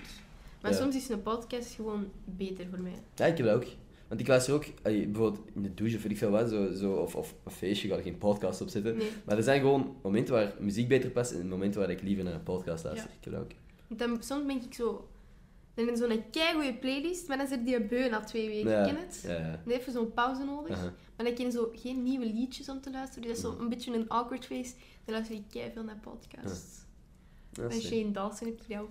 Maar 0.62 0.72
Ja. 0.72 0.78
soms 0.78 0.96
is 0.96 1.10
een 1.10 1.22
podcast 1.22 1.74
gewoon 1.74 2.08
beter 2.26 2.68
voor 2.70 2.82
mij. 2.82 3.00
Ja, 3.16 3.26
ik 3.26 3.38
heb 3.38 3.46
dat 3.46 3.56
ook. 3.56 3.66
Want 4.12 4.24
ik 4.24 4.30
luister 4.30 4.54
ook, 4.54 4.66
bijvoorbeeld 4.84 5.40
in 5.54 5.62
de 5.62 5.74
douche 5.74 5.96
of 5.96 6.02
weet 6.02 6.12
ik 6.12 6.18
veel 6.18 6.30
wat, 6.30 6.50
zo, 6.50 6.74
zo, 6.74 6.94
of, 6.94 7.16
of 7.16 7.36
een 7.44 7.52
feestje, 7.52 7.88
ga 7.88 7.96
ik 7.96 8.04
geen 8.04 8.18
podcast 8.18 8.62
opzetten. 8.62 8.98
Nee. 8.98 9.10
Maar 9.26 9.38
er 9.38 9.44
zijn 9.44 9.60
gewoon 9.62 9.96
momenten 10.04 10.34
waar 10.34 10.54
muziek 10.60 10.88
beter 10.88 11.10
past 11.10 11.32
en 11.32 11.48
momenten 11.48 11.80
waar 11.80 11.90
ik 11.90 12.02
liever 12.02 12.24
naar 12.24 12.34
een 12.34 12.44
podcast 12.44 12.84
luister. 12.84 13.10
Ja. 13.10 13.16
Ik 13.18 13.24
heb 13.24 13.34
dat 13.34 13.42
ook. 13.42 13.52
Want 13.88 14.00
dan, 14.00 14.24
soms 14.24 14.46
ben 14.46 14.56
ik 14.66 14.74
zo... 14.74 15.08
Dan 15.74 15.86
je 15.86 15.96
zo'n 15.96 16.24
keigoede 16.32 16.74
playlist, 16.74 17.28
maar 17.28 17.38
dan 17.38 17.48
zit 17.48 17.66
die 17.66 17.82
beu 17.86 18.10
na 18.10 18.20
twee 18.24 18.48
weken. 18.48 18.72
Ja. 18.72 18.86
Ken 18.86 18.98
het? 18.98 19.24
Ja, 19.28 19.32
ja. 19.32 19.60
Dan 19.64 19.74
heb 19.74 19.86
je 19.86 19.92
zo'n 19.92 20.14
pauze 20.14 20.44
nodig. 20.44 20.78
Maar 21.16 21.26
dan 21.26 21.34
ken 21.34 21.46
je 21.46 21.52
zo 21.52 21.72
geen 21.76 22.04
nieuwe 22.04 22.26
liedjes 22.26 22.70
om 22.70 22.82
te 22.82 22.92
luisteren. 22.92 23.28
Dus 23.28 23.32
dat 23.32 23.38
is 23.46 23.50
Mhm. 23.50 23.58
zo 23.58 23.64
een 23.64 23.70
beetje 23.70 23.94
een 23.94 24.10
awkward 24.10 24.46
face. 24.46 24.74
Dan 25.06 25.14
luister 25.16 25.36
ik 25.36 25.72
veel 25.74 25.84
naar 25.84 26.00
podcasts. 26.02 26.80
Van 27.54 27.70
is 27.72 27.84
leuk. 27.90 27.94
Shane 28.02 28.12
Dawson 28.12 28.48
heb 28.48 28.60
ook 28.82 28.90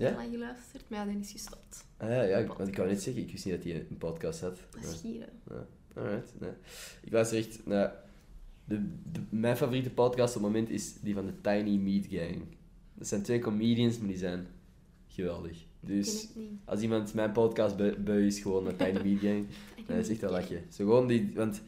Ja? 0.00 0.14
lang 0.14 0.30
geluisterd. 0.30 0.84
Maar 0.88 0.98
ja, 0.98 1.04
dan 1.12 1.20
is 1.20 1.32
gestopt. 1.32 1.84
Ah, 1.96 2.08
ja, 2.08 2.22
ja, 2.22 2.36
ik- 2.36 2.52
want 2.52 2.68
ik 2.68 2.76
wou 2.76 2.88
net 2.88 3.02
zeggen, 3.02 3.22
ik 3.22 3.30
wist 3.32 3.44
niet 3.44 3.54
dat 3.54 3.64
hij 3.64 3.74
een 3.90 3.98
podcast 3.98 4.40
had. 4.40 4.56
Dat 4.70 4.82
Ja. 4.82 4.88
is 4.88 5.00
gieren. 5.00 5.28
Alright, 5.94 6.32
nee. 6.40 6.50
Ik 7.02 7.12
luister 7.12 7.38
echt 7.38 7.66
naar... 7.66 7.94
De, 8.64 8.80
de- 9.12 9.20
mijn 9.30 9.56
favoriete 9.56 9.90
podcast 9.90 10.36
op 10.36 10.42
het 10.42 10.52
moment 10.52 10.70
is 10.70 10.94
die 11.00 11.14
van 11.14 11.26
de 11.26 11.40
Tiny 11.40 11.76
Meat 11.76 12.06
Gang. 12.10 12.42
Dat 12.94 13.06
zijn 13.08 13.22
twee 13.22 13.38
comedians, 13.38 13.98
maar 13.98 14.08
die 14.08 14.16
zijn 14.16 14.46
geweldig. 15.08 15.58
Dus 15.80 16.28
niet. 16.34 16.50
als 16.64 16.80
iemand 16.80 17.14
mijn 17.14 17.32
podcast 17.32 17.76
beu 17.76 17.96
beu 17.98 18.26
is, 18.26 18.40
gewoon 18.40 18.64
naar 18.64 18.76
Tiny 18.76 19.00
Meat 19.04 19.20
Gang. 19.20 19.46
Dat 19.86 19.96
is 19.96 20.08
echt 20.08 20.22
een 20.22 20.30
lachje. 20.30 20.60
Zo 20.68 20.84
gewoon 20.84 21.06
die, 21.06 21.30
want 21.34 21.62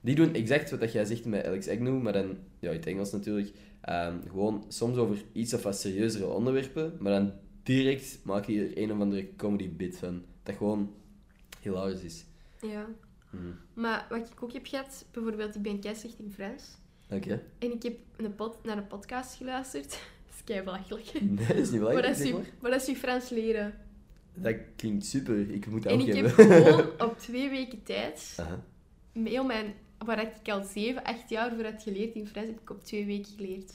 die 0.00 0.14
doen 0.14 0.34
exact 0.34 0.70
wat 0.70 0.80
dat 0.80 0.92
jij 0.92 1.04
zegt 1.04 1.24
met 1.24 1.44
Alex 1.44 1.68
Agnew, 1.68 2.02
maar 2.02 2.12
dan 2.12 2.36
ja, 2.58 2.70
in 2.70 2.76
het 2.76 2.86
Engels 2.86 3.12
natuurlijk. 3.12 3.52
Ehm, 3.80 4.16
gewoon 4.28 4.64
soms 4.68 4.96
over 4.96 5.22
iets 5.32 5.54
of 5.54 5.62
wat 5.62 5.78
serieuzere 5.80 6.26
onderwerpen, 6.26 6.92
maar 6.98 7.12
dan 7.12 7.32
direct 7.68 8.18
maak 8.22 8.44
je 8.46 8.66
er 8.66 8.82
een 8.82 8.92
of 8.92 9.00
andere 9.00 9.28
comedy 9.36 9.70
bit 9.70 9.98
van. 9.98 10.24
Dat 10.42 10.56
gewoon 10.56 10.94
hilarisch 11.60 12.02
is. 12.02 12.24
Ja. 12.60 12.86
Mhm. 13.30 13.42
Maar 13.74 14.06
wat 14.08 14.30
ik 14.32 14.42
ook 14.42 14.52
heb 14.52 14.66
gehad, 14.66 15.04
bijvoorbeeld, 15.12 15.54
ik 15.54 15.62
ben 15.62 15.80
keisrecht 15.80 16.18
in 16.18 16.32
Frans. 16.32 16.64
Oké. 17.10 17.42
En 17.58 17.72
ik 17.72 17.82
heb 17.82 17.98
een 18.16 18.34
pod, 18.34 18.64
naar 18.64 18.76
een 18.76 18.86
podcast 18.86 19.34
geluisterd. 19.34 19.88
Dat 20.26 20.34
is 20.36 20.44
kei 20.44 20.62
belachelijk. 20.62 21.12
Nee, 21.20 21.46
dat 21.46 21.56
is 21.56 21.70
niet 21.70 21.80
Maar 21.80 21.88
belangrijk, 21.90 22.16
dat 22.16 22.26
is 22.26 22.32
maar. 22.32 22.46
maar 22.60 22.70
dat 22.70 22.80
is 22.80 22.86
je 22.86 22.96
Frans 22.96 23.28
leren. 23.30 23.74
Dat 24.34 24.56
klinkt 24.76 25.06
super. 25.06 25.50
Ik 25.50 25.66
moet 25.66 25.82
dat 25.82 25.92
En 25.92 26.00
ook 26.00 26.06
ik 26.06 26.14
heb 26.14 26.36
hebben. 26.36 26.62
gewoon 26.64 27.00
op 27.10 27.18
twee 27.18 27.48
weken 27.48 27.82
tijd, 27.82 28.36
heel 29.12 29.44
mijn, 29.44 29.74
waar 29.98 30.20
ik 30.20 30.48
al 30.48 30.62
zeven, 30.64 31.04
acht 31.04 31.28
jaar 31.30 31.54
voor 31.54 31.64
had 31.64 31.82
geleerd 31.82 32.14
in 32.14 32.26
Frans, 32.26 32.46
heb 32.46 32.60
ik 32.60 32.70
op 32.70 32.84
twee 32.84 33.06
weken 33.06 33.32
geleerd. 33.36 33.72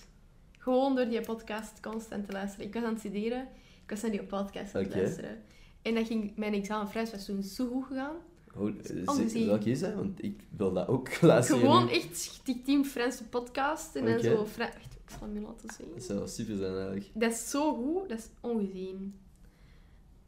Gewoon 0.58 0.96
door 0.96 1.10
die 1.10 1.22
podcast 1.22 1.80
constant 1.80 2.26
te 2.26 2.32
luisteren. 2.32 2.66
Ik 2.68 2.74
was 2.74 2.84
aan 2.84 2.90
het 2.90 3.00
studeren, 3.00 3.48
was 3.94 4.02
naar 4.02 4.12
die 4.12 4.24
podcast 4.24 4.76
aan 4.76 4.84
het 4.84 4.96
luisteren. 4.96 5.38
En 5.82 5.96
dat 5.96 6.08
ging, 6.08 6.36
mijn 6.36 6.54
examen 6.54 6.88
Frans 6.90 7.12
was 7.12 7.26
toen 7.26 7.44
zo 7.44 7.68
goed 7.68 7.86
gegaan. 7.86 8.16
Hoe, 8.54 8.74
zeg- 8.82 9.06
Ongezien. 9.08 9.46
welke 9.48 9.70
is 9.70 9.80
dat? 9.80 9.94
Want 9.94 10.24
ik 10.24 10.40
wil 10.58 10.74
dat 10.74 10.88
ook 10.88 11.22
luisteren. 11.22 11.62
Gewoon 11.62 11.90
echt 11.90 12.42
die 12.44 12.62
team 12.62 12.84
Franse 12.86 13.24
podcast. 13.24 13.96
En 13.96 14.06
dan 14.06 14.20
zo... 14.20 14.46
Fra- 14.46 14.74
ik 14.78 15.10
zal 15.20 15.20
hem 15.22 15.34
nu 15.34 15.42
laten 15.42 15.70
zien. 15.78 15.88
Dat 15.94 16.04
zou 16.04 16.28
super 16.28 16.58
zijn 16.58 16.74
eigenlijk. 16.74 17.06
Dat 17.14 17.32
is 17.32 17.50
zo 17.50 17.74
goed, 17.76 18.10
dat 18.10 18.18
is 18.18 18.30
ongezien. 18.42 19.16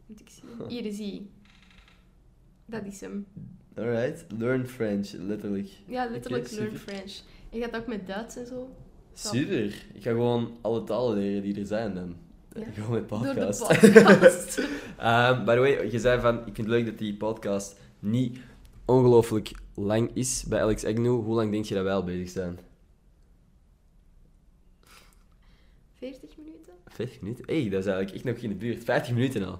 Moet 0.05 0.19
ik 0.19 0.29
zien. 0.29 0.67
Hier 0.67 0.85
is 0.85 0.97
hij. 0.97 1.27
Dat 2.65 2.85
is 2.85 3.01
hem. 3.01 3.27
Alright. 3.75 4.25
Learn 4.37 4.67
French, 4.67 5.11
letterlijk. 5.11 5.69
Ja, 5.87 6.09
letterlijk 6.09 6.51
learn. 6.51 6.77
French. 6.77 7.21
Je 7.49 7.59
gaat 7.59 7.75
ook 7.75 7.87
met 7.87 8.07
Duits 8.07 8.35
en 8.35 8.47
zo. 8.47 8.69
Super. 9.13 9.85
Ik 9.93 10.01
ga 10.03 10.11
gewoon 10.11 10.57
alle 10.61 10.83
talen 10.83 11.17
leren 11.17 11.41
die 11.41 11.59
er 11.59 11.65
zijn 11.65 11.93
dan. 11.93 12.15
Ja. 12.55 12.65
Gewoon 12.73 12.91
met 12.91 13.09
Door 13.09 13.21
de 13.21 13.33
podcast. 13.33 13.67
podcast. 13.67 14.59
Ehm, 14.97 15.45
by 15.45 15.53
the 15.53 15.59
way, 15.59 15.91
je 15.91 15.99
zei 15.99 16.21
van, 16.21 16.37
ik 16.37 16.43
vind 16.43 16.57
het 16.57 16.67
leuk 16.67 16.85
dat 16.85 16.97
die 16.97 17.15
podcast 17.15 17.79
niet 17.99 18.37
ongelooflijk 18.85 19.51
lang 19.73 20.11
is 20.13 20.43
bij 20.47 20.61
Alex 20.61 20.85
Agnew. 20.85 21.23
Hoe 21.23 21.35
lang 21.35 21.51
denk 21.51 21.65
je 21.65 21.73
dat 21.73 21.83
wij 21.83 21.93
al 21.93 22.03
bezig 22.03 22.29
zijn? 22.29 22.59
40 25.97 26.37
minuten? 26.37 26.73
50 26.87 27.21
minuten? 27.21 27.45
Hé, 27.47 27.61
hey, 27.61 27.69
dat 27.69 27.79
is 27.79 27.85
eigenlijk 27.85 28.15
echt 28.15 28.25
nog 28.25 28.43
in 28.43 28.49
de 28.49 28.55
buurt. 28.55 28.83
50 28.83 29.13
minuten 29.13 29.43
al. 29.43 29.59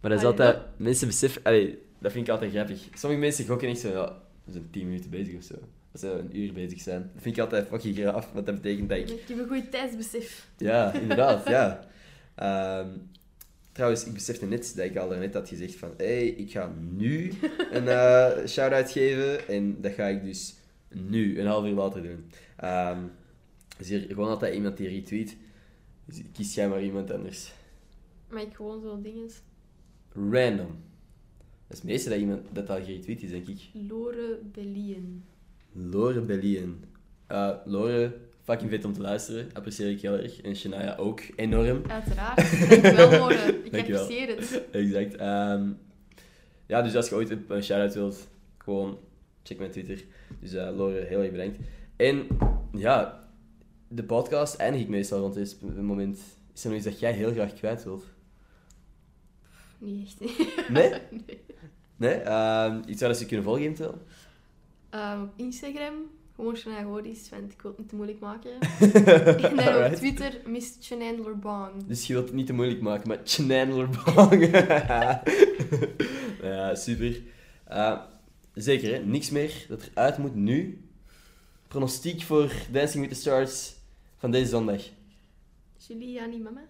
Maar 0.00 0.10
dat 0.10 0.20
is 0.20 0.26
altijd... 0.26 0.58
Mensen 0.76 1.06
beseffen... 1.06 1.42
Allee, 1.42 1.78
dat 1.98 2.12
vind 2.12 2.26
ik 2.26 2.32
altijd 2.32 2.52
grappig. 2.52 2.88
Sommige 2.94 3.20
mensen 3.20 3.46
gokken 3.46 3.68
echt 3.68 3.78
zo... 3.80 3.88
Ja, 3.88 4.22
we 4.44 4.52
zijn 4.52 4.70
10 4.70 4.84
minuten 4.86 5.10
bezig 5.10 5.36
of 5.36 5.42
zo. 5.42 5.54
Als 5.92 6.00
ze 6.00 6.10
een 6.10 6.38
uur 6.38 6.52
bezig 6.52 6.80
zijn. 6.80 7.10
Dat 7.12 7.22
vind 7.22 7.36
ik 7.36 7.42
altijd 7.42 7.66
fucking 7.68 7.96
graaf. 7.96 8.32
Want 8.32 8.46
dat 8.46 8.54
betekent 8.54 8.88
dat 8.88 8.98
ik... 8.98 9.10
Ik 9.10 9.28
heb 9.28 9.38
een 9.38 9.48
goed 9.48 9.70
tijdsbesef. 9.70 10.48
Ja, 10.56 10.92
inderdaad, 10.92 11.48
ja. 11.48 11.80
Ehm, 12.34 12.88
trouwens, 13.72 14.06
ik 14.06 14.12
besefte 14.12 14.46
net 14.46 14.72
dat 14.76 14.84
ik 14.84 14.96
al 14.96 15.08
net 15.08 15.34
had 15.34 15.48
gezegd 15.48 15.74
van... 15.74 15.94
Hé, 15.96 16.04
hey, 16.04 16.26
ik 16.26 16.50
ga 16.50 16.72
nu 16.90 17.32
een 17.76 17.88
eh 17.88 18.46
shout-out 18.46 18.90
geven. 18.90 19.48
En 19.48 19.80
dat 19.80 19.92
ga 19.92 20.06
ik 20.06 20.24
dus 20.24 20.54
nu, 20.88 21.40
een 21.40 21.46
half 21.46 21.66
uur 21.66 21.74
later 21.74 22.02
doen. 22.02 22.30
Ehm 22.56 22.98
dus 23.76 23.88
hier 23.88 24.00
gewoon 24.00 24.28
altijd 24.28 24.54
iemand 24.54 24.76
die 24.76 24.88
retweet. 24.88 25.36
Dus 26.04 26.22
kies 26.32 26.54
jij 26.54 26.68
maar 26.68 26.82
iemand 26.82 27.10
anders. 27.10 27.52
Maar 28.28 28.42
ik 28.42 28.54
gewoon 28.54 28.82
zo 28.82 29.00
dingen. 29.00 29.28
Random. 30.12 30.82
Dat 31.66 31.76
is 31.76 31.78
het 31.78 31.84
meeste 31.84 32.08
dat 32.08 32.18
iemand 32.18 32.40
dat 32.52 32.70
al 32.70 32.84
geretweet 32.84 33.22
is, 33.22 33.30
denk 33.30 33.46
ik. 33.46 33.70
Lore 33.88 34.40
Bellien. 34.52 35.24
Lore 35.72 36.20
Bellien. 36.20 36.84
Eh, 37.26 37.56
Lore, 37.64 38.16
fucking 38.44 38.70
vet 38.70 38.84
om 38.84 38.92
te 38.92 39.00
luisteren. 39.00 39.50
Apprecieer 39.52 39.90
ik 39.90 40.00
heel 40.00 40.18
erg. 40.18 40.40
En 40.40 40.56
Shania 40.56 40.96
ook 40.96 41.20
enorm. 41.36 41.82
Uiteraard. 41.88 42.70
Dankjewel, 42.70 43.10
Lore. 43.18 43.34
Ik 43.64 43.72
Dankjewel. 43.72 44.00
apprecieer 44.02 44.36
het. 44.36 44.62
Exact. 44.70 45.16
Ehm, 45.16 45.72
ja, 46.66 46.82
dus 46.82 46.96
als 46.96 47.08
je 47.08 47.14
ooit 47.14 47.30
een 47.30 47.62
shout-out 47.62 47.94
wilt, 47.94 48.28
gewoon 48.58 48.98
check 49.42 49.58
mijn 49.58 49.70
Twitter. 49.70 50.04
Dus 50.40 50.52
eh, 50.52 50.76
Lore, 50.76 51.00
heel 51.00 51.20
erg 51.22 51.30
bedankt. 51.30 51.58
En 51.96 52.26
ja, 52.72 53.24
de 53.88 54.04
podcast 54.04 54.54
eindig 54.56 54.80
ik 54.80 54.88
meestal 54.88 55.20
rond 55.20 55.34
dit 55.34 55.56
moment. 55.82 56.18
Is 56.54 56.62
er 56.64 56.68
nog 56.68 56.78
iets 56.78 56.86
dat 56.86 56.98
jij 57.00 57.12
heel 57.12 57.32
graag 57.32 57.54
kwijt 57.54 57.84
wilt? 57.84 58.04
Niet 59.78 60.14
echt. 60.20 60.32
Nee? 60.68 60.88
nee. 61.10 61.42
Nee? 61.96 62.14
Ehm, 62.14 62.82
iets 62.86 63.02
waar 63.02 63.14
ze 63.14 63.26
kunnen 63.26 63.44
volgen 63.44 63.62
eventueel? 63.62 64.02
Ehm, 64.90 65.22
op 65.22 65.32
Instagram, 65.36 65.94
gewoon 66.34 66.56
Shania 66.56 66.82
Godis, 66.82 67.28
want 67.28 67.52
ik 67.52 67.62
wil 67.62 67.70
het 67.70 67.80
niet 67.80 67.88
te 67.88 67.96
moeilijk 67.96 68.20
maken. 68.20 68.50
en 69.50 69.56
dan 69.56 69.84
op. 69.84 69.96
Twitter, 69.96 70.40
Miss 70.46 70.76
Chandler 70.80 71.38
Bong. 71.38 71.86
Dus 71.86 72.06
je 72.06 72.12
wilt 72.12 72.26
het 72.26 72.34
niet 72.34 72.46
te 72.46 72.52
moeilijk 72.52 72.80
maken, 72.80 73.08
maar 73.08 73.20
Chandler 73.24 73.88
Bong. 73.88 74.50
ja, 76.42 76.74
super. 76.74 77.22
Eh, 77.64 78.00
zeker, 78.54 78.94
hè? 78.94 79.04
niks 79.04 79.30
meer 79.30 79.66
dat 79.68 79.90
eruit 79.94 80.18
moet 80.18 80.34
nu. 80.34 80.88
Pronostiek 81.68 82.22
voor 82.22 82.52
Dancing 82.70 83.06
with 83.06 83.14
the 83.14 83.20
Stars 83.20 83.74
van 84.16 84.30
deze 84.30 84.48
zondag. 84.48 84.82
Julie, 85.76 86.12
ja, 86.12 86.26
niet 86.26 86.42
mama. 86.42 86.64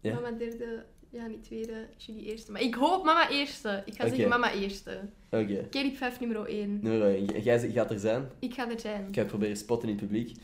Ja? 0.00 0.14
Mama 0.14 0.30
derde, 0.30 0.84
ja, 1.10 1.26
niet 1.26 1.44
tweede, 1.44 1.86
Julie 1.96 2.24
eerste. 2.24 2.52
Maar 2.52 2.60
ik 2.60 2.74
hoop 2.74 3.04
mama 3.04 3.30
eerste. 3.30 3.82
Ik 3.86 3.94
ga 3.94 4.08
zeggen 4.08 4.28
mama 4.28 4.52
eerste. 4.52 5.00
Oké. 5.30 5.66
Kelly 5.70 5.92
5 5.94 6.20
nummer 6.20 6.46
1. 6.46 6.78
Nummer 6.82 7.14
één. 7.14 7.34
En 7.34 7.42
jij 7.42 7.70
gaat 7.70 7.90
er 7.90 7.98
zijn. 7.98 8.28
Ik 8.38 8.54
ga 8.54 8.70
er 8.70 8.80
zijn. 8.80 9.06
Ik 9.08 9.14
ga 9.14 9.24
proberen 9.24 9.56
spotten 9.56 9.88
in 9.88 9.94
het 9.96 10.04
publiek. 10.04 10.36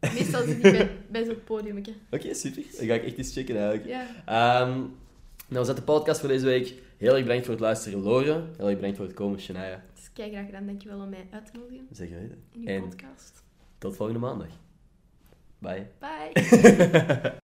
Meestal 0.00 0.42
zit 0.44 0.56
ik 0.56 0.62
bij, 0.62 0.90
bij 1.10 1.24
zo'n 1.24 1.44
podiumetje. 1.44 1.92
Oké, 2.10 2.34
super. 2.34 2.62
Dan 2.78 2.86
ga 2.86 2.94
ik 2.94 3.04
echt 3.04 3.18
eens 3.18 3.32
checken 3.32 3.56
eigenlijk. 3.56 3.86
Ja. 3.86 4.06
Ehm, 4.26 4.78
nou, 4.78 4.88
was 5.48 5.66
dat 5.66 5.76
de 5.76 5.82
podcast 5.82 6.20
voor 6.20 6.28
deze 6.28 6.44
week. 6.44 6.74
Heel 6.96 7.12
erg 7.14 7.22
bedankt 7.22 7.44
voor 7.44 7.54
het 7.54 7.62
luisteren, 7.62 8.00
Lore. 8.02 8.44
Heel 8.56 8.66
erg 8.66 8.76
bedankt 8.76 8.96
voor 8.96 9.06
het 9.06 9.14
komen, 9.14 9.40
Shania. 9.40 9.84
Dus 9.94 10.12
kijk 10.12 10.32
graag 10.32 10.46
gedaan. 10.46 10.66
Dankjewel 10.66 11.00
om 11.00 11.08
mij 11.08 11.26
uit 11.30 11.46
te 11.52 11.58
nodigen 11.58 11.86
Zeg 11.90 12.08
je 12.08 12.14
weten. 12.14 12.42
in 12.52 12.66
En 12.66 12.88
podcast. 12.88 13.42
tot 13.78 13.96
volgende 13.96 14.20
maandag. 14.20 14.48
Bye. 15.58 15.86
Bye. 15.98 17.32